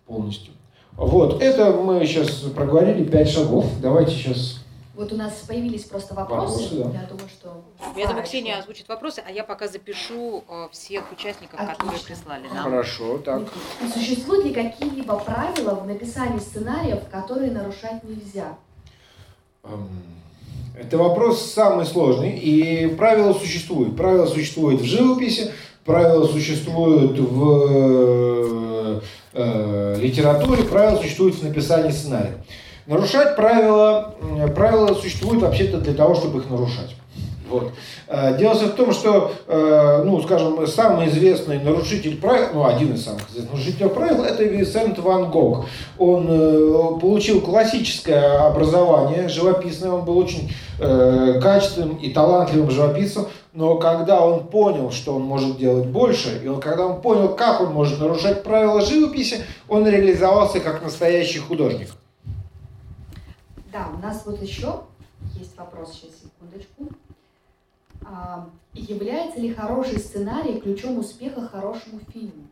полностью. 0.06 0.52
Вот, 0.96 1.42
это 1.42 1.72
мы 1.72 2.04
сейчас 2.06 2.30
проговорили 2.54 3.04
пять 3.04 3.30
шагов. 3.30 3.66
Давайте 3.80 4.12
сейчас 4.12 4.60
вот 5.00 5.14
у 5.14 5.16
нас 5.16 5.32
появились 5.48 5.84
просто 5.84 6.12
вопросы. 6.12 6.76
вопросы 6.76 6.92
да. 6.92 7.00
Я 7.00 7.06
думаю, 7.06 7.28
что... 7.30 7.64
Я 7.96 8.06
думаю, 8.06 8.22
Ксения 8.22 8.58
озвучит 8.58 8.86
вопросы, 8.86 9.22
а 9.26 9.30
я 9.30 9.44
пока 9.44 9.66
запишу 9.66 10.44
э, 10.46 10.68
всех 10.72 11.10
участников, 11.10 11.58
Отлично. 11.58 11.74
которые 11.76 12.00
прислали. 12.04 12.48
Да? 12.52 12.60
Хорошо, 12.60 13.16
так. 13.16 13.48
Существуют 13.94 14.44
ли 14.44 14.52
какие-либо 14.52 15.18
правила 15.18 15.76
в 15.76 15.86
написании 15.86 16.38
сценариев, 16.38 17.08
которые 17.10 17.50
нарушать 17.50 18.04
нельзя? 18.04 18.58
Um... 19.62 19.88
Это 20.80 20.96
вопрос 20.96 21.52
самый 21.52 21.84
сложный, 21.84 22.38
и 22.38 22.86
правила 22.86 23.34
существуют. 23.34 23.96
Правила 23.96 24.24
существуют 24.24 24.80
в 24.80 24.84
живописи, 24.84 25.50
правила 25.84 26.26
существуют 26.26 27.18
в 27.18 27.66
э, 27.70 29.00
э, 29.34 29.96
литературе, 30.00 30.62
правила 30.62 30.96
существуют 30.96 31.34
в 31.34 31.42
написании 31.42 31.90
сценария. 31.90 32.32
Нарушать 32.86 33.36
правила, 33.36 34.14
правила 34.56 34.94
существуют 34.94 35.42
вообще-то 35.42 35.78
для 35.78 35.92
того, 35.92 36.14
чтобы 36.14 36.38
их 36.38 36.48
нарушать. 36.48 36.96
Вот. 37.50 37.72
Э, 38.06 38.38
дело 38.38 38.54
в 38.54 38.74
том, 38.74 38.92
что, 38.92 39.32
э, 39.46 40.02
ну, 40.04 40.22
скажем, 40.22 40.66
самый 40.68 41.08
известный 41.08 41.58
нарушитель 41.58 42.20
правил, 42.20 42.48
ну, 42.54 42.64
один 42.64 42.94
из 42.94 43.04
самых 43.04 43.28
известных 43.30 43.52
нарушителей 43.52 43.90
правил, 43.90 44.22
это 44.22 44.44
Винсент 44.44 44.98
Ван 45.00 45.30
Гог. 45.30 45.66
Он 45.98 46.26
э, 46.28 47.00
получил 47.00 47.40
классическое 47.40 48.46
образование 48.46 49.28
живописное, 49.28 49.90
он 49.90 50.04
был 50.04 50.18
очень 50.18 50.52
качественным 50.78 51.96
и 51.96 52.08
талантливым 52.08 52.70
живописцем, 52.70 53.26
но 53.52 53.76
когда 53.76 54.24
он 54.24 54.46
понял, 54.46 54.90
что 54.90 55.14
он 55.16 55.22
может 55.22 55.58
делать 55.58 55.86
больше, 55.86 56.40
и 56.42 56.60
когда 56.60 56.86
он 56.86 57.02
понял, 57.02 57.34
как 57.34 57.60
он 57.60 57.74
может 57.74 58.00
нарушать 58.00 58.42
правила 58.42 58.80
живописи, 58.80 59.44
он 59.68 59.86
реализовался 59.86 60.58
как 60.58 60.82
настоящий 60.82 61.38
художник. 61.38 61.90
Да, 63.70 63.88
у 63.94 63.98
нас 63.98 64.22
вот 64.24 64.40
еще 64.40 64.80
есть 65.38 65.56
вопрос, 65.58 65.92
сейчас, 65.92 66.12
секундочку. 66.22 66.88
А, 68.12 68.48
является 68.74 69.38
ли 69.38 69.54
хороший 69.54 70.00
сценарий 70.00 70.60
ключом 70.60 70.98
успеха 70.98 71.46
хорошему 71.46 72.00
фильму? 72.12 72.48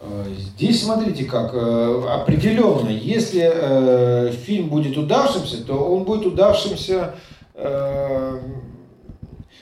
А, 0.00 0.26
здесь 0.36 0.82
смотрите 0.82 1.24
как, 1.24 1.54
э, 1.54 2.02
определенно, 2.10 2.88
если 2.88 3.48
э, 3.52 4.32
фильм 4.32 4.70
будет 4.70 4.96
удавшимся, 4.96 5.64
то 5.64 5.74
он 5.74 6.02
будет 6.02 6.26
удавшимся, 6.26 7.14
э, 7.54 8.40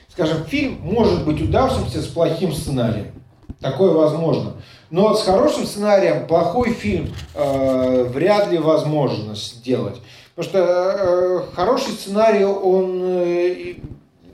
скажем, 0.09 0.45
фильм 0.45 0.79
может 0.81 1.27
быть 1.27 1.43
удавшимся 1.43 2.01
с 2.01 2.07
плохим 2.07 2.55
сценарием. 2.55 3.13
Такое 3.61 3.91
возможно. 3.91 4.55
Но 4.89 5.15
с 5.15 5.23
хорошим 5.23 5.67
сценарием 5.67 6.27
плохой 6.27 6.73
фильм 6.73 7.15
вряд 7.35 8.51
ли 8.51 8.59
возможно 8.59 9.37
сделать. 9.37 10.01
Потому 10.43 10.45
что 10.45 10.59
э, 10.59 11.43
хороший 11.55 11.93
сценарий, 11.93 12.45
он, 12.45 13.01
э, 13.05 13.75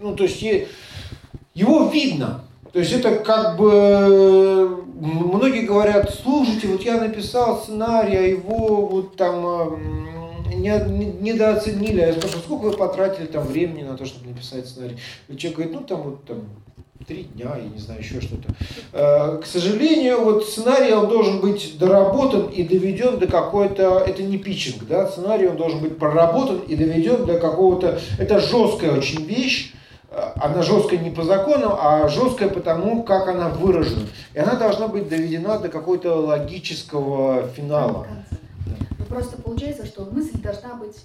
ну, 0.00 0.16
то 0.16 0.24
есть 0.24 0.42
его 1.54 1.88
видно. 1.88 2.44
То 2.72 2.78
есть 2.78 2.92
это 2.92 3.16
как 3.16 3.59
бы, 3.59 4.84
многие 5.00 5.66
говорят, 5.66 6.11
слушайте, 6.11 6.68
вот 6.68 6.82
я 6.82 7.00
написал 7.00 7.59
сценарий, 7.62 8.16
а 8.16 8.22
его 8.22 8.86
вот 8.86 9.16
там 9.16 10.46
не, 10.46 10.70
не, 10.88 11.32
недооценили. 11.32 12.00
А 12.00 12.06
я 12.06 12.12
спрашиваю, 12.12 12.42
сколько 12.44 12.62
вы 12.64 12.72
потратили 12.72 13.26
там 13.26 13.46
времени 13.46 13.82
на 13.82 13.96
то, 13.96 14.04
чтобы 14.04 14.28
написать 14.28 14.66
сценарий? 14.66 14.96
И 15.28 15.36
человек 15.36 15.59
говорит, 15.59 15.74
ну 15.74 15.86
там 15.86 16.02
вот 16.02 16.24
там 16.24 16.44
три 17.07 17.24
дня, 17.24 17.57
я 17.57 17.68
не 17.68 17.78
знаю, 17.78 18.01
еще 18.01 18.20
что-то. 18.20 18.49
Э, 18.92 19.38
к 19.38 19.46
сожалению, 19.46 20.24
вот 20.24 20.44
сценарий, 20.44 20.92
он 20.92 21.09
должен 21.09 21.40
быть 21.40 21.78
доработан 21.78 22.46
и 22.46 22.62
доведен 22.64 23.18
до 23.18 23.26
какой-то, 23.26 24.01
это 24.07 24.22
не 24.22 24.38
питчинг, 24.38 24.84
да, 24.86 25.09
сценарий, 25.09 25.49
он 25.49 25.57
должен 25.57 25.80
быть 25.80 25.99
проработан 25.99 26.59
и 26.61 26.76
доведен 26.76 27.24
до 27.24 27.38
какого-то, 27.38 27.99
это 28.18 28.40
жесткая 28.40 28.92
очень 28.96 29.24
вещь, 29.24 29.74
э, 30.11 30.32
она 30.36 30.62
жесткая 30.62 30.99
не 30.99 31.11
по 31.11 31.22
закону, 31.22 31.76
а 31.80 32.09
жесткая 32.09 32.49
потому, 32.49 33.03
как 33.03 33.28
она 33.28 33.49
выражена. 33.49 34.07
И 34.34 34.38
она 34.38 34.57
должна 34.57 34.88
быть 34.88 35.09
доведена 35.09 35.59
до 35.59 35.68
какого-то 35.68 36.14
логического 36.14 37.49
финала. 37.49 38.07
Ну, 38.99 39.05
просто 39.07 39.40
получается, 39.40 39.86
что 39.86 40.05
мысль 40.05 40.38
должна 40.42 40.74
быть 40.74 40.96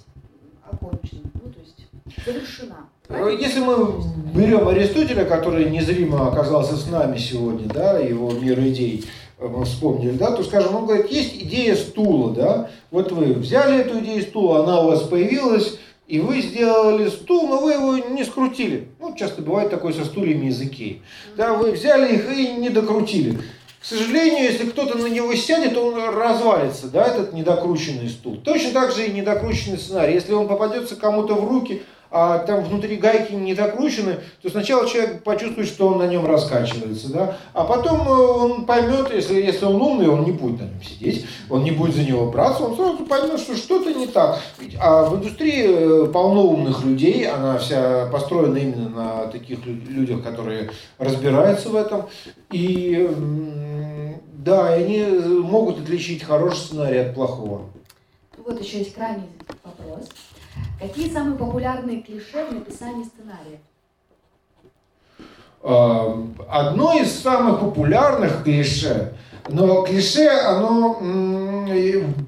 окончена. 0.70 1.22
Ну, 1.34 1.50
то 1.50 1.60
есть 1.60 1.86
завершена. 2.26 2.88
Если 3.10 3.60
мы 3.60 4.02
берем 4.34 4.66
Аристотеля, 4.66 5.26
который 5.26 5.68
незримо 5.68 6.26
оказался 6.26 6.74
с 6.74 6.86
нами 6.86 7.18
сегодня, 7.18 7.68
да, 7.68 7.98
его 7.98 8.30
мир 8.30 8.58
идей, 8.60 9.04
мы 9.38 9.66
вспомнили, 9.66 10.12
да, 10.12 10.30
то, 10.30 10.42
скажем, 10.42 10.74
он 10.74 10.86
говорит, 10.86 11.10
есть 11.10 11.36
идея 11.36 11.74
стула, 11.76 12.32
да, 12.32 12.70
вот 12.90 13.12
вы 13.12 13.34
взяли 13.34 13.80
эту 13.80 13.98
идею 13.98 14.22
стула, 14.22 14.62
она 14.62 14.80
у 14.80 14.88
вас 14.88 15.02
появилась, 15.02 15.78
и 16.06 16.18
вы 16.18 16.40
сделали 16.40 17.10
стул, 17.10 17.46
но 17.46 17.60
вы 17.60 17.72
его 17.72 17.98
не 17.98 18.24
скрутили. 18.24 18.88
Ну, 18.98 19.14
часто 19.14 19.42
бывает 19.42 19.68
такое 19.68 19.92
со 19.92 20.06
стульями 20.06 20.46
языки. 20.46 21.02
Да, 21.36 21.52
вы 21.52 21.72
взяли 21.72 22.14
их 22.14 22.32
и 22.32 22.52
не 22.52 22.70
докрутили. 22.70 23.38
К 23.82 23.84
сожалению, 23.84 24.44
если 24.44 24.64
кто-то 24.70 24.96
на 24.96 25.08
него 25.08 25.34
сядет, 25.34 25.76
он 25.76 25.94
развалится, 25.94 26.86
да, 26.88 27.06
этот 27.06 27.34
недокрученный 27.34 28.08
стул. 28.08 28.38
Точно 28.42 28.72
так 28.72 28.92
же 28.92 29.06
и 29.06 29.12
недокрученный 29.12 29.76
сценарий. 29.76 30.14
Если 30.14 30.32
он 30.32 30.48
попадется 30.48 30.96
кому-то 30.96 31.34
в 31.34 31.46
руки, 31.46 31.82
а 32.16 32.38
там 32.38 32.62
внутри 32.62 32.96
гайки 32.96 33.32
не 33.32 33.56
докручены, 33.56 34.20
то 34.40 34.48
сначала 34.48 34.88
человек 34.88 35.24
почувствует, 35.24 35.66
что 35.66 35.88
он 35.88 35.98
на 35.98 36.06
нем 36.06 36.24
раскачивается, 36.24 37.12
да, 37.12 37.38
а 37.52 37.64
потом 37.64 38.06
э, 38.06 38.12
он 38.12 38.66
поймет, 38.66 39.12
если, 39.12 39.42
если 39.42 39.64
он 39.64 39.82
умный, 39.82 40.06
он 40.06 40.22
не 40.22 40.30
будет 40.30 40.60
на 40.60 40.64
нем 40.66 40.80
сидеть, 40.80 41.26
он 41.50 41.64
не 41.64 41.72
будет 41.72 41.96
за 41.96 42.04
него 42.04 42.30
браться, 42.30 42.62
он 42.62 42.76
сразу 42.76 43.04
поймет, 43.04 43.40
что 43.40 43.56
что-то 43.56 43.92
не 43.92 44.06
так. 44.06 44.38
А 44.80 45.06
в 45.06 45.16
индустрии 45.16 45.64
э, 45.66 46.06
полно 46.06 46.44
умных 46.44 46.84
людей, 46.84 47.28
она 47.28 47.58
вся 47.58 48.06
построена 48.12 48.58
именно 48.58 48.88
на 48.90 49.26
таких 49.26 49.66
людях, 49.66 50.22
которые 50.22 50.70
разбираются 50.98 51.68
в 51.68 51.74
этом, 51.74 52.04
и 52.52 53.10
да, 54.34 54.68
они 54.68 55.02
могут 55.02 55.80
отличить 55.80 56.22
хороший 56.22 56.58
сценарий 56.58 56.98
от 56.98 57.12
плохого. 57.12 57.62
Вот 58.36 58.62
еще 58.62 58.78
есть 58.78 58.94
крайний 58.94 59.26
вопрос. 59.64 60.08
Какие 60.80 61.10
самые 61.10 61.36
популярные 61.36 62.02
клише 62.02 62.44
в 62.50 62.52
написании 62.52 63.04
сценария? 63.04 63.60
Одно 66.48 67.00
из 67.00 67.10
самых 67.10 67.60
популярных 67.60 68.42
клише, 68.44 69.14
но 69.48 69.82
клише, 69.82 70.28
оно, 70.28 70.98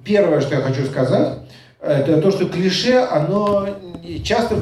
первое, 0.05 0.41
что 0.41 0.55
я 0.55 0.63
хочу 0.63 0.87
сказать, 0.87 1.41
это 1.81 2.23
то, 2.23 2.31
что 2.31 2.49
клише, 2.49 2.97
оно 2.99 3.69
часто 4.25 4.57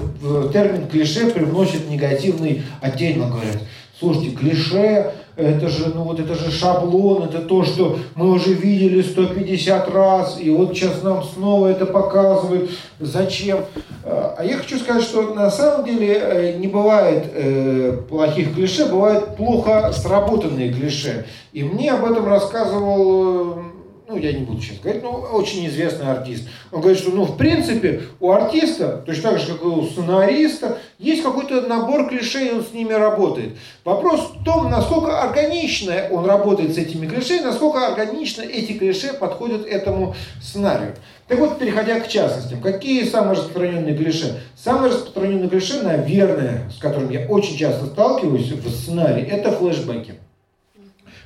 термин 0.52 0.88
клише 0.88 1.30
привносит 1.30 1.88
негативный 1.88 2.64
оттенок, 2.80 3.30
говорят. 3.30 3.58
Слушайте, 3.98 4.36
клише 4.36 5.12
это 5.37 5.68
же, 5.68 5.93
ну 5.95 6.05
вот 6.05 6.20
это 6.20 6.35
же 6.35 6.51
шаблон, 6.51 7.24
это 7.24 7.41
то, 7.41 7.64
что 7.64 7.99
мы 8.14 8.30
уже 8.30 8.53
видели 8.53 9.03
150 9.03 9.93
раз, 9.93 10.39
и 10.41 10.51
вот 10.51 10.74
сейчас 10.74 11.03
нам 11.03 11.24
снова 11.24 11.68
это 11.68 11.87
показывают. 11.87 12.70
Зачем? 13.01 13.64
А 14.05 14.43
я 14.45 14.59
хочу 14.59 14.78
сказать, 14.78 15.03
что 15.03 15.35
на 15.35 15.51
самом 15.51 15.87
деле 15.87 16.14
э, 16.14 16.57
не 16.59 16.68
бывает 16.68 17.30
э, 17.32 17.99
плохих 18.09 18.55
клише, 18.55 18.87
бывают 18.87 19.37
плохо 19.37 19.93
сработанные 19.93 20.72
клише. 20.72 21.26
И 21.53 21.62
мне 21.62 21.93
об 21.93 22.05
этом 22.05 22.26
рассказывал 22.26 23.59
э, 23.59 23.62
ну, 24.07 24.18
я 24.18 24.32
не 24.32 24.44
буду 24.44 24.61
сейчас 24.61 24.78
говорить, 24.80 25.02
но 25.02 25.12
очень 25.12 25.66
известный 25.66 26.07
артист. 26.07 26.44
Он 26.70 26.80
говорит, 26.80 27.00
что, 27.00 27.11
ну, 27.11 27.24
в 27.24 27.36
принципе, 27.36 28.02
у 28.20 28.32
артиста, 28.32 29.02
точно 29.07 29.30
так 29.30 29.40
же, 29.40 29.52
как 29.52 29.62
и 29.62 29.66
у 29.66 29.86
сценариста, 29.86 30.78
есть 30.98 31.22
какой-то 31.22 31.62
набор 31.62 32.09
клише, 32.09 32.46
и 32.46 32.52
он 32.52 32.64
с 32.64 32.72
ними 32.72 32.92
работает. 32.92 33.57
Вопрос 33.84 34.32
в 34.34 34.44
том, 34.44 34.70
насколько 34.70 35.22
органично 35.22 36.09
он 36.11 36.26
работает 36.26 36.74
с 36.74 36.78
этими 36.78 37.07
клише, 37.07 37.40
насколько 37.42 37.86
органично 37.86 38.42
эти 38.42 38.72
клише 38.72 39.14
подходят 39.14 39.66
этому 39.66 40.14
сценарию. 40.42 40.94
Так 41.26 41.38
вот, 41.38 41.59
переходя 41.59 42.00
к 42.00 42.09
частностям, 42.09 42.61
какие 42.61 43.05
самые 43.05 43.32
распространенные 43.32 43.96
клише? 43.96 44.42
Самые 44.55 44.90
распространенные 44.92 45.48
клише, 45.48 45.82
наверное, 45.82 46.70
с 46.70 46.78
которым 46.78 47.11
я 47.11 47.26
очень 47.26 47.57
часто 47.57 47.86
сталкиваюсь 47.86 48.52
в 48.52 48.68
сценарии, 48.68 49.24
это 49.24 49.50
флешбеки. 49.50 50.16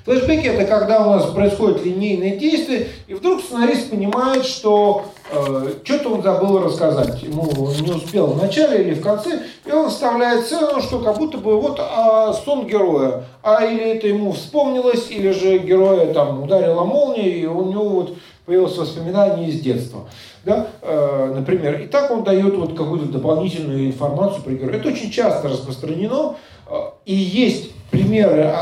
Флэшбэки 0.08 0.46
это 0.46 0.64
когда 0.64 1.06
у 1.06 1.10
нас 1.10 1.26
происходит 1.26 1.84
линейное 1.84 2.36
действие, 2.36 2.88
и 3.08 3.12
вдруг 3.12 3.42
сценарист 3.42 3.90
понимает, 3.90 4.46
что 4.46 5.04
э, 5.30 5.74
что-то 5.84 6.08
он 6.08 6.22
забыл 6.22 6.64
рассказать. 6.64 7.22
Ему 7.22 7.44
не 7.78 7.92
успел 7.92 8.28
в 8.28 8.42
начале 8.42 8.84
или 8.84 8.94
в 8.94 9.02
конце, 9.02 9.42
и 9.66 9.70
он 9.70 9.90
вставляет 9.90 10.46
сцену, 10.46 10.80
что 10.80 11.00
как 11.00 11.18
будто 11.18 11.36
бы 11.36 11.60
вот 11.60 11.78
а, 11.78 12.32
сон 12.32 12.66
героя. 12.66 13.24
А 13.42 13.62
или 13.62 13.96
это 13.96 14.08
ему 14.08 14.32
вспомнилось, 14.32 15.10
или 15.10 15.30
же 15.30 15.58
героя 15.58 16.10
там 16.14 16.42
ударила 16.42 16.84
молния, 16.84 17.28
и 17.28 17.44
у 17.44 17.66
него 17.70 17.88
вот 17.90 18.14
появилось 18.46 18.78
воспоминание 18.78 19.50
из 19.50 19.60
детства. 19.60 20.08
Да? 20.42 20.68
Э, 20.80 21.34
например, 21.36 21.82
и 21.82 21.86
так 21.86 22.10
он 22.10 22.24
дает 22.24 22.56
вот 22.56 22.74
какую-то 22.74 23.12
дополнительную 23.12 23.88
информацию 23.88 24.42
про 24.42 24.54
героя. 24.54 24.78
Это 24.78 24.88
очень 24.88 25.10
часто 25.10 25.48
распространено, 25.48 26.36
э, 26.66 26.76
и 27.04 27.14
есть 27.14 27.72
примеры 27.90 28.52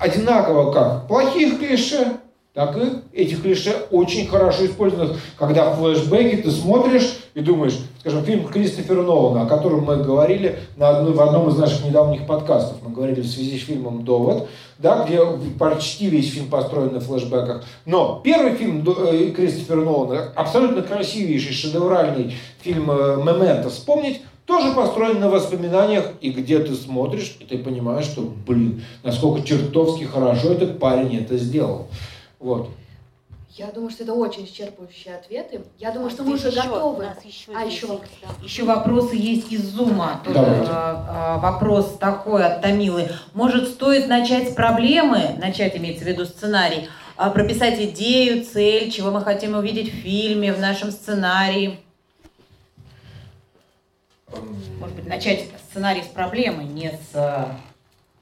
одинаково 0.00 0.72
как 0.72 1.06
плохих 1.06 1.58
клише, 1.58 2.18
так 2.54 2.76
и 2.76 3.20
этих 3.20 3.42
клише 3.42 3.74
очень 3.90 4.28
хорошо 4.28 4.64
использованных, 4.66 5.18
когда 5.36 5.70
в 5.70 5.78
флешбеке 5.80 6.36
ты 6.36 6.52
смотришь 6.52 7.18
и 7.34 7.40
думаешь, 7.40 7.76
скажем, 7.98 8.24
фильм 8.24 8.46
Кристофера 8.46 9.02
Нолана, 9.02 9.42
о 9.42 9.46
котором 9.46 9.84
мы 9.84 9.96
говорили 9.96 10.60
на 10.76 10.90
одной, 10.90 11.14
в 11.14 11.20
одном 11.20 11.48
из 11.48 11.56
наших 11.56 11.84
недавних 11.84 12.28
подкастов, 12.28 12.76
мы 12.84 12.92
говорили 12.92 13.22
в 13.22 13.26
связи 13.26 13.58
с 13.58 13.64
фильмом 13.64 14.04
«Довод», 14.04 14.48
да, 14.78 15.04
где 15.04 15.20
почти 15.58 16.08
весь 16.08 16.32
фильм 16.32 16.46
построен 16.46 16.94
на 16.94 17.00
флешбеках. 17.00 17.64
Но 17.86 18.20
первый 18.22 18.52
фильм 18.52 18.88
э, 18.88 19.32
Кристофера 19.34 19.80
Нолана, 19.80 20.32
абсолютно 20.36 20.82
красивейший, 20.82 21.52
шедевральный 21.52 22.36
фильм 22.60 22.88
э, 22.88 23.16
«Мементо», 23.16 23.68
вспомнить, 23.68 24.20
тоже 24.46 24.74
построен 24.74 25.20
на 25.20 25.30
воспоминаниях, 25.30 26.12
и 26.20 26.30
где 26.30 26.58
ты 26.58 26.74
смотришь, 26.74 27.36
и 27.40 27.44
ты 27.44 27.58
понимаешь, 27.58 28.04
что, 28.04 28.22
блин, 28.22 28.82
насколько 29.02 29.46
чертовски 29.46 30.04
хорошо 30.04 30.52
этот 30.52 30.78
парень 30.78 31.16
это 31.16 31.36
сделал. 31.38 31.88
Вот. 32.38 32.68
Я 33.56 33.66
думаю, 33.66 33.90
что 33.90 34.02
это 34.02 34.14
очень 34.14 34.46
исчерпывающие 34.46 35.14
ответы. 35.14 35.62
Я 35.78 35.92
думаю, 35.92 36.10
что 36.10 36.24
мы 36.24 36.34
уже 36.34 36.48
еще, 36.48 36.60
готовы. 36.60 37.06
еще 37.24 37.52
а, 37.54 37.64
еще, 37.64 37.86
вопрос, 37.86 38.10
да. 38.20 38.28
еще 38.44 38.64
вопросы 38.64 39.14
есть 39.14 39.52
из 39.52 39.62
Зума. 39.62 40.20
Тоже, 40.24 40.40
э, 40.40 41.38
вопрос 41.38 41.96
такой 42.00 42.44
от 42.44 42.62
Тамилы. 42.62 43.08
Может, 43.32 43.68
стоит 43.68 44.08
начать 44.08 44.50
с 44.50 44.54
проблемы, 44.54 45.36
начать 45.38 45.76
имеется 45.76 46.04
в 46.04 46.08
виду 46.08 46.24
сценарий, 46.24 46.88
а 47.16 47.30
прописать 47.30 47.80
идею, 47.80 48.44
цель, 48.44 48.90
чего 48.90 49.12
мы 49.12 49.20
хотим 49.20 49.54
увидеть 49.54 49.88
в 49.88 49.98
фильме, 49.98 50.52
в 50.52 50.58
нашем 50.58 50.90
сценарии? 50.90 51.78
Может 54.80 54.96
быть, 54.96 55.06
начать 55.06 55.48
сценарий 55.70 56.02
с 56.02 56.06
проблемы, 56.06 56.64
не 56.64 56.90
с 56.90 57.14
э, 57.14 57.44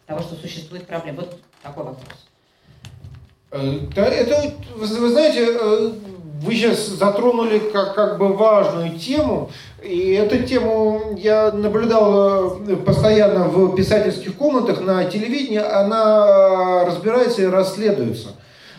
того, 0.06 0.20
что 0.20 0.34
существует 0.36 0.86
проблема. 0.86 1.20
Вот 1.20 1.38
такой 1.62 1.84
вопрос. 1.84 2.26
Э, 3.50 3.78
да, 3.94 4.06
это, 4.06 4.54
вы 4.76 4.86
знаете, 4.86 5.46
э, 5.48 5.92
вы 6.42 6.54
сейчас 6.54 6.86
затронули 6.86 7.58
как, 7.58 7.94
как 7.94 8.18
бы 8.18 8.32
важную 8.32 8.98
тему, 8.98 9.50
и 9.82 10.12
эту 10.12 10.42
тему 10.42 11.16
я 11.16 11.52
наблюдал 11.52 12.58
постоянно 12.84 13.44
в 13.44 13.74
писательских 13.74 14.36
комнатах 14.36 14.80
на 14.80 15.04
телевидении, 15.04 15.58
она 15.58 16.84
разбирается 16.84 17.42
и 17.42 17.46
расследуется. 17.46 18.30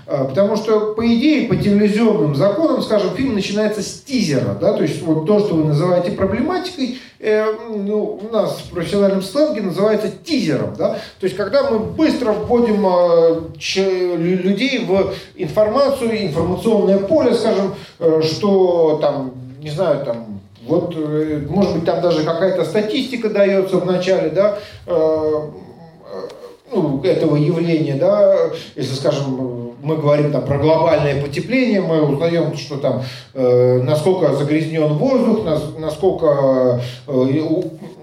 А, 0.06 0.26
потому 0.26 0.58
что, 0.58 0.94
по 0.94 1.06
идее, 1.06 1.48
по 1.48 1.56
телевизионным 1.56 2.36
законам, 2.36 2.82
скажем, 2.82 3.16
фильм 3.16 3.36
начинается 3.36 3.82
с 3.82 4.02
тизера, 4.02 4.58
да, 4.60 4.74
то 4.74 4.84
есть 4.84 5.02
вот 5.02 5.26
то, 5.26 5.40
что 5.40 5.56
вы 5.56 5.64
называете 5.64 6.12
проблематикой, 6.12 6.98
э, 7.20 7.46
ну, 7.70 8.20
у 8.22 8.34
нас 8.34 8.64
в 8.66 8.72
профессиональном 8.72 9.22
сленге 9.22 9.62
называется 9.62 10.12
тизером, 10.12 10.76
да, 10.78 10.96
то 11.20 11.24
есть 11.26 11.38
когда 11.38 11.70
мы 11.72 11.80
быстро 11.80 12.34
вводим 12.34 12.86
э, 12.86 13.42
ч, 13.58 14.18
людей 14.18 14.86
в 14.86 15.14
информацию, 15.36 16.28
информационное 16.28 16.98
поле, 16.98 17.34
скажем, 17.34 17.74
э, 18.00 18.22
что 18.24 19.00
там, 19.02 19.32
не 19.62 19.70
знаю, 19.70 20.04
там, 20.04 20.42
вот, 20.68 20.96
э, 20.98 21.46
может 21.50 21.76
быть, 21.76 21.86
там 21.86 22.02
даже 22.02 22.26
какая-то 22.26 22.66
статистика 22.66 23.30
дается 23.30 23.78
в 23.78 23.86
начале, 23.86 24.32
да, 24.32 24.60
э, 24.86 25.42
ну, 26.74 27.02
этого 27.04 27.38
явления, 27.38 27.96
да, 27.96 28.50
если, 28.76 28.96
скажем, 28.96 29.63
мы 29.84 29.98
говорим 29.98 30.32
там 30.32 30.46
про 30.46 30.58
глобальное 30.58 31.22
потепление, 31.22 31.82
мы 31.82 32.02
узнаем, 32.02 32.56
что 32.56 32.78
там 32.78 33.04
э, 33.34 33.82
насколько 33.84 34.34
загрязнен 34.34 34.94
воздух, 34.94 35.44
нас, 35.44 35.62
насколько 35.78 36.82
э, 37.06 37.30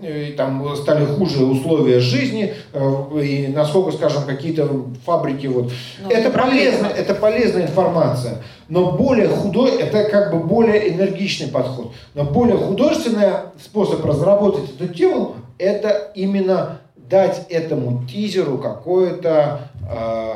э, 0.02 0.32
там 0.36 0.76
стали 0.76 1.06
хуже 1.06 1.42
условия 1.44 1.98
жизни, 1.98 2.52
э, 2.74 3.20
и 3.22 3.48
насколько, 3.48 3.92
скажем, 3.92 4.24
какие-то 4.24 4.68
фабрики 5.06 5.46
вот. 5.46 5.72
Ну, 6.02 6.10
это 6.10 6.30
полезно, 6.30 6.86
это 6.86 7.14
полезная 7.14 7.62
информация. 7.62 8.42
Но 8.68 8.92
более 8.92 9.28
худой, 9.28 9.70
это 9.80 10.04
как 10.04 10.32
бы 10.32 10.38
более 10.38 10.90
энергичный 10.90 11.48
подход. 11.48 11.92
Но 12.14 12.24
более 12.24 12.58
художественный 12.58 13.28
способ 13.58 14.04
разработать 14.04 14.70
эту 14.78 14.92
тему, 14.92 15.36
это 15.58 16.12
именно 16.14 16.80
дать 16.94 17.46
этому 17.48 18.06
тизеру 18.06 18.58
какое-то 18.58 19.62
э, 19.90 20.34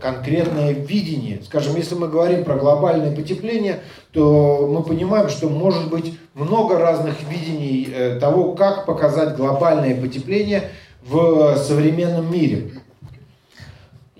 конкретное 0.00 0.72
видение. 0.72 1.40
Скажем, 1.44 1.76
если 1.76 1.94
мы 1.94 2.08
говорим 2.08 2.44
про 2.44 2.56
глобальное 2.56 3.14
потепление, 3.14 3.80
то 4.12 4.66
мы 4.66 4.82
понимаем, 4.82 5.28
что 5.28 5.48
может 5.48 5.90
быть 5.90 6.18
много 6.34 6.78
разных 6.78 7.22
видений 7.22 7.88
э, 7.92 8.18
того, 8.18 8.52
как 8.54 8.86
показать 8.86 9.36
глобальное 9.36 10.00
потепление 10.00 10.70
в 11.02 11.56
современном 11.56 12.32
мире. 12.32 12.72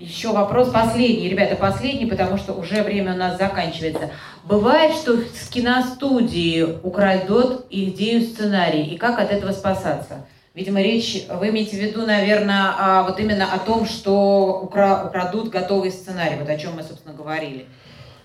Еще 0.01 0.32
вопрос 0.32 0.70
последний, 0.70 1.28
ребята, 1.28 1.57
последний, 1.57 2.07
потому 2.07 2.38
что 2.38 2.55
уже 2.55 2.82
время 2.82 3.12
у 3.12 3.16
нас 3.18 3.36
заканчивается. 3.36 4.11
Бывает, 4.44 4.94
что 4.94 5.18
с 5.18 5.48
киностудии 5.51 6.78
украдут 6.82 7.66
идею 7.68 8.22
сценария, 8.22 8.82
и 8.82 8.96
как 8.96 9.18
от 9.18 9.30
этого 9.30 9.53
спасаться? 9.53 10.26
Видимо, 10.61 10.82
речь, 10.82 11.24
вы 11.40 11.48
имеете 11.48 11.78
в 11.78 11.80
виду, 11.80 12.04
наверное, 12.04 12.74
а, 12.78 13.02
вот 13.04 13.18
именно 13.18 13.50
о 13.50 13.58
том, 13.58 13.86
что 13.86 14.61
укра, 14.62 15.06
украдут 15.06 15.48
готовый 15.48 15.90
сценарий, 15.90 16.36
вот 16.38 16.50
о 16.50 16.58
чем 16.58 16.76
мы, 16.76 16.82
собственно, 16.82 17.14
говорили. 17.14 17.64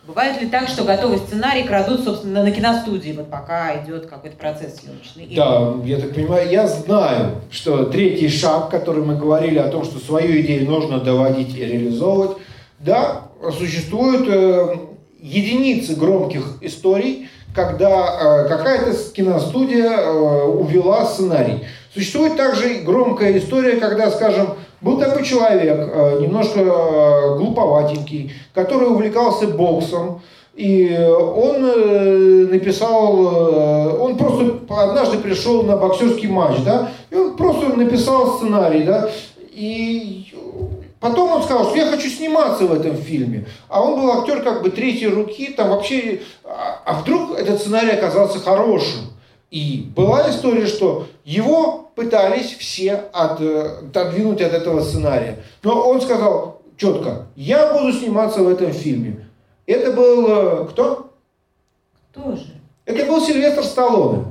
Бывает 0.06 0.42
ли 0.42 0.50
так, 0.50 0.68
что 0.68 0.84
готовый 0.84 1.20
сценарий 1.20 1.64
крадут, 1.64 2.04
собственно, 2.04 2.44
на 2.44 2.52
киностудии, 2.52 3.14
вот 3.14 3.30
пока 3.30 3.82
идет 3.82 4.08
какой-то 4.08 4.36
процесс 4.36 4.82
съемочный? 4.82 5.34
Да, 5.34 5.76
я 5.86 5.98
так 5.98 6.14
понимаю, 6.14 6.52
я 6.52 6.68
знаю, 6.68 7.42
что 7.52 7.86
третий 7.86 8.28
шаг, 8.28 8.70
который 8.70 9.06
мы 9.06 9.16
говорили 9.16 9.58
о 9.58 9.70
том, 9.70 9.86
что 9.86 10.00
свою 10.00 10.42
идею 10.42 10.70
нужно 10.70 11.00
доводить 11.00 11.56
и 11.56 11.64
реализовывать, 11.66 12.36
да, 12.80 13.30
существуют 13.58 14.28
э, 14.28 14.76
единицы 15.22 15.96
громких 15.96 16.58
историй, 16.60 17.30
когда 17.56 18.44
э, 18.46 18.48
какая-то 18.50 18.92
киностудия 19.14 19.90
э, 19.90 20.44
увела 20.44 21.06
сценарий. 21.06 21.66
Существует 21.94 22.36
также 22.36 22.82
громкая 22.86 23.38
история, 23.38 23.78
когда, 23.78 24.12
скажем, 24.12 24.50
был 24.82 25.00
такой 25.00 25.24
человек, 25.24 25.78
э, 25.80 26.20
немножко 26.22 27.36
глуповатенький, 27.38 28.34
который 28.54 28.90
увлекался 28.90 29.48
боксом, 29.48 30.22
и 30.54 30.98
он 30.98 32.50
написал, 32.50 34.00
он 34.02 34.16
просто 34.16 34.60
однажды 34.70 35.18
пришел 35.18 35.64
на 35.64 35.76
боксерский 35.76 36.30
матч, 36.30 36.60
да, 36.64 36.92
и 37.12 37.16
он 37.16 37.36
просто 37.36 37.76
написал 37.76 38.38
сценарий, 38.38 38.84
да, 38.84 39.10
и 39.52 40.34
потом 41.06 41.34
он 41.34 41.44
сказал, 41.44 41.66
что 41.70 41.78
я 41.78 41.86
хочу 41.86 42.10
сниматься 42.10 42.66
в 42.66 42.74
этом 42.74 42.98
фильме. 42.98 43.46
А 43.70 43.84
он 43.84 44.02
был 44.02 44.12
актер 44.12 44.42
как 44.42 44.64
бы 44.64 44.72
третьей 44.72 45.08
руки, 45.08 45.54
там 45.56 45.70
вообще, 45.70 46.22
а, 46.44 46.82
а 46.84 46.94
вдруг 46.96 47.38
этот 47.38 47.60
сценарий 47.62 47.92
оказался 47.92 48.40
хорошим. 48.40 49.14
И 49.52 49.92
была 49.96 50.30
история, 50.32 50.66
что 50.66 51.08
его 51.24 51.92
пытались 51.96 52.58
все 52.58 52.96
от, 53.14 53.40
э, 53.40 53.82
отодвинуть 53.88 54.42
от 54.42 54.54
этого 54.54 54.82
сценария. 54.82 55.44
Но 55.62 55.88
он 55.88 56.02
сказал 56.02 56.62
четко, 56.76 57.28
я 57.36 57.72
буду 57.72 57.94
сниматься 57.94 58.42
в 58.42 58.50
этом 58.50 58.74
фильме. 58.74 59.28
Это 59.68 59.92
был 59.92 60.26
э, 60.28 60.68
кто? 60.72 61.12
Кто 62.12 62.36
же? 62.36 62.48
Это 62.86 63.06
был 63.06 63.22
Сильвестр 63.22 63.64
Сталлоне. 63.64 64.26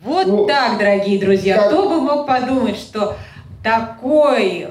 Вот 0.00 0.26
ну, 0.26 0.46
так, 0.46 0.78
дорогие 0.78 1.18
друзья. 1.18 1.56
Как... 1.56 1.68
Кто 1.68 1.88
бы 1.88 2.00
мог 2.02 2.26
подумать, 2.26 2.76
что 2.76 3.16
такой 3.62 4.68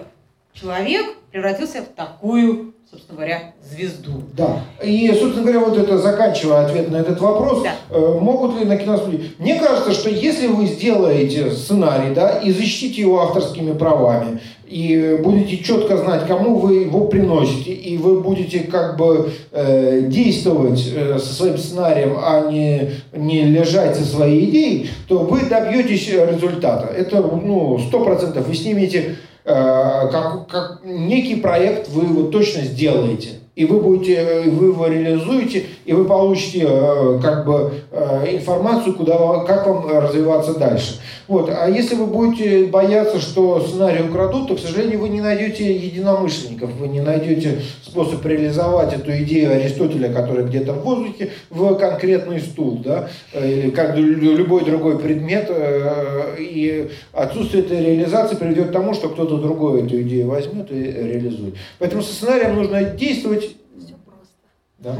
человек 0.53 1.18
превратился 1.31 1.81
в 1.81 1.95
такую 1.95 2.73
собственно 2.89 3.17
говоря, 3.17 3.53
звезду. 3.63 4.23
Да. 4.33 4.61
И, 4.83 5.07
собственно 5.09 5.43
говоря, 5.43 5.59
вот 5.59 5.77
это, 5.77 5.99
заканчивая 5.99 6.65
ответ 6.65 6.89
на 6.89 6.97
этот 6.97 7.21
вопрос, 7.21 7.61
да. 7.61 7.73
э, 7.91 8.17
могут 8.19 8.59
ли 8.59 8.65
на 8.65 8.77
киностудии... 8.77 9.31
Мне 9.37 9.59
кажется, 9.59 9.91
что 9.91 10.09
если 10.09 10.47
вы 10.47 10.65
сделаете 10.65 11.51
сценарий, 11.51 12.15
да, 12.15 12.39
и 12.39 12.51
защитите 12.51 13.01
его 13.01 13.21
авторскими 13.21 13.73
правами, 13.73 14.39
и 14.65 15.19
будете 15.23 15.63
четко 15.63 15.97
знать, 15.97 16.27
кому 16.27 16.57
вы 16.57 16.83
его 16.83 17.05
приносите, 17.05 17.73
и 17.73 17.97
вы 17.97 18.21
будете 18.21 18.61
как 18.61 18.97
бы 18.97 19.31
э, 19.51 20.01
действовать 20.07 20.91
э, 20.91 21.19
со 21.19 21.33
своим 21.33 21.57
сценарием, 21.57 22.17
а 22.17 22.49
не, 22.51 22.91
не 23.13 23.45
лежать 23.45 23.95
со 23.95 24.03
своей 24.03 24.49
идеей, 24.49 24.89
то 25.07 25.19
вы 25.19 25.41
добьетесь 25.41 26.09
результата. 26.09 26.87
Это, 26.87 27.21
ну, 27.21 27.79
сто 27.79 28.03
процентов. 28.03 28.47
Вы 28.47 28.55
снимете 28.55 29.17
как, 29.43 30.47
как 30.47 30.81
некий 30.83 31.35
проект 31.35 31.89
вы 31.89 32.05
вот 32.05 32.31
точно 32.31 32.61
сделаете 32.61 33.38
и 33.59 33.65
вы 33.65 33.81
будете, 33.81 34.43
вы 34.45 34.67
его 34.67 34.87
реализуете, 34.87 35.65
и 35.83 35.91
вы 35.91 36.05
получите 36.05 36.65
э, 36.65 37.19
как 37.21 37.45
бы 37.45 37.73
э, 37.91 38.35
информацию, 38.37 38.95
куда, 38.95 39.43
как 39.43 39.67
вам 39.67 39.85
развиваться 39.99 40.57
дальше. 40.57 41.01
Вот. 41.27 41.49
А 41.53 41.69
если 41.69 41.95
вы 41.95 42.05
будете 42.05 42.67
бояться, 42.67 43.19
что 43.19 43.59
сценарий 43.59 44.07
украдут, 44.07 44.47
то, 44.47 44.55
к 44.55 44.59
сожалению, 44.59 45.01
вы 45.01 45.09
не 45.09 45.19
найдете 45.19 45.75
единомышленников, 45.75 46.71
вы 46.79 46.87
не 46.87 47.01
найдете 47.01 47.59
способ 47.83 48.25
реализовать 48.25 48.93
эту 48.93 49.11
идею 49.23 49.51
Аристотеля, 49.51 50.13
которая 50.13 50.45
где-то 50.45 50.71
в 50.71 50.81
воздухе, 50.83 51.31
в 51.49 51.75
конкретный 51.75 52.39
стул, 52.39 52.81
да, 52.81 53.09
или 53.33 53.71
как 53.71 53.97
любой 53.97 54.63
другой 54.63 54.99
предмет, 54.99 55.51
и 56.39 56.89
отсутствие 57.11 57.63
этой 57.63 57.85
реализации 57.85 58.37
приведет 58.37 58.69
к 58.69 58.71
тому, 58.71 58.93
что 58.93 59.09
кто-то 59.09 59.37
другой 59.37 59.83
эту 59.83 60.01
идею 60.01 60.29
возьмет 60.29 60.71
и 60.71 60.81
реализует. 60.81 61.55
Поэтому 61.77 62.01
со 62.01 62.13
сценарием 62.13 62.55
нужно 62.55 62.83
действовать 62.83 63.48
да. 64.79 64.95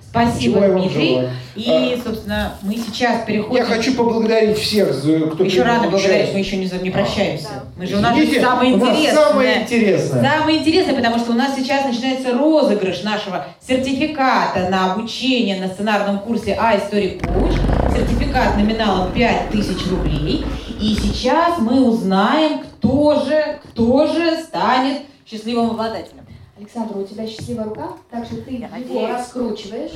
Спасибо, 0.00 0.60
Дмитрий. 0.68 1.28
И, 1.56 1.68
а, 1.68 1.98
собственно, 2.02 2.54
мы 2.62 2.76
сейчас 2.76 3.24
переходим... 3.26 3.56
Я 3.56 3.64
хочу 3.64 3.94
поблагодарить 3.94 4.56
всех, 4.58 4.96
кто 5.00 5.42
Еще 5.42 5.62
рано 5.62 5.90
благодарить, 5.90 6.32
мы 6.32 6.38
еще 6.38 6.56
не, 6.56 6.70
не 6.82 6.90
прощаемся. 6.90 7.48
А, 7.50 7.54
да. 7.54 7.64
Мы 7.76 7.86
же 7.86 7.96
у 7.96 8.00
нас 8.00 8.16
самое 8.40 8.74
интересное. 8.74 9.12
самое 9.12 9.62
интересное. 9.62 10.22
Самое 10.22 10.58
интересное, 10.58 10.94
потому 10.94 11.18
что 11.18 11.32
у 11.32 11.34
нас 11.34 11.56
сейчас 11.56 11.84
начинается 11.84 12.32
розыгрыш 12.32 13.02
нашего 13.02 13.46
сертификата 13.66 14.68
на 14.70 14.92
обучение 14.92 15.60
на 15.60 15.68
сценарном 15.68 16.20
курсе 16.20 16.56
А 16.58 16.78
истории 16.78 17.20
коуч. 17.20 17.52
Сертификат 17.92 18.56
номиналом 18.56 19.12
5000 19.12 19.90
рублей. 19.90 20.44
И 20.80 20.94
сейчас 20.94 21.58
мы 21.58 21.88
узнаем, 21.88 22.60
кто 22.60 23.24
же, 23.24 23.58
кто 23.64 24.06
же 24.06 24.36
станет 24.42 25.02
счастливым 25.26 25.70
обладателем. 25.70 26.23
Александр, 26.56 26.98
у 26.98 27.04
тебя 27.04 27.26
счастливая 27.26 27.64
рука, 27.66 27.88
так 28.10 28.24
что 28.24 28.36
ты 28.42 28.52
Я 28.58 28.66
его 28.68 28.76
надеюсь. 28.76 29.10
раскручиваешь 29.10 29.92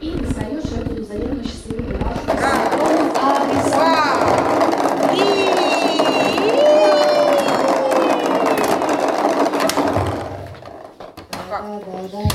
и 0.00 0.10
достаешь 0.12 0.64
эту 0.64 1.04
заветную 1.04 1.44
счастливую 1.44 1.98
бумажку 1.98 2.30
с 2.30 3.18
адресом. 3.18 4.78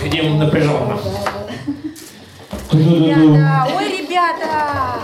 Где 0.05 0.23
он 0.23 0.37
напряженно? 0.39 0.99
Ребята, 2.71 3.75
ой, 3.77 3.97
ребята! 3.97 4.99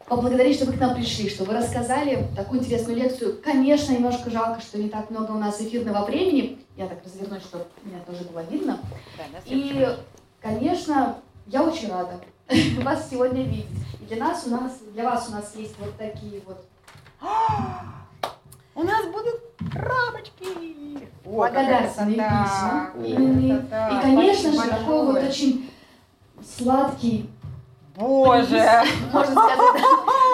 поблагодарить, 0.07 0.57
что 0.57 0.67
вы 0.67 0.73
к 0.75 0.81
нам 0.81 0.95
пришли, 0.95 1.29
что 1.29 1.45
вы 1.45 1.55
рассказали 1.55 2.27
такую 2.37 2.61
интересную 2.61 2.99
лекцию. 2.99 3.41
Конечно, 3.43 3.93
немножко 3.93 4.31
жалко, 4.31 4.61
что 4.61 4.79
не 4.79 4.89
так 4.89 5.11
много 5.11 5.33
у 5.33 5.39
нас 5.39 5.61
эфирного 5.61 6.05
времени. 6.05 6.59
Я 6.77 6.87
так 6.87 6.99
развернусь, 7.05 7.43
чтобы 7.43 7.67
меня 7.85 8.01
тоже 8.01 8.25
было 8.25 8.43
видно. 8.43 8.79
Да, 9.17 9.39
И, 9.47 9.89
конечно, 10.41 11.17
я 11.47 11.63
очень 11.63 11.91
рада 11.91 12.21
вас 12.83 13.09
сегодня 13.11 13.43
видеть. 13.45 13.67
И 14.01 14.05
для 14.07 14.25
нас 14.25 14.45
у 14.47 14.51
нас, 14.51 14.79
для 14.93 15.05
вас 15.05 15.29
у 15.29 15.33
нас 15.33 15.55
есть 15.57 15.75
вот 15.79 15.97
такие 15.97 16.43
вот. 16.47 16.65
У 18.77 18.83
нас 18.83 19.07
будут 19.07 19.41
рамочки. 19.73 21.09
Благодарственные 21.25 22.17
письма. 22.17 22.91
И, 23.05 23.13
и, 23.13 24.03
конечно 24.03 24.53
же, 24.53 24.69
такой 24.69 25.07
вот 25.07 25.23
очень 25.23 25.71
сладкий 26.45 27.31
Боже! 27.97 28.83
Можно 29.13 29.33
сказать, 29.33 29.83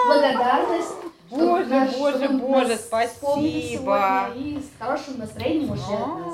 благодарность 0.07 0.95
Боже, 1.29 1.65
наш, 1.65 1.95
боже, 1.95 2.27
боже, 2.27 2.75
спасибо. 2.75 4.31
И 4.35 4.59
с 4.59 4.77
хорошим 4.77 5.19
настроением 5.19 5.71
ушли 5.71 5.95
от 5.95 6.19
нас. 6.19 6.33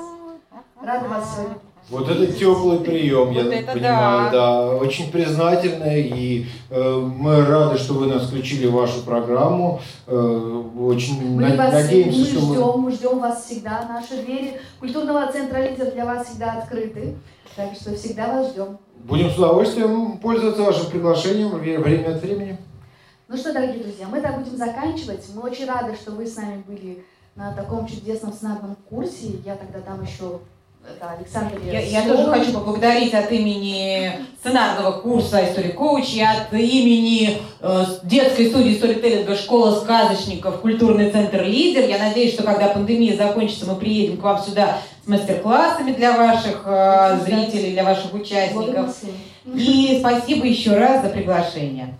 Рада 0.82 1.08
вас 1.08 1.36
сегодня 1.36 1.54
вот 1.90 2.08
это 2.08 2.32
теплый 2.32 2.80
прием, 2.80 3.32
вот 3.32 3.52
я 3.52 3.62
понимаю, 3.62 4.30
да. 4.30 4.30
да. 4.30 4.76
Очень 4.76 5.10
признательны, 5.10 6.00
и 6.00 6.46
э, 6.70 6.92
мы 6.94 7.44
рады, 7.44 7.78
что 7.78 7.94
вы 7.94 8.06
нас 8.06 8.26
включили 8.26 8.66
в 8.66 8.72
вашу 8.72 9.02
программу. 9.02 9.80
Э, 10.06 10.62
очень 10.78 11.34
мы 11.34 11.48
на- 11.48 11.56
вас, 11.56 11.72
надеемся, 11.72 12.18
мы 12.18 12.24
что 12.26 12.40
ждем, 12.40 12.66
мы... 12.66 12.76
мы 12.78 12.92
ждем 12.92 13.18
вас 13.18 13.44
всегда. 13.44 13.86
Наши 13.88 14.22
двери 14.22 14.60
культурного 14.80 15.30
центра 15.32 15.58
«Лидер» 15.58 15.92
для 15.92 16.04
вас 16.04 16.26
всегда 16.26 16.52
открыты. 16.58 17.16
Так 17.56 17.74
что 17.74 17.94
всегда 17.94 18.34
вас 18.34 18.52
ждем. 18.52 18.78
Будем 19.04 19.30
с 19.30 19.38
удовольствием 19.38 20.18
пользоваться 20.18 20.62
вашим 20.62 20.90
приглашением 20.90 21.50
время 21.50 22.14
от 22.14 22.22
времени. 22.22 22.58
Ну 23.28 23.36
что, 23.36 23.52
дорогие 23.52 23.82
друзья, 23.82 24.06
мы 24.10 24.20
так 24.20 24.38
будем 24.38 24.56
заканчивать. 24.56 25.24
Мы 25.34 25.42
очень 25.42 25.66
рады, 25.66 25.94
что 25.94 26.12
вы 26.12 26.26
с 26.26 26.36
нами 26.36 26.62
были 26.66 27.04
на 27.34 27.52
таком 27.52 27.86
чудесном 27.86 28.32
сценарном 28.32 28.76
курсе. 28.88 29.38
Я 29.44 29.56
тогда 29.56 29.80
там 29.80 30.02
еще 30.02 30.40
да, 31.00 31.12
Александр 31.18 31.60
я, 31.64 31.80
я 31.80 32.02
тоже 32.08 32.24
хочу 32.30 32.52
поблагодарить 32.52 33.14
от 33.14 33.30
имени 33.30 34.12
сценарного 34.40 35.00
курса 35.00 35.44
«История 35.44 35.70
коуч» 35.70 36.14
и 36.14 36.22
от 36.22 36.52
имени 36.52 37.38
э, 37.60 37.84
детской 38.02 38.48
студии 38.48 38.74
«Сторителлинга» 38.74 39.36
«Школа 39.36 39.80
сказочников», 39.80 40.60
культурный 40.60 41.10
центр 41.10 41.42
«Лидер». 41.42 41.88
Я 41.88 41.98
надеюсь, 41.98 42.34
что 42.34 42.42
когда 42.42 42.68
пандемия 42.68 43.16
закончится, 43.16 43.66
мы 43.66 43.76
приедем 43.76 44.16
к 44.16 44.22
вам 44.22 44.42
сюда 44.42 44.78
с 45.04 45.08
мастер-классами 45.08 45.92
для 45.92 46.16
ваших 46.16 46.62
э, 46.64 47.18
зрителей, 47.24 47.72
для 47.72 47.84
ваших 47.84 48.14
участников. 48.14 48.94
И 49.54 49.96
спасибо 50.00 50.46
еще 50.46 50.76
раз 50.76 51.02
за 51.02 51.10
приглашение. 51.10 51.94